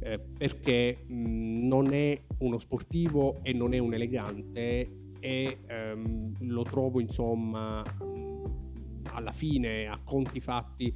eh, 0.00 0.18
perché 0.18 1.04
mh, 1.06 1.66
non 1.66 1.94
è 1.94 2.20
uno 2.40 2.58
sportivo 2.58 3.38
e 3.42 3.54
non 3.54 3.72
è 3.72 3.78
un 3.78 3.94
elegante 3.94 5.14
e 5.18 5.58
ehm, 5.66 6.34
lo 6.40 6.62
trovo 6.62 7.00
insomma 7.00 7.82
alla 9.12 9.32
fine 9.32 9.86
a 9.86 9.98
conti 10.04 10.40
fatti 10.40 10.94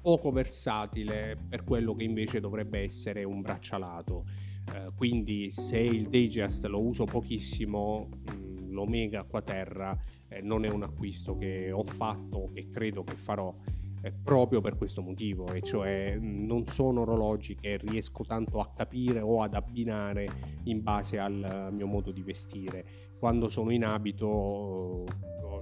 poco 0.00 0.30
versatile 0.30 1.36
per 1.48 1.64
quello 1.64 1.94
che 1.94 2.04
invece 2.04 2.38
dovrebbe 2.38 2.80
essere 2.84 3.24
un 3.24 3.40
braccialato. 3.40 4.46
Eh, 4.74 4.90
quindi 4.94 5.50
se 5.50 5.78
il 5.78 6.08
Digest 6.08 6.66
lo 6.66 6.80
uso 6.80 7.04
pochissimo, 7.04 8.08
mh, 8.08 8.70
l'Omega 8.70 9.24
Quaterra 9.24 9.96
eh, 10.28 10.40
non 10.40 10.64
è 10.64 10.68
un 10.68 10.82
acquisto 10.82 11.36
che 11.36 11.72
ho 11.72 11.84
fatto 11.84 12.50
e 12.54 12.68
credo 12.68 13.02
che 13.02 13.16
farò 13.16 13.54
eh, 14.02 14.12
proprio 14.12 14.60
per 14.60 14.76
questo 14.76 15.02
motivo, 15.02 15.52
e 15.52 15.60
cioè 15.62 16.16
non 16.20 16.66
sono 16.66 17.00
orologi 17.00 17.56
che 17.56 17.78
riesco 17.78 18.24
tanto 18.24 18.60
a 18.60 18.70
capire 18.74 19.20
o 19.20 19.42
ad 19.42 19.54
abbinare 19.54 20.60
in 20.64 20.82
base 20.82 21.18
al 21.18 21.70
mio 21.72 21.86
modo 21.86 22.12
di 22.12 22.22
vestire. 22.22 22.84
Quando 23.18 23.48
sono 23.48 23.70
in 23.70 23.84
abito 23.84 25.04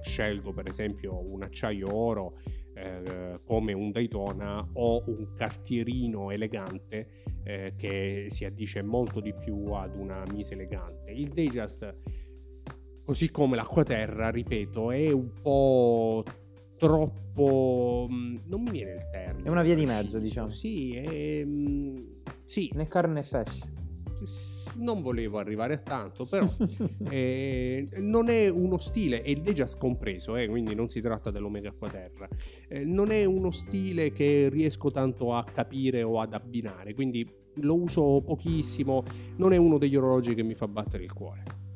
scelgo 0.01 0.53
per 0.53 0.67
esempio 0.67 1.17
un 1.17 1.41
acciaio 1.41 1.91
oro 1.91 2.37
eh, 2.77 3.39
come 3.45 3.73
un 3.73 3.91
Daytona 3.91 4.67
o 4.73 5.03
un 5.07 5.33
cartierino 5.33 6.31
elegante 6.31 7.23
eh, 7.43 7.73
che 7.75 8.27
si 8.29 8.45
addice 8.45 8.81
molto 8.81 9.19
di 9.19 9.33
più 9.33 9.71
ad 9.71 9.95
una 9.95 10.23
mise 10.31 10.53
elegante. 10.53 11.11
Il 11.11 11.29
Dayjust 11.29 11.95
così 13.03 13.31
come 13.31 13.55
l'acquaterra, 13.55 14.29
ripeto, 14.29 14.91
è 14.91 15.11
un 15.11 15.31
po' 15.41 16.23
troppo... 16.77 18.07
Mm, 18.11 18.37
non 18.45 18.61
mi 18.61 18.71
viene 18.71 18.91
il 18.95 19.09
termine. 19.09 19.47
È 19.47 19.49
una 19.49 19.63
via 19.63 19.75
di 19.75 19.85
mezzo, 19.85 20.19
diciamo. 20.19 20.49
Sì, 20.49 20.93
è... 20.95 21.43
Mm, 21.45 21.95
sì. 22.43 22.69
Né 22.73 22.87
carne 22.87 23.13
né 23.13 23.21
pesce 23.23 23.71
non 24.77 25.01
volevo 25.01 25.37
arrivare 25.37 25.75
a 25.75 25.77
tanto, 25.77 26.25
però 26.25 26.47
eh, 27.09 27.87
non 27.99 28.29
è 28.29 28.49
uno 28.49 28.77
stile, 28.77 29.23
ed 29.23 29.47
è 29.47 29.53
già 29.53 29.67
scompreso, 29.67 30.35
eh, 30.35 30.47
quindi 30.47 30.75
non 30.75 30.89
si 30.89 31.01
tratta 31.01 31.31
dell'Omega 31.31 31.71
Quaterra, 31.71 32.27
eh, 32.67 32.85
non 32.85 33.11
è 33.11 33.25
uno 33.25 33.51
stile 33.51 34.11
che 34.11 34.49
riesco 34.49 34.91
tanto 34.91 35.33
a 35.33 35.43
capire 35.43 36.03
o 36.03 36.19
ad 36.19 36.33
abbinare, 36.33 36.93
quindi 36.93 37.29
lo 37.61 37.75
uso 37.75 38.21
pochissimo, 38.21 39.03
non 39.37 39.53
è 39.53 39.57
uno 39.57 39.77
degli 39.77 39.95
orologi 39.95 40.35
che 40.35 40.43
mi 40.43 40.53
fa 40.53 40.67
battere 40.67 41.03
il 41.03 41.13
cuore. 41.13 41.66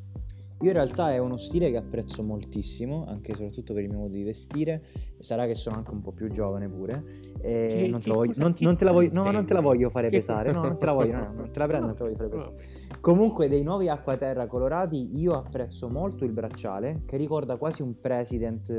Io 0.61 0.67
in 0.67 0.73
realtà 0.73 1.11
è 1.11 1.17
uno 1.17 1.37
stile 1.37 1.71
che 1.71 1.77
apprezzo 1.77 2.21
moltissimo, 2.21 3.03
anche 3.07 3.31
e 3.31 3.35
soprattutto 3.35 3.73
per 3.73 3.83
il 3.83 3.89
mio 3.89 3.99
modo 3.99 4.13
di 4.13 4.23
vestire. 4.23 4.83
Sarà 5.19 5.47
che 5.47 5.55
sono 5.55 5.77
anche 5.77 5.91
un 5.91 6.01
po' 6.01 6.11
più 6.11 6.29
giovane 6.29 6.69
pure. 6.69 7.03
E 7.41 7.87
non, 7.89 7.99
te 7.99 8.09
la 8.09 8.15
voglio, 8.15 8.33
non, 8.37 8.53
non, 8.59 8.77
te 8.77 8.85
la 8.85 8.91
voglio, 8.91 9.09
no, 9.11 9.31
non 9.31 9.45
te 9.45 9.53
la 9.53 9.61
voglio 9.61 9.89
fare 9.89 10.09
pesare. 10.09 10.51
No, 10.51 10.61
non 10.61 10.77
te 10.77 10.85
la 10.85 10.93
voglio, 10.93 11.13
no, 11.13 11.33
non 11.35 11.51
te 11.51 11.59
la 11.59 11.65
prendo, 11.65 11.87
non 11.87 11.95
te 11.95 12.03
la 12.03 12.09
voglio 12.09 12.17
fare 12.17 12.29
pesare. 12.29 12.53
Comunque, 13.01 13.49
dei 13.49 13.63
nuovi 13.63 13.89
acquaterra 13.89 14.45
colorati, 14.45 15.19
io 15.19 15.33
apprezzo 15.33 15.89
molto 15.89 16.25
il 16.25 16.31
bracciale, 16.31 17.01
che 17.07 17.17
ricorda 17.17 17.57
quasi 17.57 17.81
un 17.81 17.99
president 17.99 18.69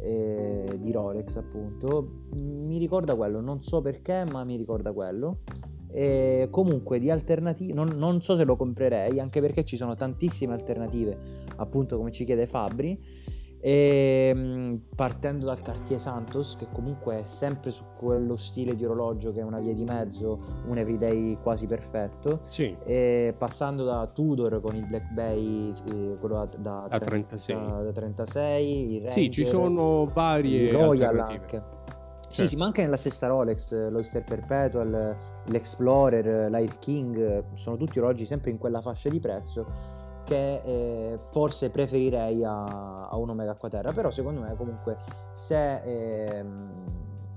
eh, 0.00 0.76
di 0.78 0.92
Rolex, 0.92 1.36
appunto. 1.36 2.26
Mi 2.36 2.78
ricorda 2.78 3.16
quello, 3.16 3.40
non 3.40 3.60
so 3.60 3.80
perché, 3.80 4.24
ma 4.30 4.44
mi 4.44 4.56
ricorda 4.56 4.92
quello. 4.92 5.40
E 5.90 6.48
comunque 6.50 6.98
di 6.98 7.10
alternative 7.10 7.72
non, 7.72 7.88
non, 7.96 8.20
so 8.20 8.36
se 8.36 8.44
lo 8.44 8.56
comprerei 8.56 9.20
anche 9.20 9.40
perché 9.40 9.64
ci 9.64 9.76
sono 9.76 9.96
tantissime 9.96 10.52
alternative 10.52 11.46
appunto 11.56 11.96
come 11.96 12.10
ci 12.10 12.24
chiede 12.24 12.46
Fabri. 12.46 13.26
E 13.60 14.30
ehm, 14.32 14.82
partendo 14.94 15.46
dal 15.46 15.60
Cartier 15.60 15.98
Santos 15.98 16.54
che 16.56 16.68
comunque 16.72 17.18
è 17.18 17.22
sempre 17.24 17.72
su 17.72 17.82
quello 17.96 18.36
stile 18.36 18.76
di 18.76 18.84
orologio 18.84 19.32
che 19.32 19.40
è 19.40 19.42
una 19.42 19.58
via 19.58 19.74
di 19.74 19.82
mezzo 19.82 20.38
un 20.68 20.78
everyday 20.78 21.36
quasi 21.42 21.66
perfetto. 21.66 22.40
Sì. 22.48 22.76
e 22.84 23.34
passando 23.36 23.82
da 23.82 24.06
Tudor 24.06 24.60
con 24.60 24.76
il 24.76 24.86
Black 24.86 25.10
Bay 25.12 25.72
eh, 25.90 26.16
quello 26.20 26.48
da, 26.56 26.86
da, 26.88 26.98
36 27.00 27.56
da, 27.56 27.82
da 27.82 27.92
36 27.92 28.70
il 28.70 28.92
Ranger, 29.00 29.12
sì 29.12 29.30
ci 29.30 29.44
sono 29.44 30.08
varie 30.14 30.68
il 30.68 30.72
Royal 30.72 31.18
anche 31.18 31.76
sì, 32.28 32.46
sì, 32.46 32.56
ma 32.56 32.66
anche 32.66 32.82
nella 32.82 32.96
stessa 32.96 33.26
Rolex, 33.26 33.72
l'Oyster 33.90 34.24
Perpetual, 34.24 35.16
l'Explorer, 35.46 36.50
l'Air 36.50 36.78
King, 36.78 37.54
sono 37.54 37.76
tutti 37.76 37.98
orologi 37.98 38.24
sempre 38.24 38.50
in 38.50 38.58
quella 38.58 38.80
fascia 38.80 39.08
di 39.08 39.18
prezzo 39.18 39.96
che 40.28 40.60
eh, 40.62 41.18
forse 41.30 41.70
preferirei 41.70 42.44
a, 42.44 43.08
a, 43.08 43.16
un 43.16 43.30
Omega 43.30 43.54
Quaterra, 43.54 43.92
però 43.92 44.10
secondo 44.10 44.40
me 44.40 44.54
comunque 44.54 44.98
se... 45.32 45.82
Eh, 45.82 46.44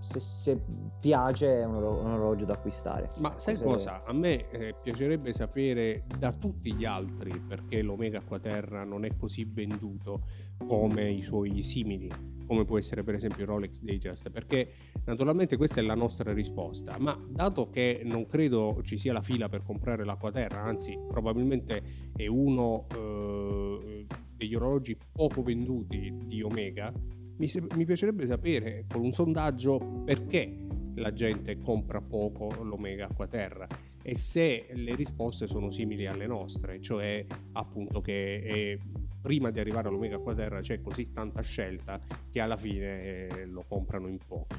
se, 0.02 0.20
se, 0.20 0.60
piace 1.00 1.60
è 1.60 1.64
un, 1.64 1.76
orologio, 1.76 2.02
un, 2.02 2.12
orologio 2.12 2.46
da 2.46 2.54
acquistare. 2.54 3.10
Ma 3.20 3.36
sai 3.38 3.56
se... 3.56 3.64
cosa? 3.64 4.04
A 4.04 4.14
me 4.14 4.50
eh, 4.50 4.74
piacerebbe 4.82 5.32
sapere 5.34 6.04
da 6.18 6.32
tutti 6.32 6.74
gli 6.74 6.86
altri 6.86 7.40
perché 7.40 7.84
l'Omega 7.84 8.22
Quaterra 8.22 8.84
non 8.84 9.06
è 9.06 9.16
così 9.16 9.46
venduto 9.46 10.22
come 10.66 11.10
i 11.10 11.22
suoi 11.22 11.64
simili, 11.64 12.10
come 12.46 12.66
può 12.66 12.78
essere 12.78 13.04
per 13.04 13.16
esempio 13.16 13.44
il 13.44 13.50
Rolex 13.50 13.82
Datejust, 13.82 14.30
perché 14.30 14.72
naturalmente 15.06 15.58
questa 15.58 15.80
è 15.80 15.84
la 15.84 15.96
nostra 15.96 16.34
risposta, 16.34 16.98
ma 17.00 17.18
dato 17.30 17.70
che 17.70 18.02
non 18.04 18.28
credo 18.28 18.82
ci 18.84 18.98
sia 18.98 19.14
la 19.14 19.22
fila 19.22 19.50
per 19.50 19.64
comprare 19.64 20.04
l'Acquaterra, 20.04 20.62
anzi 20.64 20.98
probabilmente 21.08 22.12
è 22.16 22.28
uno 22.28 22.88
eh, 22.94 24.06
degli 24.36 24.56
orologi 24.56 24.98
poco 25.12 25.44
venduti 25.44 26.14
di 26.26 26.42
Omega, 26.42 26.92
mi, 27.38 27.50
mi 27.76 27.86
piacerebbe 27.86 28.26
sapere 28.26 28.86
con 28.88 29.02
un 29.02 29.12
sondaggio 29.14 30.04
perché 30.06 30.68
la 30.96 31.14
gente 31.14 31.58
compra 31.58 32.02
poco 32.02 32.64
l'Omega 32.64 33.08
Aquaterra 33.08 33.68
e 34.04 34.18
se 34.18 34.68
le 34.72 34.96
risposte 34.96 35.48
sono 35.48 35.70
simili 35.70 36.08
alle 36.08 36.28
nostre, 36.28 36.82
cioè 36.82 37.26
appunto 37.54 38.02
che 38.02 38.42
è, 38.42 38.78
prima 39.22 39.52
di 39.52 39.60
arrivare 39.60 39.88
all'Omega 39.88 40.16
Aquaterra 40.16 40.62
c'è 40.62 40.82
così 40.82 41.12
tanta 41.12 41.42
scelta 41.42 42.00
che 42.30 42.40
alla 42.40 42.58
fine 42.58 43.28
eh, 43.28 43.46
lo 43.46 43.64
comprano 43.68 44.08
in 44.08 44.18
pochi. 44.26 44.56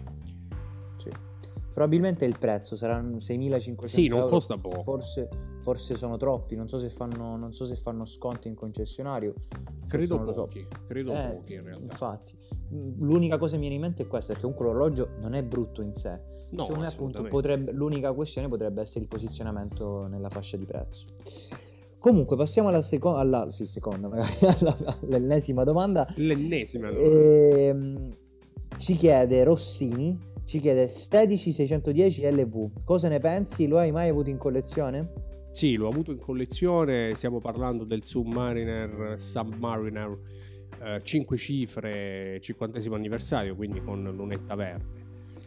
Sì. 0.97 1.11
Probabilmente 1.73 2.27
il 2.27 2.39
prezzo 2.39 2.77
saranno 2.77 3.17
6.500 3.17 3.85
sì, 3.87 4.07
non 4.07 4.19
euro. 4.19 4.31
costa 4.31 4.59
poco. 4.59 4.83
Forse, 4.83 5.29
forse, 5.61 5.97
sono 5.97 6.19
troppi, 6.19 6.55
non 6.55 6.69
so 6.69 6.79
se 6.79 6.91
fanno, 6.91 7.37
non 7.37 7.53
so 7.53 7.65
se 7.65 7.77
fanno 7.77 8.05
sconti 8.05 8.49
in 8.49 8.55
concessionario. 8.55 9.35
Credo 9.87 10.23
pochi, 10.23 10.67
so. 10.71 10.85
credo 10.87 11.15
eh, 11.15 11.33
pochi 11.33 11.55
in 11.55 11.65
realtà. 11.65 11.85
Infatti, 11.85 12.37
l'unica 12.99 13.39
cosa 13.39 13.53
che 13.53 13.61
mi 13.61 13.69
viene 13.69 13.77
in 13.77 13.81
mente 13.81 14.03
è 14.03 14.07
questa, 14.07 14.35
perché 14.35 14.43
comunque 14.43 14.67
l'orologio 14.67 15.17
non 15.21 15.33
è 15.33 15.43
brutto 15.43 15.81
in 15.81 15.95
sé. 15.95 16.21
No, 16.53 16.65
Secondo 16.65 16.85
me 16.85 16.89
appunto 16.89 17.23
potrebbe, 17.25 17.73
l'unica 17.73 18.13
questione 18.13 18.47
potrebbe 18.47 18.83
essere 18.83 19.01
il 19.01 19.09
posizionamento 19.09 20.07
nella 20.11 20.29
fascia 20.29 20.59
di 20.59 20.67
prezzo. 20.67 21.07
Comunque 21.99 22.37
passiamo 22.37 22.69
alla 22.69 22.83
seconda, 22.83 23.21
alla, 23.21 23.51
sì, 23.51 23.67
seconda 23.67 24.09
magari, 24.09 24.33
alla, 24.61 24.77
all'ennesima 25.03 25.65
domanda. 25.65 26.07
L'ennesima 26.17 26.91
domanda. 26.91 27.17
Ehm, 27.17 28.01
ci 28.77 28.95
chiede 28.95 29.45
Rossini, 29.45 30.19
ci 30.45 30.61
chiede 30.61 30.89
16610 30.89 32.31
LV, 32.31 32.85
cosa 32.85 33.09
ne 33.09 33.19
pensi? 33.19 33.67
Lo 33.67 33.79
hai 33.79 33.91
mai 33.91 34.11
avuto 34.11 34.29
in 34.29 34.37
collezione? 34.37 35.13
Sì, 35.53 35.77
l'ho 35.77 35.89
avuto 35.89 36.11
in 36.11 36.19
collezione, 36.19 37.15
stiamo 37.15 37.39
parlando 37.39 37.85
del 37.85 38.05
Submariner 38.05 39.15
Submariner 39.17 40.19
5 41.03 41.37
eh, 41.37 41.39
cifre, 41.39 42.39
50 42.41 42.95
anniversario, 42.95 43.55
quindi 43.55 43.81
con 43.81 44.03
lunetta 44.03 44.55
verde. 44.55 45.02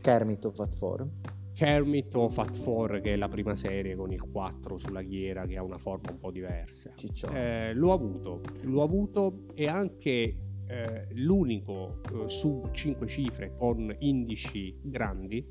Kermit 0.05 0.45
o 0.45 0.51
Fat 0.51 0.77
4? 0.77 1.09
Kermit 1.55 2.13
o 2.13 2.29
Fat 2.29 2.55
4 2.61 3.01
che 3.01 3.13
è 3.13 3.15
la 3.15 3.27
prima 3.27 3.55
serie 3.55 3.95
con 3.95 4.11
il 4.11 4.21
4 4.21 4.77
sulla 4.77 5.01
ghiera 5.01 5.47
che 5.47 5.57
ha 5.57 5.63
una 5.63 5.79
forma 5.79 6.11
un 6.11 6.19
po' 6.19 6.29
diversa. 6.29 6.93
Eh, 7.33 7.73
l'ho 7.73 7.91
avuto, 7.91 8.39
l'ho 8.61 8.83
avuto 8.83 9.45
e 9.55 9.67
anche 9.67 10.35
eh, 10.67 11.07
l'unico 11.13 12.01
eh, 12.13 12.29
sub 12.29 12.69
5 12.69 13.07
cifre 13.07 13.55
con 13.57 13.95
indici 13.97 14.77
grandi 14.79 15.43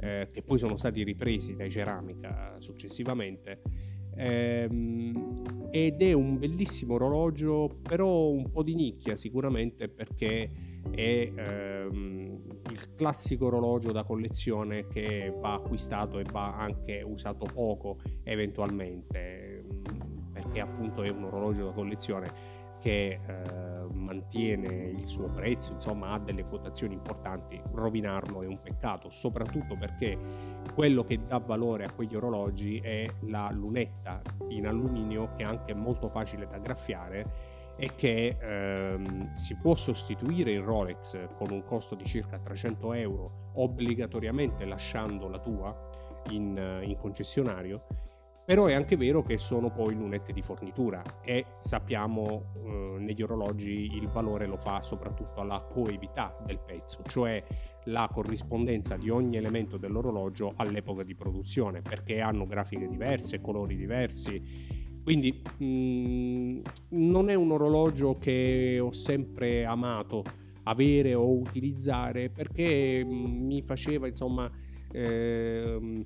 eh, 0.00 0.30
che 0.32 0.42
poi 0.42 0.58
sono 0.58 0.76
stati 0.76 1.04
ripresi 1.04 1.54
dai 1.54 1.70
ceramica 1.70 2.56
successivamente 2.58 3.62
ehm, 4.16 5.68
ed 5.70 6.02
è 6.02 6.12
un 6.12 6.38
bellissimo 6.38 6.94
orologio 6.94 7.78
però 7.82 8.30
un 8.30 8.50
po' 8.50 8.64
di 8.64 8.74
nicchia 8.74 9.14
sicuramente 9.14 9.88
perché 9.88 10.50
è 10.90 11.32
ehm, 11.34 12.60
il 12.70 12.94
classico 12.94 13.46
orologio 13.46 13.92
da 13.92 14.04
collezione 14.04 14.86
che 14.86 15.32
va 15.38 15.54
acquistato 15.54 16.18
e 16.18 16.24
va 16.30 16.56
anche 16.56 17.02
usato 17.04 17.46
poco 17.52 17.98
eventualmente 18.24 19.64
perché 20.32 20.60
appunto 20.60 21.02
è 21.02 21.08
un 21.08 21.24
orologio 21.24 21.66
da 21.66 21.72
collezione 21.72 22.64
che 22.80 23.20
eh, 23.26 23.86
mantiene 23.92 24.90
il 24.90 25.06
suo 25.06 25.30
prezzo, 25.30 25.72
insomma 25.72 26.12
ha 26.12 26.18
delle 26.18 26.44
quotazioni 26.44 26.94
importanti, 26.94 27.60
rovinarlo 27.72 28.42
è 28.42 28.46
un 28.46 28.60
peccato, 28.60 29.08
soprattutto 29.08 29.76
perché 29.76 30.16
quello 30.74 31.02
che 31.02 31.18
dà 31.26 31.38
valore 31.38 31.84
a 31.84 31.92
quegli 31.92 32.14
orologi 32.14 32.78
è 32.78 33.06
la 33.22 33.50
lunetta 33.50 34.20
in 34.48 34.66
alluminio 34.66 35.32
che 35.36 35.42
è 35.42 35.46
anche 35.46 35.74
molto 35.74 36.08
facile 36.08 36.46
da 36.46 36.58
graffiare 36.58 37.54
e 37.76 37.94
che 37.94 38.36
ehm, 38.40 39.34
si 39.34 39.56
può 39.56 39.74
sostituire 39.74 40.52
il 40.52 40.62
Rolex 40.62 41.28
con 41.34 41.50
un 41.50 41.62
costo 41.62 41.94
di 41.94 42.04
circa 42.04 42.38
300 42.38 42.92
euro 42.94 43.50
obbligatoriamente 43.54 44.64
lasciando 44.64 45.28
la 45.28 45.38
tua 45.38 45.90
in, 46.30 46.80
in 46.82 46.96
concessionario 46.96 47.84
però 48.46 48.66
è 48.66 48.74
anche 48.74 48.96
vero 48.96 49.22
che 49.22 49.38
sono 49.38 49.72
poi 49.72 49.96
lunette 49.96 50.32
di 50.32 50.40
fornitura 50.40 51.02
e 51.20 51.46
sappiamo 51.58 52.52
eh, 52.54 52.96
negli 53.00 53.20
orologi 53.20 53.96
il 53.96 54.06
valore 54.06 54.46
lo 54.46 54.56
fa 54.56 54.82
soprattutto 54.82 55.40
alla 55.40 55.66
coevità 55.68 56.38
del 56.46 56.60
pezzo, 56.64 57.02
cioè 57.02 57.42
la 57.86 58.08
corrispondenza 58.12 58.96
di 58.96 59.10
ogni 59.10 59.36
elemento 59.36 59.78
dell'orologio 59.78 60.52
all'epoca 60.54 61.02
di 61.02 61.16
produzione, 61.16 61.82
perché 61.82 62.20
hanno 62.20 62.46
grafiche 62.46 62.86
diverse, 62.86 63.40
colori 63.40 63.74
diversi. 63.74 64.84
Quindi 65.06 65.40
mh, 65.58 65.64
mm, 65.64 66.60
non 66.88 67.28
è 67.28 67.34
un 67.34 67.52
orologio 67.52 68.18
che 68.20 68.80
ho 68.80 68.90
sempre 68.90 69.64
amato 69.64 70.24
avere 70.64 71.14
o 71.14 71.30
utilizzare 71.30 72.28
perché 72.28 73.04
mm, 73.04 73.46
mi 73.46 73.62
faceva 73.62 74.08
insomma 74.08 74.50
eh, 74.90 76.04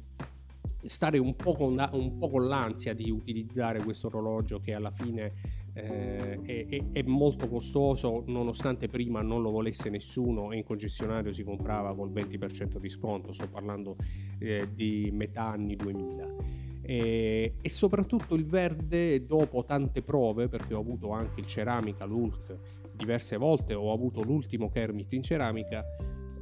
stare 0.83 1.17
un 1.17 1.35
po, 1.35 1.55
con 1.55 1.83
un 1.93 2.19
po' 2.19 2.29
con 2.29 2.47
l'ansia 2.47 2.93
di 2.93 3.11
utilizzare 3.11 3.83
questo 3.83 4.09
orologio 4.09 4.61
che 4.61 4.75
alla 4.75 4.91
fine 4.91 5.33
eh, 5.73 6.39
è, 6.43 6.85
è, 6.93 7.03
molto 7.05 7.47
costoso 7.47 8.25
nonostante 8.27 8.89
prima 8.89 9.23
non 9.23 9.41
lo 9.41 9.51
volesse 9.51 9.89
nessuno 9.89 10.53
e 10.53 10.59
in 10.59 10.65
concessionario 10.65 11.33
si 11.33 11.43
comprava 11.43 11.95
col 11.95 12.11
20% 12.11 12.77
di 12.77 12.91
sconto. 12.91 13.33
Sto 13.33 13.49
parlando 13.49 13.97
eh, 14.41 14.69
di 14.75 15.09
metà 15.11 15.47
anni 15.47 15.75
2000 15.75 16.70
e, 16.91 17.55
e, 17.63 17.71
soprattutto 17.71 18.35
il 18.35 18.45
verde 18.45 19.25
dopo 19.25 19.63
tante 19.65 20.03
prove, 20.03 20.49
perché 20.49 20.75
ho 20.75 20.81
avuto 20.81 21.13
anche 21.13 21.39
il 21.39 21.47
ceramica, 21.47 22.05
l'Ulk 22.05 22.57
diverse 22.91 23.37
volte, 23.37 23.75
ho 23.75 23.93
avuto 23.93 24.23
l'ultimo 24.23 24.69
Kermit 24.71 25.13
in 25.13 25.23
ceramica, 25.23 25.85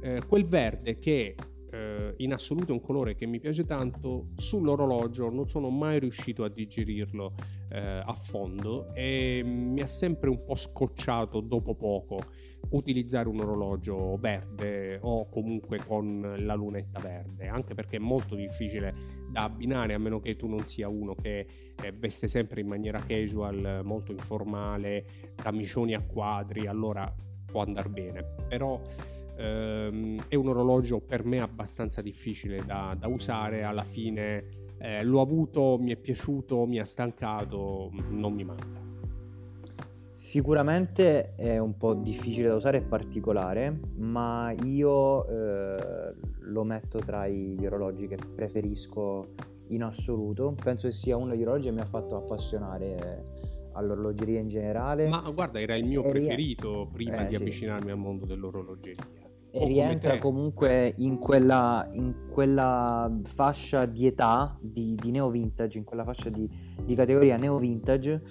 eh, 0.01 0.23
quel 0.27 0.45
verde 0.45 0.97
che 0.97 1.35
eh, 1.71 2.13
in 2.17 2.33
assoluto 2.33 2.71
è 2.71 2.73
un 2.73 2.81
colore 2.81 3.15
che 3.15 3.25
mi 3.25 3.39
piace 3.39 3.65
tanto, 3.65 4.29
sull'orologio 4.35 5.29
non 5.29 5.47
sono 5.47 5.69
mai 5.69 5.99
riuscito 5.99 6.43
a 6.43 6.49
digerirlo 6.49 7.33
eh, 7.69 7.79
a 7.79 8.13
fondo 8.15 8.93
e 8.93 9.41
mi 9.43 9.81
ha 9.81 9.87
sempre 9.87 10.29
un 10.29 10.43
po' 10.43 10.55
scocciato 10.55 11.39
dopo 11.41 11.75
poco 11.75 12.19
utilizzare 12.71 13.29
un 13.29 13.39
orologio 13.39 14.15
verde 14.17 14.99
o 15.01 15.29
comunque 15.29 15.79
con 15.85 16.35
la 16.39 16.55
lunetta 16.55 16.99
verde, 16.99 17.47
anche 17.47 17.73
perché 17.73 17.97
è 17.97 17.99
molto 17.99 18.35
difficile 18.35 18.93
da 19.29 19.43
abbinare 19.43 19.93
a 19.93 19.97
meno 19.99 20.19
che 20.19 20.35
tu 20.35 20.47
non 20.47 20.65
sia 20.65 20.87
uno 20.87 21.15
che 21.15 21.47
eh, 21.81 21.91
veste 21.91 22.27
sempre 22.27 22.61
in 22.61 22.67
maniera 22.67 22.99
casual, 22.99 23.81
molto 23.83 24.11
informale, 24.11 25.05
da 25.35 25.51
micioni 25.51 25.93
a 25.93 26.01
quadri, 26.01 26.67
allora 26.67 27.11
può 27.45 27.61
andare 27.61 27.89
bene. 27.89 28.23
Però 28.47 28.79
ehm, 29.39 30.25
è 30.27 30.35
un 30.35 30.49
orologio 30.49 30.99
per 30.99 31.23
me 31.23 31.39
abbastanza 31.39 32.01
difficile 32.01 32.63
da, 32.65 32.95
da 32.99 33.07
usare, 33.07 33.63
alla 33.63 33.83
fine 33.83 34.67
eh, 34.77 35.03
l'ho 35.03 35.21
avuto, 35.21 35.77
mi 35.79 35.91
è 35.91 35.95
piaciuto, 35.95 36.65
mi 36.65 36.79
ha 36.79 36.85
stancato, 36.85 37.91
non 38.09 38.33
mi 38.33 38.43
manca. 38.43 38.87
Sicuramente 40.11 41.35
è 41.35 41.57
un 41.57 41.77
po' 41.77 41.93
difficile 41.93 42.49
da 42.49 42.55
usare 42.55 42.79
e 42.79 42.81
particolare, 42.81 43.79
ma 43.97 44.53
io 44.63 45.25
eh, 45.27 46.13
lo 46.39 46.63
metto 46.65 46.99
tra 46.99 47.25
gli 47.27 47.65
orologi 47.65 48.07
che 48.07 48.17
preferisco 48.35 49.29
in 49.69 49.83
assoluto. 49.83 50.53
Penso 50.61 50.87
che 50.87 50.93
sia 50.93 51.15
uno 51.15 51.29
degli 51.31 51.43
orologi 51.43 51.69
che 51.69 51.73
mi 51.73 51.79
ha 51.79 51.85
fatto 51.85 52.17
appassionare 52.17 53.23
all'orologeria 53.73 54.39
in 54.39 54.49
generale. 54.49 55.07
Ma 55.07 55.21
guarda, 55.33 55.61
era 55.61 55.75
il 55.75 55.85
mio 55.85 56.03
e 56.03 56.09
preferito 56.09 56.89
prima 56.91 57.21
eh, 57.21 57.27
di 57.29 57.35
sì. 57.35 57.41
avvicinarmi 57.41 57.91
al 57.91 57.97
mondo 57.97 58.25
dell'orologeria 58.25 59.18
e 59.51 59.65
rientra 59.65 60.17
comunque 60.17 60.93
in 60.97 61.17
quella, 61.17 61.87
in 61.93 62.27
quella, 62.29 63.11
fascia 63.23 63.85
di 63.85 64.05
età 64.05 64.57
di, 64.61 64.95
di 64.95 65.11
neo 65.11 65.29
vintage, 65.29 65.77
in 65.77 65.83
quella 65.83 66.03
fascia 66.03 66.29
di, 66.29 66.49
di 66.83 66.95
categoria 66.95 67.37
neo 67.37 67.57
vintage 67.57 68.21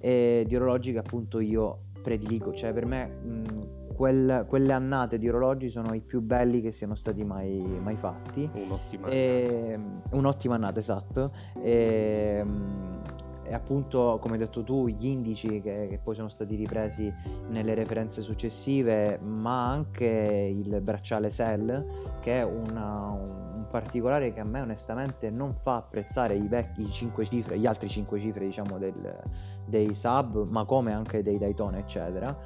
e 0.00 0.44
di 0.46 0.56
orologi 0.56 0.92
che 0.92 0.98
appunto 0.98 1.40
io 1.40 1.78
prediligo. 2.02 2.52
Cioè 2.52 2.72
per 2.72 2.84
me 2.84 3.06
mh, 3.06 3.94
quel, 3.94 4.44
quelle 4.46 4.72
annate 4.72 5.18
di 5.18 5.28
orologi 5.28 5.68
sono 5.68 5.94
i 5.94 6.00
più 6.00 6.20
belli 6.20 6.60
che 6.60 6.70
siano 6.70 6.94
stati 6.94 7.24
mai, 7.24 7.60
mai 7.80 7.96
fatti. 7.96 8.48
Un'ottima 8.52 9.08
annata. 9.08 10.16
Un'ottima 10.16 10.54
annata, 10.54 10.78
esatto. 10.78 11.32
E, 11.62 12.44
mh, 12.44 13.15
e 13.48 13.54
appunto 13.54 14.18
come 14.20 14.34
hai 14.34 14.40
detto 14.40 14.62
tu 14.62 14.88
gli 14.88 15.06
indici 15.06 15.60
che, 15.60 15.86
che, 15.88 16.00
poi 16.02 16.14
sono 16.14 16.28
stati 16.28 16.56
ripresi 16.56 17.12
nelle 17.48 17.74
referenze 17.74 18.22
successive 18.22 19.18
ma 19.18 19.70
anche 19.70 20.06
il 20.06 20.80
bracciale 20.80 21.30
Cell 21.30 22.18
che 22.20 22.40
è 22.40 22.44
una, 22.44 23.10
un 23.10 23.66
particolare 23.70 24.32
che 24.32 24.40
a 24.40 24.44
me 24.44 24.60
onestamente 24.60 25.30
non 25.30 25.54
fa 25.54 25.76
apprezzare 25.76 26.34
i 26.34 26.48
vecchi 26.48 26.90
5 26.90 27.24
cifre 27.24 27.58
gli 27.58 27.66
altri 27.66 27.88
5 27.88 28.18
cifre 28.18 28.44
diciamo 28.44 28.78
del, 28.78 29.22
dei 29.66 29.94
sub 29.94 30.48
ma 30.48 30.64
come 30.64 30.92
anche 30.92 31.22
dei 31.22 31.38
Daytona 31.38 31.78
eccetera. 31.78 32.36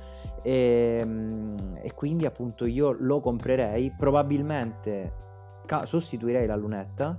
E, 0.42 0.98
ehm, 1.00 1.78
e 1.82 1.92
quindi 1.94 2.26
appunto 2.26 2.64
io 2.64 2.92
lo 2.98 3.20
comprerei. 3.20 3.94
Probabilmente 3.96 5.12
ca- 5.66 5.86
sostituirei 5.86 6.46
la 6.46 6.56
lunetta 6.56 7.18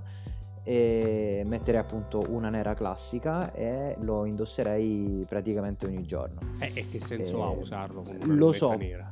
e 0.64 1.42
metterei 1.44 1.80
appunto 1.80 2.24
una 2.28 2.48
nera 2.48 2.74
classica 2.74 3.52
e 3.52 3.96
lo 4.00 4.24
indosserei 4.24 5.24
praticamente 5.28 5.86
ogni 5.86 6.04
giorno. 6.04 6.40
Eh, 6.60 6.70
e 6.74 6.88
che 6.88 7.00
senso 7.00 7.38
e... 7.38 7.42
ha 7.42 7.48
usarlo 7.50 8.02
con 8.02 8.16
una 8.22 8.34
lo 8.34 8.52
so, 8.52 8.74
nera? 8.74 9.10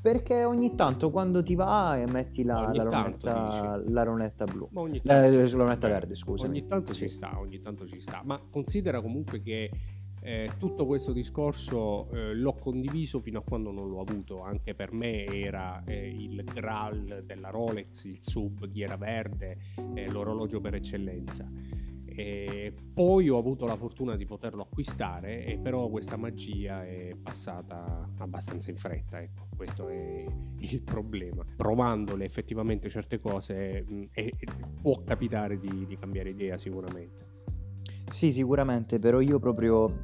Perché 0.00 0.44
ogni 0.44 0.74
tanto 0.74 1.10
quando 1.10 1.42
ti 1.42 1.54
va 1.54 2.02
metti 2.08 2.44
la, 2.44 2.70
la, 2.72 2.84
lunetta, 2.84 3.82
la 3.84 4.04
lunetta, 4.04 4.44
blu, 4.44 4.68
la, 5.02 5.28
la 5.28 5.56
lunetta 5.56 5.88
verde, 5.88 6.14
scusa. 6.14 6.46
Ogni 6.46 6.66
tanto 6.66 6.92
sì. 6.92 7.00
ci 7.00 7.08
sta, 7.08 7.38
ogni 7.38 7.60
tanto 7.60 7.86
ci 7.86 8.00
sta, 8.00 8.22
ma 8.24 8.40
considera 8.48 9.00
comunque 9.00 9.42
che 9.42 9.70
eh, 10.20 10.50
tutto 10.58 10.86
questo 10.86 11.12
discorso 11.12 12.08
eh, 12.10 12.34
l'ho 12.34 12.54
condiviso 12.54 13.20
fino 13.20 13.38
a 13.38 13.42
quando 13.42 13.70
non 13.70 13.88
l'ho 13.88 14.00
avuto, 14.00 14.42
anche 14.42 14.74
per 14.74 14.92
me 14.92 15.24
era 15.26 15.82
eh, 15.84 16.08
il 16.08 16.42
Graal 16.44 17.22
della 17.24 17.50
Rolex, 17.50 18.04
il 18.04 18.22
sub 18.22 18.66
ghiera 18.68 18.96
verde, 18.96 19.58
eh, 19.94 20.10
l'orologio 20.10 20.60
per 20.60 20.74
eccellenza. 20.74 21.50
E 22.10 22.74
poi 22.92 23.28
ho 23.28 23.38
avuto 23.38 23.64
la 23.64 23.76
fortuna 23.76 24.16
di 24.16 24.24
poterlo 24.24 24.62
acquistare, 24.62 25.44
e 25.44 25.56
però 25.56 25.88
questa 25.88 26.16
magia 26.16 26.84
è 26.84 27.14
passata 27.14 28.10
abbastanza 28.18 28.70
in 28.70 28.76
fretta. 28.76 29.20
Ecco, 29.20 29.46
questo 29.56 29.86
è 29.88 30.24
il 30.58 30.82
problema. 30.82 31.44
Provandole 31.56 32.24
effettivamente 32.24 32.88
certe 32.88 33.20
cose 33.20 33.84
mh, 33.86 34.04
è, 34.10 34.30
può 34.82 35.00
capitare 35.04 35.60
di, 35.60 35.86
di 35.86 35.96
cambiare 35.96 36.30
idea 36.30 36.58
sicuramente. 36.58 37.27
Sì, 38.10 38.32
sicuramente, 38.32 38.98
però 38.98 39.20
io 39.20 39.38
proprio 39.38 39.98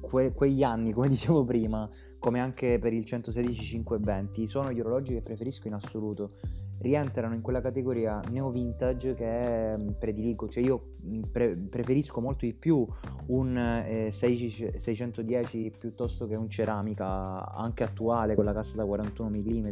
que- 0.00 0.32
quegli 0.32 0.62
anni, 0.62 0.92
come 0.92 1.08
dicevo 1.08 1.44
prima, 1.44 1.88
come 2.18 2.40
anche 2.40 2.78
per 2.78 2.92
il 2.92 3.04
116-520, 3.04 4.44
sono 4.44 4.72
gli 4.72 4.80
orologi 4.80 5.14
che 5.14 5.22
preferisco 5.22 5.68
in 5.68 5.74
assoluto. 5.74 6.32
Rientrano 6.78 7.34
in 7.34 7.40
quella 7.40 7.60
categoria 7.60 8.20
neo 8.30 8.50
vintage 8.50 9.14
che 9.14 9.76
mm, 9.76 9.90
prediligo, 9.98 10.48
cioè 10.48 10.62
io 10.62 10.96
mm, 11.06 11.22
pre- 11.30 11.56
preferisco 11.56 12.20
molto 12.20 12.44
di 12.44 12.54
più 12.54 12.86
un 13.26 13.56
eh, 13.56 14.10
610 14.10 15.72
piuttosto 15.78 16.26
che 16.26 16.34
un 16.34 16.48
ceramica 16.48 17.52
anche 17.52 17.84
attuale 17.84 18.34
con 18.34 18.44
la 18.44 18.52
cassa 18.52 18.76
da 18.76 18.84
41 18.84 19.30
mm. 19.30 19.68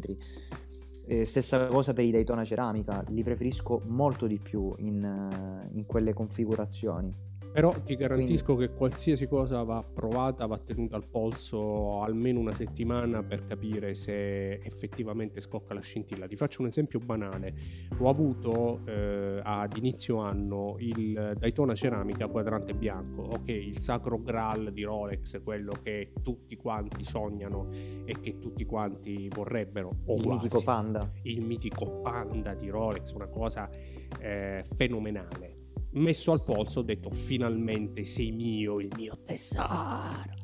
Eh, 1.05 1.25
stessa 1.25 1.67
cosa 1.67 1.93
per 1.93 2.05
i 2.05 2.13
Daytona 2.13 2.45
ceramica, 2.45 3.05
li 3.09 3.25
preferisco 3.25 3.83
molto 3.87 4.29
di 4.29 4.39
più 4.39 4.73
in, 4.79 5.69
in 5.73 5.85
quelle 5.85 6.13
configurazioni. 6.13 7.32
Però 7.53 7.79
ti 7.83 7.97
garantisco 7.97 8.55
Quindi... 8.55 8.73
che 8.73 8.79
qualsiasi 8.79 9.27
cosa 9.27 9.63
va 9.63 9.83
provata, 9.83 10.47
va 10.47 10.59
tenuta 10.59 10.97
al 10.97 11.05
polso 11.07 12.01
almeno 12.01 12.41
una 12.41 12.55
settimana 12.55 13.23
per 13.23 13.45
capire 13.45 13.95
se 13.95 14.55
effettivamente 14.55 15.41
scocca 15.41 15.75
la 15.75 15.83
scintilla. 15.83 16.27
Ti 16.27 16.37
faccio 16.37 16.63
un 16.63 16.69
esempio 16.69 16.99
banale. 17.01 17.53
Ho 17.99 18.09
avuto 18.09 18.81
eh, 18.87 19.41
ad 19.43 19.77
inizio 19.77 20.17
anno 20.19 20.77
il 20.79 21.35
Daytona 21.39 21.75
Ceramica 21.75 22.27
quadrante 22.29 22.75
bianco, 22.75 23.23
ok, 23.23 23.49
il 23.49 23.79
sacro 23.79 24.23
Graal 24.23 24.73
di 24.73 24.83
Rolex, 24.85 25.43
quello 25.43 25.75
che 25.83 26.13
tutti 26.23 26.57
quanti 26.57 27.05
sognano 27.05 27.69
e 28.07 28.19
che 28.21 28.39
tutti 28.39 28.65
quanti 28.65 29.29
vorrebbero. 29.29 29.93
O 30.07 30.17
il 30.17 30.23
quasi. 30.23 30.45
mitico 30.45 30.63
Panda. 30.63 31.11
Il 31.23 31.45
mitico 31.45 32.01
Panda 32.01 32.55
di 32.55 32.71
Rolex, 32.71 33.13
una 33.13 33.29
cosa 33.29 33.69
eh, 34.19 34.65
fenomenale 34.75 35.62
messo 35.93 36.33
al 36.33 36.43
polso 36.45 36.81
ho 36.81 36.83
detto 36.83 37.11
finalmente 37.11 38.05
sei 38.05 38.33
mio, 38.33 38.81
il 38.81 38.91
mio 38.97 39.19
tesoro. 39.25 40.41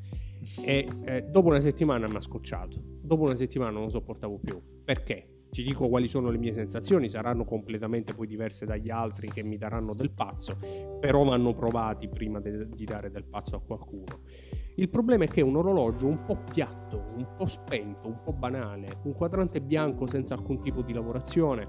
E 0.60 0.88
eh, 1.04 1.22
dopo 1.22 1.48
una 1.48 1.60
settimana 1.60 2.08
mi 2.08 2.16
ha 2.16 2.20
scocciato. 2.20 2.80
Dopo 3.02 3.22
una 3.22 3.34
settimana 3.34 3.70
non 3.70 3.82
lo 3.82 3.88
sopportavo 3.88 4.38
più. 4.38 4.60
Perché? 4.84 5.38
Ti 5.50 5.62
dico 5.62 5.88
quali 5.88 6.08
sono 6.08 6.28
le 6.28 6.36
mie 6.36 6.52
sensazioni, 6.52 7.08
saranno 7.08 7.44
completamente 7.44 8.12
poi 8.12 8.26
diverse 8.26 8.66
dagli 8.66 8.90
altri 8.90 9.30
che 9.30 9.42
mi 9.42 9.56
daranno 9.56 9.94
del 9.94 10.10
pazzo, 10.14 10.58
però 11.00 11.24
vanno 11.24 11.54
provati 11.54 12.06
prima 12.08 12.38
de- 12.38 12.68
di 12.68 12.84
dare 12.84 13.10
del 13.10 13.24
pazzo 13.24 13.56
a 13.56 13.60
qualcuno. 13.60 14.24
Il 14.74 14.90
problema 14.90 15.24
è 15.24 15.28
che 15.28 15.40
un 15.40 15.56
orologio 15.56 16.06
un 16.06 16.22
po' 16.24 16.36
piatto, 16.52 17.12
un 17.16 17.26
po' 17.36 17.46
spento, 17.46 18.08
un 18.08 18.20
po' 18.22 18.34
banale, 18.34 19.00
un 19.04 19.14
quadrante 19.14 19.62
bianco 19.62 20.06
senza 20.06 20.34
alcun 20.34 20.60
tipo 20.60 20.82
di 20.82 20.92
lavorazione 20.92 21.66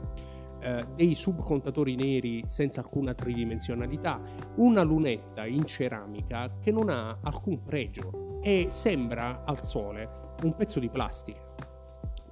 eh, 0.62 0.86
dei 0.96 1.16
subcontatori 1.16 1.96
neri 1.96 2.44
senza 2.48 2.82
alcuna 2.82 3.14
tridimensionalità, 3.14 4.22
una 4.58 4.84
lunetta 4.84 5.46
in 5.46 5.66
ceramica 5.66 6.58
che 6.60 6.72
non 6.72 6.90
ha 6.90 7.20
alcun 7.22 7.64
pregio 7.64 8.40
e 8.42 8.68
sembra 8.70 9.44
al 9.44 9.66
sole 9.66 10.36
un 10.44 10.56
pezzo 10.56 10.80
di 10.80 10.90
plastica. 10.90 11.48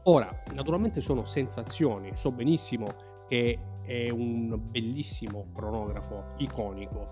Ora, 0.03 0.43
naturalmente 0.53 1.01
sono 1.01 1.25
sensazioni, 1.25 2.11
so 2.15 2.31
benissimo 2.31 2.87
che 3.27 3.59
è 3.83 4.09
un 4.09 4.57
bellissimo 4.69 5.47
cronografo 5.53 6.33
iconico, 6.37 7.09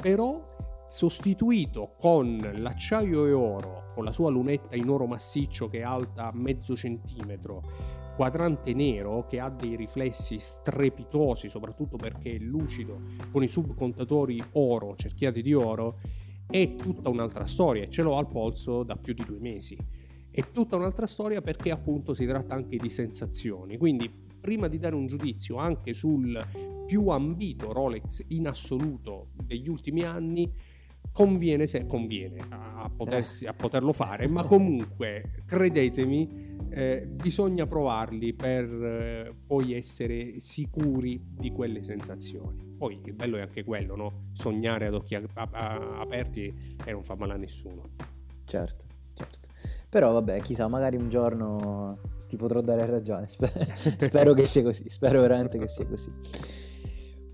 però 0.00 0.56
sostituito 0.88 1.94
con 1.98 2.38
l'acciaio 2.56 3.26
e 3.26 3.32
oro, 3.32 3.92
con 3.94 4.04
la 4.04 4.12
sua 4.12 4.30
lunetta 4.30 4.74
in 4.74 4.88
oro 4.88 5.06
massiccio 5.06 5.68
che 5.68 5.78
è 5.78 5.82
alta 5.82 6.30
mezzo 6.34 6.74
centimetro, 6.74 7.62
quadrante 8.20 8.74
nero 8.74 9.26
che 9.26 9.40
ha 9.40 9.48
dei 9.48 9.76
riflessi 9.76 10.38
strepitosi, 10.38 11.48
soprattutto 11.48 11.96
perché 11.96 12.34
è 12.34 12.38
lucido, 12.38 13.00
con 13.30 13.42
i 13.42 13.48
subcontatori 13.48 14.44
oro, 14.52 14.94
cerchiati 14.94 15.40
di 15.40 15.54
oro, 15.54 15.98
è 16.46 16.74
tutta 16.74 17.08
un'altra 17.08 17.46
storia 17.46 17.84
e 17.84 17.88
ce 17.88 18.02
l'ho 18.02 18.18
al 18.18 18.28
polso 18.28 18.82
da 18.82 18.96
più 18.96 19.14
di 19.14 19.24
due 19.24 19.38
mesi. 19.38 19.74
È 20.30 20.50
tutta 20.52 20.76
un'altra 20.76 21.06
storia 21.06 21.40
perché 21.40 21.70
appunto 21.70 22.12
si 22.12 22.26
tratta 22.26 22.54
anche 22.54 22.76
di 22.76 22.90
sensazioni, 22.90 23.78
quindi 23.78 24.12
prima 24.38 24.68
di 24.68 24.76
dare 24.76 24.96
un 24.96 25.06
giudizio 25.06 25.56
anche 25.56 25.94
sul 25.94 26.46
più 26.86 27.08
ambito 27.08 27.72
Rolex 27.72 28.22
in 28.28 28.48
assoluto 28.48 29.28
degli 29.42 29.70
ultimi 29.70 30.02
anni 30.02 30.52
conviene 31.12 31.66
se 31.66 31.86
conviene 31.86 32.40
a, 32.48 32.90
potersi, 32.94 33.46
a 33.46 33.52
poterlo 33.52 33.92
fare, 33.92 34.28
ma 34.28 34.42
comunque 34.42 35.42
credetemi, 35.46 36.58
eh, 36.70 37.08
bisogna 37.10 37.66
provarli 37.66 38.32
per 38.32 38.64
eh, 38.64 39.34
poi 39.46 39.74
essere 39.74 40.38
sicuri 40.40 41.20
di 41.28 41.50
quelle 41.50 41.82
sensazioni. 41.82 42.74
Poi 42.76 43.00
il 43.04 43.12
bello 43.12 43.36
è 43.36 43.40
anche 43.40 43.64
quello, 43.64 43.96
no? 43.96 44.28
Sognare 44.32 44.86
ad 44.86 44.94
occhi 44.94 45.14
aperti 45.14 46.76
e 46.82 46.92
non 46.92 47.02
fa 47.02 47.14
male 47.14 47.34
a 47.34 47.36
nessuno. 47.36 47.82
Certo, 48.44 48.84
certo. 49.14 49.48
Però 49.90 50.12
vabbè, 50.12 50.40
chissà, 50.40 50.68
magari 50.68 50.96
un 50.96 51.08
giorno 51.08 51.98
ti 52.28 52.36
potrò 52.36 52.60
dare 52.60 52.86
ragione. 52.86 53.26
Spero 53.28 54.32
che 54.32 54.44
sia 54.44 54.62
così, 54.62 54.88
spero 54.88 55.20
veramente 55.20 55.58
che 55.58 55.68
sia 55.68 55.84
così. 55.84 56.10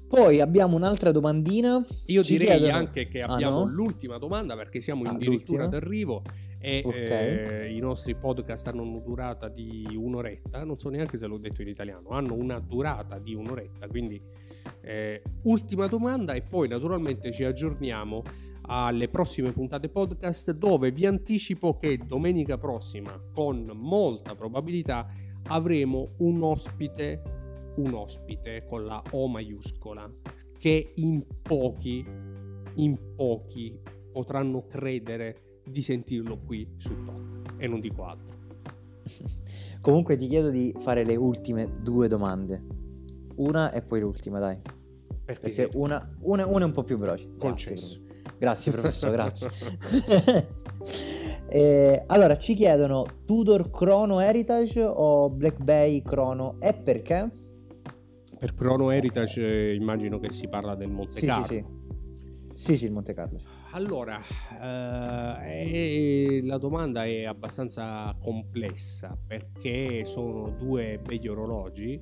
Poi 0.09 0.41
abbiamo 0.41 0.77
un'altra 0.77 1.11
domandina. 1.11 1.85
Io 2.07 2.23
Ci 2.23 2.39
direi 2.39 2.59
chiedono... 2.59 2.77
anche 2.77 3.09
che 3.09 3.23
abbiamo 3.23 3.63
ah, 3.63 3.65
no? 3.65 3.71
l'ultima 3.71 4.19
domanda 4.19 4.55
perché 4.55 4.81
siamo 4.81 5.03
ah, 5.05 5.11
addirittura 5.11 5.65
l'ultima? 5.65 5.67
d'arrivo 5.67 6.23
e 6.61 6.83
okay. 6.85 7.09
eh, 7.09 7.75
i 7.75 7.79
nostri 7.79 8.15
podcast 8.15 8.69
hanno 8.69 8.83
una 8.83 8.99
durata 8.99 9.49
di 9.49 9.87
un'oretta, 9.95 10.65
non 10.65 10.79
so 10.79 10.89
neanche 10.89 11.17
se 11.17 11.27
l'ho 11.27 11.39
detto 11.39 11.63
in 11.63 11.69
italiano, 11.69 12.09
hanno 12.11 12.35
una 12.35 12.59
durata 12.59 13.19
di 13.19 13.35
un'oretta, 13.35 13.87
quindi 13.89 14.21
eh, 14.81 15.23
ultima 15.45 15.87
domanda 15.87 16.35
e 16.35 16.43
poi 16.43 16.69
naturalmente 16.69 17.33
ci 17.33 17.45
aggiorniamo 17.45 18.23
alle 18.69 19.09
prossime 19.09 19.53
puntate 19.53 19.89
podcast 19.89 20.53
dove 20.53 20.91
vi 20.91 21.07
anticipo 21.07 21.77
che 21.77 21.99
domenica 22.05 22.59
prossima 22.59 23.21
con 23.33 23.71
molta 23.75 24.35
probabilità 24.35 25.07
avremo 25.49 26.15
un 26.19 26.43
ospite 26.43 27.46
un 27.77 27.95
ospite 27.95 28.65
con 28.67 28.85
la 28.85 29.03
O 29.13 29.29
maiuscola 29.29 30.11
che 30.59 30.93
in 30.97 31.25
pochi, 31.43 32.05
in 32.75 32.99
pochi 33.15 33.79
potranno 34.13 34.67
credere 34.67 35.61
di 35.67 35.83
sentirlo 35.83 36.39
qui 36.39 36.69
su 36.77 37.05
Talk 37.05 37.55
e 37.59 37.67
non 37.67 37.81
dico 37.81 38.05
altro. 38.05 38.37
Comunque 39.81 40.17
ti 40.17 40.27
chiedo 40.27 40.51
di 40.51 40.75
fare 40.79 41.05
le 41.05 41.17
ultime 41.17 41.81
due 41.81 42.09
domande. 42.09 42.61
Una 43.37 43.71
e 43.71 43.83
poi 43.83 44.01
l'ultima, 44.01 44.39
dai. 44.39 44.59
Perché, 45.25 45.41
Perché 45.41 45.79
una, 45.79 46.17
una, 46.21 46.47
una, 46.47 46.63
è 46.63 46.67
un 46.67 46.73
po' 46.73 46.83
più 46.83 46.97
veloce. 46.97 47.37
Concesso. 47.39 48.01
Grazie, 48.39 48.73
professore, 48.73 49.13
grazie. 49.13 49.49
eh, 51.49 52.03
allora, 52.07 52.37
ci 52.37 52.55
chiedono 52.55 53.05
Tudor 53.25 53.71
Chrono 53.71 54.21
Heritage 54.21 54.83
o 54.83 55.31
Black 55.31 55.63
Bay 55.63 56.01
Chrono 56.01 56.57
e 56.61 56.75
perché? 56.75 57.31
Per 58.39 58.55
Chrono 58.55 58.91
Heritage 58.91 59.73
immagino 59.73 60.19
che 60.19 60.33
si 60.33 60.49
parla 60.49 60.75
del 60.75 60.91
Monte 60.91 61.19
sì, 61.19 61.27
Carlo. 61.27 61.45
Sì, 61.47 61.55
sì. 61.55 61.85
Sì, 62.57 62.77
sì, 62.79 62.87
il 62.87 62.93
Monte 62.93 63.13
Carlo. 63.13 63.39
Allora, 63.73 64.19
eh, 64.63 66.41
la 66.43 66.57
domanda 66.57 67.05
è 67.05 67.25
abbastanza 67.25 68.17
complessa 68.19 69.17
perché 69.27 70.07
sono 70.07 70.49
due 70.51 70.99
begli 70.99 71.29
orologi, 71.29 72.01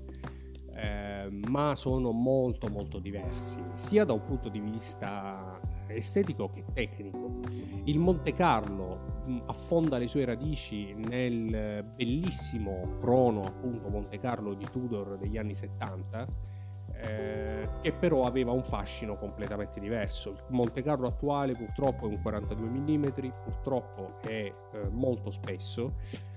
eh, 0.77 1.29
ma 1.49 1.75
sono 1.75 2.13
molto 2.13 2.69
molto 2.69 3.01
diversi, 3.01 3.59
sia 3.75 4.05
da 4.05 4.13
un 4.13 4.25
punto 4.25 4.49
di 4.49 4.61
vista 4.61 5.61
estetico 5.89 6.51
che 6.51 6.65
tecnico. 6.73 7.41
Il 7.85 7.99
Monte 7.99 8.33
Carlo 8.33 9.14
affonda 9.47 9.99
le 9.99 10.07
sue 10.07 10.25
radici 10.25 10.95
nel 10.95 11.85
bellissimo 11.95 12.97
crono 12.99 13.45
appunto 13.45 13.89
Monte 13.89 14.19
Carlo 14.19 14.55
di 14.55 14.67
Tudor 14.71 15.19
degli 15.19 15.39
anni 15.39 15.55
70 15.55 16.53
eh, 16.97 17.69
che 17.81 17.93
però 17.93 18.25
aveva 18.25 18.53
un 18.53 18.63
fascino 18.63 19.17
completamente 19.17 19.81
diverso. 19.81 20.31
Il 20.31 20.43
Monte 20.49 20.83
Carlo 20.83 21.09
attuale 21.09 21.55
purtroppo 21.55 22.07
è 22.07 22.09
un 22.09 22.21
42 22.23 22.69
mm, 22.69 23.05
purtroppo 23.43 24.15
è 24.21 24.29
eh, 24.29 24.55
molto 24.91 25.31
spesso 25.31 25.95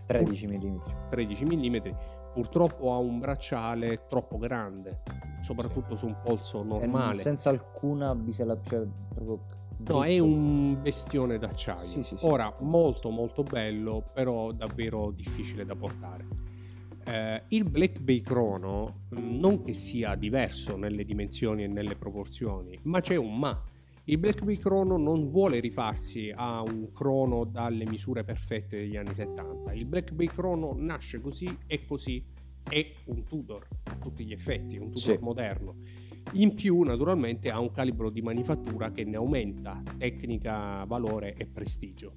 13 0.08 0.48
mm. 0.48 0.78
13 1.10 1.46
mm 1.46 1.76
purtroppo 2.34 2.94
ha 2.94 2.98
un 2.98 3.18
bracciale 3.18 4.06
troppo 4.08 4.38
grande, 4.38 5.02
soprattutto 5.42 5.96
su 5.96 6.06
un 6.06 6.18
polso 6.24 6.62
normale. 6.62 7.16
senza 7.16 7.50
alcuna 7.50 8.14
bisella, 8.14 8.62
cioè 8.62 8.86
proprio 9.12 9.40
No, 9.80 10.04
è 10.04 10.18
un 10.20 10.78
bestione 10.82 11.38
d'acciaio. 11.38 11.84
Sì, 11.84 12.04
sì, 12.04 12.18
sì. 12.18 12.26
Ora, 12.26 12.56
molto 12.62 13.10
molto 13.10 13.44
bello, 13.44 14.10
però 14.14 14.52
davvero 14.52 15.12
difficile 15.12 15.66
da 15.66 15.76
portare. 15.76 16.26
Eh, 17.06 17.44
il 17.50 17.64
Black 17.64 18.00
Bay 18.00 18.22
Chrono 18.22 19.02
non 19.12 19.64
che 19.64 19.74
sia 19.74 20.16
diverso 20.16 20.76
nelle 20.76 21.06
dimensioni 21.06 21.64
e 21.64 21.68
nelle 21.68 21.96
proporzioni, 21.96 22.78
ma 22.84 23.00
c'è 23.00 23.16
un 23.16 23.38
ma. 23.38 23.58
Il 24.10 24.18
Black 24.18 24.44
Bay 24.44 24.56
Chrono 24.56 24.98
non 24.98 25.30
vuole 25.30 25.60
rifarsi 25.60 26.32
a 26.34 26.62
un 26.62 26.92
crono 26.94 27.44
dalle 27.44 27.86
misure 27.86 28.24
perfette 28.24 28.78
degli 28.78 28.96
anni 28.96 29.14
70. 29.14 29.74
Il 29.74 29.86
Black 29.86 30.14
Bay 30.14 30.28
Chrono 30.28 30.74
nasce 30.78 31.20
così 31.20 31.54
e 31.68 31.86
così 31.86 32.24
è 32.70 32.94
un 33.06 33.24
Tudor 33.24 33.66
a 33.84 33.96
tutti 33.96 34.26
gli 34.26 34.32
effetti, 34.32 34.78
un 34.78 34.92
Tudor 34.92 35.22
moderno. 35.22 35.76
In 36.34 36.56
più, 36.56 36.82
naturalmente, 36.82 37.50
ha 37.50 37.60
un 37.60 37.72
calibro 37.72 38.10
di 38.10 38.22
manifattura 38.22 38.92
che 38.92 39.04
ne 39.04 39.16
aumenta 39.16 39.82
tecnica, 39.98 40.84
valore 40.86 41.34
e 41.36 41.48
prestigio. 41.48 42.16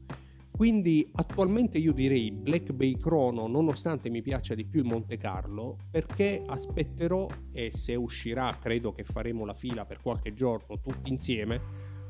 Quindi 0.51 1.09
attualmente 1.15 1.79
io 1.79 1.93
direi 1.93 2.31
Black 2.31 2.73
Bay 2.73 2.99
Chrono, 2.99 3.47
nonostante 3.47 4.11
mi 4.11 4.21
piaccia 4.21 4.55
di 4.55 4.67
più 4.67 4.81
il 4.81 4.87
Monte 4.87 5.17
Carlo, 5.17 5.79
perché 5.91 6.43
aspetterò 6.45 7.27
e 7.53 7.73
se 7.73 7.95
uscirà, 7.95 8.55
credo 8.61 8.93
che 8.93 9.05
faremo 9.05 9.47
la 9.47 9.55
fila 9.55 9.87
per 9.87 10.03
qualche 10.03 10.35
giorno 10.35 10.79
tutti 10.81 11.09
insieme, 11.09 11.61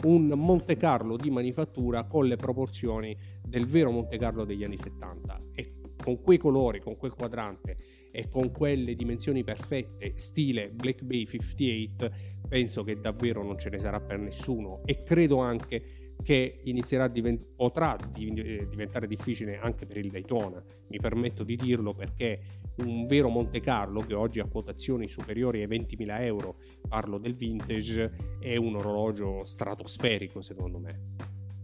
un 0.02 0.32
Monte 0.34 0.76
Carlo 0.76 1.16
di 1.16 1.30
manifattura 1.30 2.04
con 2.04 2.26
le 2.26 2.36
proporzioni 2.36 3.16
del 3.46 3.66
vero 3.66 3.92
Monte 3.92 4.18
Carlo 4.18 4.44
degli 4.44 4.64
anni 4.64 4.78
70 4.78 5.40
e 5.52 5.74
con 6.02 6.20
quei 6.20 6.38
colori, 6.38 6.80
con 6.80 6.96
quel 6.96 7.14
quadrante 7.14 7.76
e 8.10 8.28
con 8.28 8.50
quelle 8.50 8.94
dimensioni 8.94 9.44
perfette, 9.44 10.12
stile 10.16 10.70
Black 10.70 11.02
Bay 11.02 11.26
58, 11.26 12.10
penso 12.48 12.82
che 12.82 13.00
davvero 13.00 13.42
non 13.42 13.58
ce 13.58 13.70
ne 13.70 13.78
sarà 13.78 14.00
per 14.00 14.18
nessuno 14.18 14.82
e 14.84 15.02
credo 15.02 15.38
anche 15.38 16.00
che 16.22 16.58
inizierà 16.64 17.04
a 17.04 17.08
divent- 17.08 17.54
potrà 17.56 17.96
eh, 17.96 18.66
diventare 18.68 19.06
difficile 19.06 19.58
anche 19.58 19.86
per 19.86 19.96
il 19.96 20.10
Daytona. 20.10 20.62
Mi 20.88 20.98
permetto 20.98 21.44
di 21.44 21.56
dirlo 21.56 21.94
perché 21.94 22.40
un 22.78 23.06
vero 23.06 23.28
Monte 23.28 23.60
Carlo, 23.60 24.00
che 24.00 24.14
oggi 24.14 24.40
ha 24.40 24.46
quotazioni 24.46 25.08
superiori 25.08 25.62
ai 25.62 25.68
20.000 25.68 26.22
euro, 26.22 26.56
parlo 26.88 27.18
del 27.18 27.34
vintage, 27.34 28.38
è 28.38 28.56
un 28.56 28.76
orologio 28.76 29.44
stratosferico 29.44 30.40
secondo 30.40 30.78
me. 30.78 31.16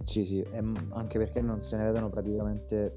Sì, 0.03 0.25
sì, 0.25 0.45
anche 0.91 1.19
perché 1.19 1.41
non 1.43 1.63
se 1.63 1.77
ne 1.77 1.85
vedono 1.85 2.09
praticamente 2.09 2.97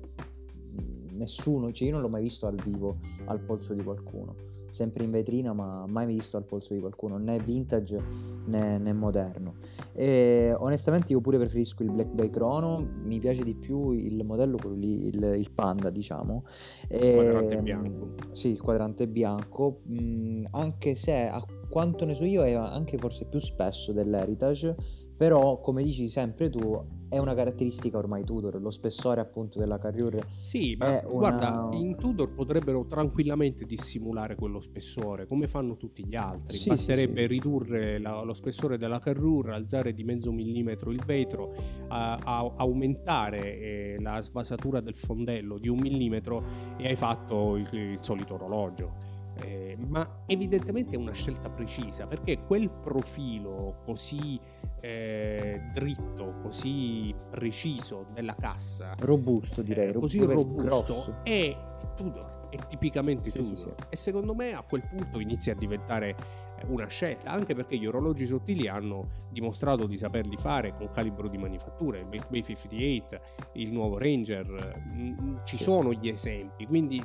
nessuno, 1.19 1.71
cioè 1.71 1.87
io 1.87 1.93
non 1.93 2.01
l'ho 2.01 2.09
mai 2.09 2.23
visto 2.23 2.47
al 2.47 2.55
vivo 2.55 2.97
al 3.25 3.41
polso 3.41 3.73
di 3.73 3.83
qualcuno, 3.83 4.35
sempre 4.71 5.03
in 5.03 5.11
vetrina 5.11 5.53
ma 5.53 5.85
mai 5.85 6.07
visto 6.07 6.37
al 6.37 6.45
polso 6.45 6.73
di 6.73 6.79
qualcuno, 6.79 7.17
né 7.17 7.37
vintage 7.39 8.01
né, 8.45 8.77
né 8.77 8.93
moderno. 8.93 9.55
E 9.93 10.55
onestamente 10.57 11.11
io 11.11 11.21
pure 11.21 11.37
preferisco 11.37 11.83
il 11.83 11.91
Black 11.91 12.11
Bay 12.11 12.29
Chrono, 12.29 12.87
mi 13.03 13.19
piace 13.19 13.43
di 13.43 13.53
più 13.53 13.91
il 13.91 14.23
modello, 14.23 14.57
quello 14.57 14.75
lì, 14.75 15.07
il, 15.07 15.35
il 15.37 15.51
Panda 15.51 15.89
diciamo. 15.89 16.45
Il 16.89 17.03
e, 17.03 17.13
quadrante 17.13 17.61
bianco. 17.61 18.13
Sì, 18.31 18.49
il 18.49 18.61
quadrante 18.61 19.07
bianco, 19.07 19.81
mh, 19.83 20.01
mm, 20.01 20.45
anche 20.51 20.95
se 20.95 21.27
a 21.27 21.43
quanto 21.69 22.05
ne 22.05 22.13
so 22.13 22.23
io 22.23 22.43
è 22.43 22.53
anche 22.53 22.97
forse 22.97 23.25
più 23.25 23.39
spesso 23.39 23.91
dell'Heritage, 23.91 24.75
però 25.19 25.59
come 25.59 25.83
dici 25.83 26.07
sempre 26.07 26.49
tu 26.49 26.81
è 27.09 27.17
una 27.17 27.35
caratteristica 27.35 27.97
ormai 27.97 28.23
Tudor, 28.23 28.61
lo 28.61 28.69
spessore 28.69 29.19
appunto 29.19 29.59
della 29.59 29.77
Carrier. 29.77 30.25
Sì, 30.39 30.77
ma 30.79 31.01
una... 31.07 31.29
guarda, 31.29 31.69
in 31.73 31.97
Tudor 31.97 32.33
potrebbero 32.33 32.85
tranquillamente 32.85 33.65
dissimulare 33.65 34.35
quello 34.35 34.61
spessore, 34.61 35.27
come 35.27 35.49
fanno 35.49 35.75
tutti 35.75 36.05
gli 36.05 36.15
altri. 36.15 36.55
Sì, 36.55 36.69
Basterebbe 36.69 37.15
sì, 37.15 37.21
sì. 37.21 37.27
ridurre 37.27 37.99
la, 37.99 38.21
lo 38.21 38.33
spessore 38.33 38.77
della 38.77 38.99
Carrier, 38.99 39.49
alzare 39.49 39.93
di 39.93 40.05
mezzo 40.05 40.31
millimetro 40.31 40.89
il 40.89 41.03
vetro, 41.05 41.53
a, 41.89 42.13
a, 42.15 42.53
aumentare 42.55 43.59
eh, 43.59 43.97
la 43.99 44.21
svasatura 44.21 44.79
del 44.79 44.95
fondello 44.95 45.57
di 45.57 45.67
un 45.67 45.79
millimetro 45.79 46.41
e 46.77 46.87
hai 46.87 46.95
fatto 46.95 47.57
il, 47.57 47.67
il 47.73 47.97
solito 47.99 48.35
orologio. 48.35 49.08
Eh, 49.41 49.77
ma 49.87 50.23
evidentemente 50.25 50.95
è 50.95 50.97
una 50.97 51.13
scelta 51.13 51.49
precisa 51.49 52.07
perché 52.07 52.39
quel 52.45 52.69
profilo 52.69 53.81
così 53.85 54.39
eh, 54.81 55.61
dritto, 55.73 56.35
così 56.41 57.13
preciso 57.29 58.07
della 58.13 58.35
cassa, 58.35 58.95
robusto 58.99 59.61
direi, 59.61 59.89
eh, 59.89 59.93
così 59.93 60.19
robusto, 60.19 60.53
grosso. 60.63 61.17
è 61.23 61.55
Tudor, 61.95 62.49
è 62.49 62.57
tipicamente 62.67 63.29
sì, 63.29 63.39
Tudor. 63.39 63.55
Sì, 63.55 63.63
sì. 63.63 63.73
E 63.89 63.95
secondo 63.95 64.35
me 64.35 64.53
a 64.53 64.63
quel 64.63 64.85
punto 64.87 65.19
inizia 65.19 65.53
a 65.53 65.55
diventare 65.55 66.09
eh, 66.09 66.65
una 66.67 66.87
scelta, 66.87 67.31
anche 67.31 67.55
perché 67.55 67.77
gli 67.77 67.85
orologi 67.85 68.25
sottili 68.25 68.67
hanno 68.67 69.27
dimostrato 69.29 69.85
di 69.85 69.97
saperli 69.97 70.37
fare 70.37 70.75
con 70.75 70.89
calibro 70.91 71.27
di 71.27 71.37
manifattura, 71.37 71.97
il 71.97 72.05
Black 72.05 72.29
Bay 72.29 72.43
58, 72.43 73.19
il 73.53 73.71
nuovo 73.71 73.97
Ranger, 73.97 74.81
mm, 74.87 75.37
ci 75.43 75.57
sono 75.57 75.93
gli 75.93 76.07
esempi, 76.07 76.65
quindi 76.65 77.01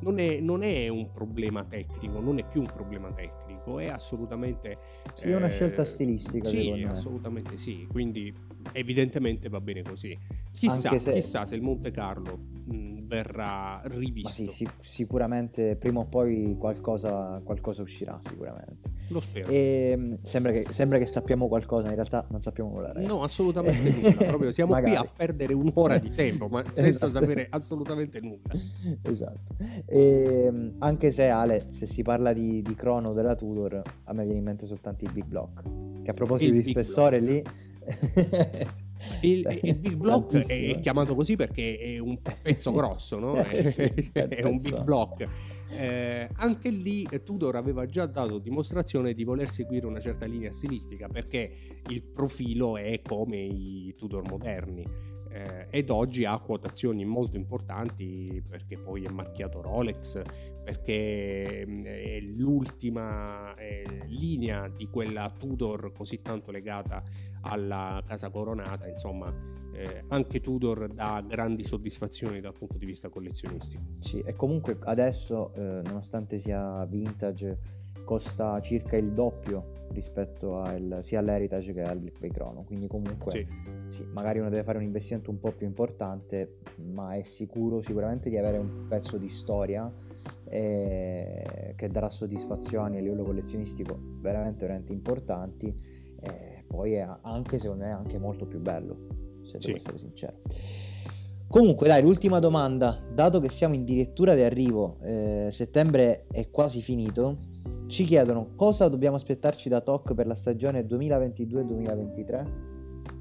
non 0.00 0.18
è, 0.18 0.40
non 0.40 0.62
è 0.62 0.88
un 0.88 1.10
problema 1.10 1.64
tecnico, 1.64 2.20
non 2.20 2.38
è 2.38 2.46
più 2.46 2.60
un 2.60 2.66
problema 2.66 3.12
tecnico 3.12 3.78
è 3.78 3.88
assolutamente... 3.88 4.78
Sì, 5.12 5.30
è 5.30 5.36
una 5.36 5.48
scelta 5.48 5.84
stilistica. 5.84 6.48
Sì, 6.48 6.86
assolutamente 6.88 7.56
sì, 7.56 7.86
quindi 7.90 8.32
evidentemente 8.72 9.48
va 9.48 9.60
bene 9.60 9.82
così. 9.82 10.16
Chissà 10.52 10.98
se, 10.98 11.12
chissà 11.12 11.44
se 11.44 11.54
il 11.54 11.62
Monte 11.62 11.90
Carlo 11.90 12.38
mh, 12.66 13.06
verrà 13.06 13.80
rivisto. 13.84 14.30
Sì, 14.30 14.46
sì, 14.48 14.68
sicuramente 14.78 15.76
prima 15.76 16.00
o 16.00 16.06
poi 16.06 16.56
qualcosa, 16.58 17.40
qualcosa 17.44 17.82
uscirà, 17.82 18.18
sicuramente. 18.20 18.94
Lo 19.08 19.20
spero. 19.20 19.48
E, 19.48 20.18
sembra, 20.22 20.52
che, 20.52 20.66
sembra, 20.72 20.98
che, 20.98 21.06
sappiamo 21.06 21.46
qualcosa, 21.46 21.88
in 21.88 21.94
realtà 21.94 22.26
non 22.30 22.40
sappiamo 22.40 22.70
nulla. 22.70 22.92
Ragazzi. 22.92 23.06
No, 23.06 23.22
assolutamente 23.22 23.90
nulla. 23.90 24.12
Proprio 24.26 24.50
siamo 24.50 24.80
qui 24.80 24.94
a 24.94 25.04
perdere 25.04 25.54
un'ora 25.54 25.98
di 25.98 26.08
tempo, 26.08 26.48
ma 26.48 26.64
senza 26.72 27.06
esatto. 27.06 27.24
sapere 27.24 27.46
assolutamente 27.50 28.20
nulla. 28.20 28.50
Esatto. 29.02 29.54
E, 29.86 30.72
anche 30.78 31.12
se 31.12 31.28
Ale, 31.28 31.66
se 31.70 31.86
si 31.86 32.02
parla 32.02 32.32
di, 32.32 32.62
di 32.62 32.74
crono 32.74 33.12
della 33.12 33.36
Tudor, 33.36 33.80
a 34.04 34.12
me 34.12 34.24
viene 34.24 34.38
in 34.38 34.44
mente 34.44 34.66
soltanto 34.66 35.04
il 35.04 35.12
Big 35.12 35.26
Block. 35.26 35.62
Che 36.02 36.10
a 36.10 36.14
proposito 36.14 36.52
il 36.52 36.62
di 36.62 36.70
spessore 36.70 37.20
lì 37.20 37.42
il, 39.22 39.60
il, 39.62 39.76
big 39.78 39.94
block 39.94 40.30
Tantissimo. 40.30 40.74
è 40.74 40.80
chiamato 40.80 41.14
così 41.14 41.36
perché 41.36 41.78
è 41.78 41.98
un 41.98 42.18
pezzo 42.20 42.72
grosso, 42.72 43.18
no? 43.18 43.34
è, 43.42 43.64
sì, 43.66 43.82
è 44.12 44.44
un 44.44 44.56
big 44.56 44.82
block. 44.82 45.28
Eh, 45.70 46.28
anche 46.34 46.70
lì 46.70 47.06
Tudor 47.24 47.56
aveva 47.56 47.86
già 47.86 48.06
dato 48.06 48.38
dimostrazione 48.38 49.14
di 49.14 49.24
voler 49.24 49.48
seguire 49.48 49.86
una 49.86 50.00
certa 50.00 50.24
linea 50.26 50.52
stilistica 50.52 51.08
perché 51.08 51.80
il 51.88 52.02
profilo 52.02 52.76
è 52.76 53.00
come 53.02 53.38
i 53.38 53.94
Tudor 53.96 54.28
moderni 54.28 54.84
eh, 55.36 55.66
ed 55.70 55.90
oggi 55.90 56.24
ha 56.24 56.38
quotazioni 56.38 57.04
molto 57.04 57.36
importanti 57.36 58.42
perché 58.48 58.78
poi 58.78 59.04
è 59.04 59.10
marchiato 59.10 59.60
Rolex, 59.60 60.22
perché 60.66 61.64
mm, 61.64 61.84
è 61.84 62.18
l'ultima 62.18 63.54
eh, 63.54 64.02
linea 64.08 64.66
di 64.66 64.88
quella 64.88 65.32
Tudor 65.38 65.92
così 65.92 66.20
tanto 66.20 66.50
legata 66.50 67.04
alla 67.42 68.02
casa 68.04 68.30
coronata, 68.30 68.88
insomma 68.88 69.32
eh, 69.72 70.02
anche 70.08 70.40
Tudor 70.40 70.88
dà 70.88 71.24
grandi 71.24 71.62
soddisfazioni 71.62 72.40
dal 72.40 72.52
punto 72.52 72.78
di 72.78 72.84
vista 72.84 73.08
collezionistico. 73.08 73.80
Sì, 74.00 74.18
e 74.26 74.34
comunque 74.34 74.76
adesso, 74.80 75.54
eh, 75.54 75.82
nonostante 75.84 76.36
sia 76.36 76.84
vintage, 76.86 77.58
costa 78.02 78.60
circa 78.60 78.96
il 78.96 79.12
doppio 79.12 79.84
rispetto 79.90 80.58
al, 80.62 80.98
sia 81.02 81.20
all'Heritage 81.20 81.72
che 81.72 81.82
al 81.82 82.00
Black 82.00 82.18
Bay 82.18 82.30
Chrono, 82.30 82.64
quindi 82.64 82.88
comunque 82.88 83.30
sì. 83.30 83.46
Sì, 83.88 84.04
magari 84.12 84.40
uno 84.40 84.50
deve 84.50 84.64
fare 84.64 84.78
un 84.78 84.84
investimento 84.84 85.30
un 85.30 85.38
po' 85.38 85.52
più 85.52 85.64
importante, 85.64 86.56
ma 86.92 87.12
è 87.12 87.22
sicuro 87.22 87.80
sicuramente 87.80 88.30
di 88.30 88.36
avere 88.36 88.58
un 88.58 88.86
pezzo 88.88 89.16
di 89.16 89.28
storia 89.28 89.88
eh, 90.48 91.72
che 91.76 91.88
darà 91.88 92.08
soddisfazioni 92.08 92.98
a 92.98 93.00
livello 93.00 93.24
collezionistico 93.24 93.98
veramente 94.20 94.66
veramente 94.66 94.92
importanti 94.92 95.74
e 96.18 96.64
poi 96.66 96.94
è 96.94 97.08
anche 97.22 97.58
secondo 97.58 97.84
me 97.84 97.92
anche 97.92 98.18
molto 98.18 98.46
più 98.46 98.58
bello 98.58 99.40
se 99.42 99.60
sì. 99.60 99.66
devo 99.66 99.78
essere 99.78 99.98
sincero. 99.98 100.40
Comunque 101.48 101.86
dai 101.86 102.02
l'ultima 102.02 102.40
domanda. 102.40 103.00
Dato 103.12 103.38
che 103.38 103.50
siamo 103.50 103.76
addirittura 103.76 104.34
di 104.34 104.42
arrivo 104.42 104.98
eh, 105.02 105.48
settembre 105.50 106.26
è 106.30 106.50
quasi 106.50 106.82
finito 106.82 107.54
ci 107.86 108.04
chiedono 108.04 108.54
cosa 108.56 108.88
dobbiamo 108.88 109.14
aspettarci 109.16 109.68
da 109.68 109.80
TOC 109.80 110.14
per 110.14 110.26
la 110.26 110.34
stagione 110.34 110.84
2022-2023 110.86 112.46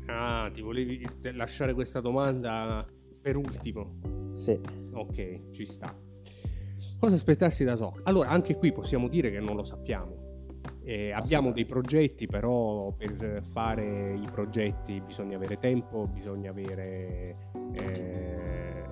ah 0.08 0.50
ti 0.52 0.62
volevi 0.62 1.08
lasciare 1.34 1.74
questa 1.76 2.02
domanda 2.02 2.84
per 3.22 3.36
ultimo? 3.38 4.32
Sì. 4.34 4.60
Ok 4.94 5.52
ci 5.52 5.66
sta 5.68 5.96
Cosa 7.00 7.16
aspettarsi 7.16 7.64
da 7.64 7.76
SOC? 7.76 8.02
Allora, 8.04 8.30
anche 8.30 8.56
qui 8.56 8.72
possiamo 8.72 9.08
dire 9.08 9.30
che 9.32 9.40
non 9.40 9.56
lo 9.56 9.64
sappiamo. 9.64 10.24
Eh, 10.84 11.12
abbiamo 11.12 11.52
dei 11.52 11.66
progetti, 11.66 12.28
però 12.28 12.92
per 12.92 13.42
fare 13.44 14.14
i 14.14 14.28
progetti 14.32 15.02
bisogna 15.02 15.36
avere 15.36 15.58
tempo, 15.58 16.08
bisogna 16.08 16.52
avere... 16.52 17.36
Eh, 17.74 18.84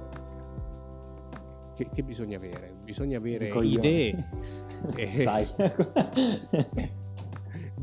che, 1.76 1.90
che, 1.92 2.04
bisogna 2.04 2.38
avere? 2.38 2.76
Bisogna 2.84 3.18
avere 3.18 3.46
Dico 3.46 3.62
idee. 3.62 4.30
eh, 4.96 5.24
Dai. 5.24 5.48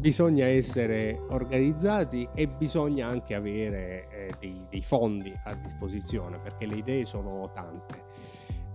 bisogna 0.01 0.47
essere 0.47 1.21
organizzati 1.29 2.29
e 2.35 2.49
bisogna 2.49 3.07
anche 3.07 3.35
avere 3.35 4.09
eh, 4.11 4.33
dei, 4.39 4.64
dei 4.71 4.83
fondi 4.83 5.33
a 5.45 5.55
disposizione 5.55 6.39
perché 6.39 6.66
le 6.66 6.77
idee 6.77 7.05
sono 7.05 7.51
tante. 7.53 8.10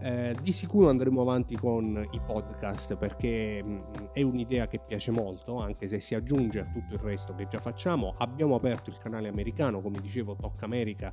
Eh, 0.06 0.36
di 0.40 0.52
sicuro 0.52 0.90
andremo 0.90 1.22
avanti 1.22 1.56
con 1.56 2.08
i 2.12 2.20
podcast 2.24 2.96
perché 2.96 3.64
mh, 3.64 3.72
mm, 3.72 4.06
è 4.14 4.22
un'idea 4.22 4.68
che 4.68 4.78
piace 4.78 5.10
molto, 5.10 5.60
anche 5.60 5.88
se 5.88 6.00
si 6.00 6.14
aggiunge 6.14 6.60
a 6.60 6.66
tutto 6.66 6.94
il 6.94 7.00
resto 7.00 7.34
che 7.34 7.48
già 7.48 7.58
facciamo. 7.60 8.14
Abbiamo 8.20 8.54
aperto 8.54 8.92
il 8.92 9.00
canale 9.00 9.30
americano, 9.30 9.82
come 9.82 10.00
dicevo, 10.00 10.36
Talk 10.36 10.62
America, 10.62 11.12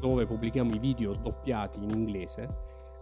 dove 0.00 0.24
pubblichiamo 0.24 0.72
i 0.72 0.78
video 0.78 1.12
doppiati 1.12 1.82
in 1.82 1.90
inglese. 1.90 2.48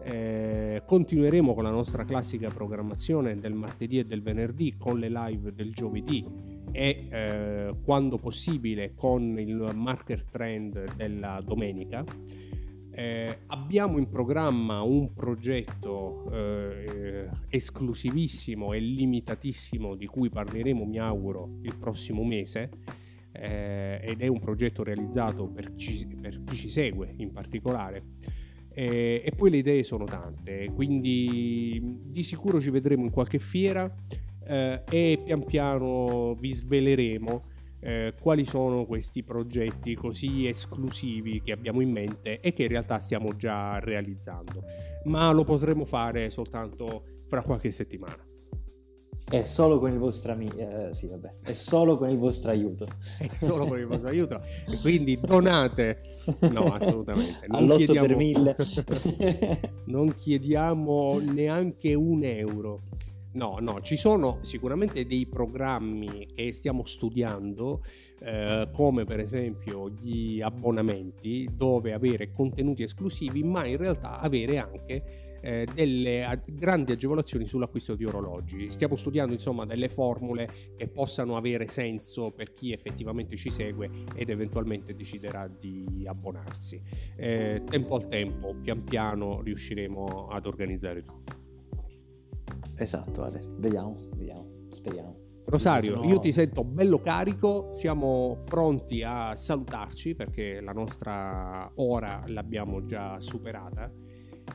Eh, 0.03 0.83
continueremo 0.85 1.55
con 1.55 1.63
la 1.63 1.71
nostra 1.71 2.05
classica 2.05 2.51
programmazione 2.51 3.39
del 3.39 3.55
martedì 3.55 4.01
e 4.01 4.07
del 4.07 4.23
venerdì 4.23 4.75
con 4.77 4.99
le 4.99 5.09
live 5.09 5.53
del 5.55 5.73
giovedì 5.73 6.25
e 6.73 7.07
eh, 7.11 7.75
quando 7.85 8.17
possibile 8.19 8.95
con 8.97 9.39
il 9.39 9.71
marker 9.73 10.25
trend 10.25 10.97
della 10.97 11.41
domenica. 11.45 12.05
Eh, 12.99 13.43
abbiamo 13.47 13.99
in 13.99 14.09
programma 14.09 14.81
un 14.81 15.15
progetto 15.15 16.29
eh, 16.33 17.29
esclusivissimo 17.49 18.73
e 18.73 18.81
limitatissimo 18.81 19.95
di 19.95 20.07
cui 20.07 20.31
parleremo, 20.31 20.85
mi 20.85 20.99
auguro, 20.99 21.61
il 21.63 21.77
prossimo 21.77 22.25
mese. 22.25 22.71
Eh, 23.31 24.01
ed 24.03 24.21
è 24.21 24.27
un 24.27 24.41
progetto 24.41 24.83
realizzato 24.83 25.47
per 25.47 25.77
chi, 25.77 26.09
per 26.21 26.43
chi 26.43 26.57
ci 26.57 26.69
segue 26.69 27.15
in 27.19 27.31
particolare. 27.31 28.03
Eh, 28.71 29.23
e 29.25 29.31
poi 29.31 29.51
le 29.51 29.59
idee 29.59 29.85
sono 29.85 30.05
tante, 30.05 30.73
quindi 30.75 32.01
di 32.05 32.25
sicuro 32.25 32.61
ci 32.61 32.71
vedremo 32.71 33.05
in 33.05 33.11
qualche 33.11 33.39
fiera 33.39 33.95
eh, 34.45 34.83
e 34.91 35.21
pian 35.25 35.45
piano 35.45 36.35
vi 36.35 36.53
sveleremo 36.53 37.43
eh, 37.81 38.15
quali 38.21 38.45
sono 38.45 38.85
questi 38.87 39.23
progetti 39.23 39.95
così 39.95 40.47
esclusivi 40.47 41.43
che 41.43 41.53
abbiamo 41.53 41.81
in 41.81 41.91
mente 41.91 42.41
e 42.41 42.53
che 42.53 42.63
in 42.65 42.69
realtà 42.69 43.01
stiamo 43.01 43.37
già 43.37 43.79
realizzando, 43.79 44.65
ma 45.05 45.31
lo 45.31 45.45
potremo 45.45 45.85
fare 45.85 46.31
soltanto 46.31 47.03
fra 47.27 47.43
qualche 47.43 47.71
settimana. 47.71 48.27
È 49.31 49.43
solo 49.43 49.79
con 49.79 49.93
il 49.93 49.99
vostro 49.99 50.33
amico, 50.33 50.57
eh, 50.57 50.89
sì, 50.95 51.07
vabbè, 51.07 51.35
è 51.43 51.53
solo 51.53 51.97
con 51.97 52.09
il 52.09 52.17
vostro 52.17 52.51
aiuto. 52.51 52.87
È 53.19 53.29
solo 53.29 53.67
con 53.67 53.79
il 53.79 53.85
vostro 53.85 54.09
aiuto. 54.09 54.41
Quindi 54.81 55.21
donate. 55.21 55.99
No, 56.51 56.73
assolutamente. 56.73 57.47
Non 57.47 57.65
All'8 57.65 57.77
chiediamo... 57.77 58.07
per 58.07 58.17
1000. 58.17 58.57
non 59.85 60.15
chiediamo 60.15 61.19
neanche 61.19 61.93
un 61.93 62.25
euro. 62.25 62.81
No, 63.31 63.59
no, 63.61 63.81
ci 63.83 63.97
sono 63.97 64.39
sicuramente 64.43 65.05
dei 65.07 65.27
programmi 65.27 66.29
che 66.35 66.53
stiamo 66.53 66.85
studiando, 66.85 67.85
eh, 68.21 68.69
come 68.73 69.05
per 69.05 69.21
esempio 69.21 69.91
gli 69.91 70.41
abbonamenti, 70.41 71.47
dove 71.53 71.93
avere 71.93 72.33
contenuti 72.33 72.83
esclusivi, 72.83 73.45
ma 73.45 73.67
in 73.67 73.77
realtà 73.77 74.19
avere 74.19 74.57
anche 74.59 75.37
eh, 75.41 75.67
delle 75.73 76.25
a- 76.25 76.41
grandi 76.45 76.93
agevolazioni 76.93 77.47
sull'acquisto 77.47 77.95
di 77.95 78.05
orologi. 78.05 78.73
Stiamo 78.73 78.97
studiando 78.97 79.35
insomma 79.35 79.67
delle 79.67 79.89
formule 79.91 80.49
che 80.77 80.89
possano 80.89 81.37
avere 81.37 81.69
senso 81.69 82.31
per 82.33 82.55
chi 82.55 82.73
effettivamente 82.73 83.37
ci 83.37 83.51
segue 83.51 83.91
ed 84.17 84.31
eventualmente 84.31 84.95
deciderà 84.95 85.47
di 85.47 86.05
abbonarsi. 86.07 86.81
Eh, 87.15 87.63
tempo 87.69 87.95
al 87.95 88.09
tempo, 88.09 88.55
pian 88.61 88.83
piano 88.83 89.43
riusciremo 89.43 90.29
ad 90.29 90.47
organizzare 90.47 91.05
tutto. 91.05 91.48
Esatto, 92.77 93.23
Ale. 93.23 93.43
Vediamo, 93.59 93.97
vediamo, 94.17 94.67
speriamo. 94.71 95.27
Rosario, 95.47 95.93
sono... 95.95 96.05
io 96.05 96.19
ti 96.19 96.31
sento 96.31 96.63
bello 96.63 96.99
carico, 96.99 97.69
siamo 97.73 98.37
pronti 98.45 99.03
a 99.03 99.35
salutarci 99.35 100.15
perché 100.15 100.61
la 100.61 100.73
nostra 100.73 101.71
ora 101.77 102.23
l'abbiamo 102.27 102.85
già 102.85 103.19
superata 103.19 103.91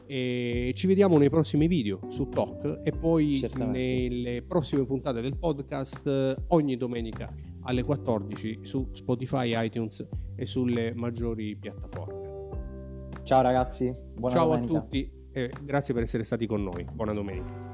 e 0.05 0.71
ci 0.75 0.87
vediamo 0.87 1.17
nei 1.17 1.29
prossimi 1.29 1.67
video 1.67 1.99
su 2.09 2.29
Talk 2.29 2.81
e 2.83 2.91
poi 2.91 3.35
Certamente. 3.35 3.79
nelle 3.79 4.41
prossime 4.43 4.85
puntate 4.85 5.21
del 5.21 5.37
podcast 5.37 6.43
ogni 6.49 6.77
domenica 6.77 7.33
alle 7.61 7.83
14 7.83 8.59
su 8.61 8.87
Spotify, 8.91 9.53
iTunes 9.65 10.05
e 10.35 10.45
sulle 10.45 10.93
maggiori 10.93 11.55
piattaforme. 11.55 12.31
Ciao 13.23 13.41
ragazzi, 13.41 13.93
buona 14.13 14.35
Ciao 14.35 14.47
domenica. 14.47 14.77
a 14.77 14.81
tutti 14.81 15.11
e 15.31 15.51
grazie 15.63 15.93
per 15.93 16.03
essere 16.03 16.23
stati 16.23 16.45
con 16.45 16.61
noi. 16.61 16.85
Buona 16.91 17.13
domenica. 17.13 17.72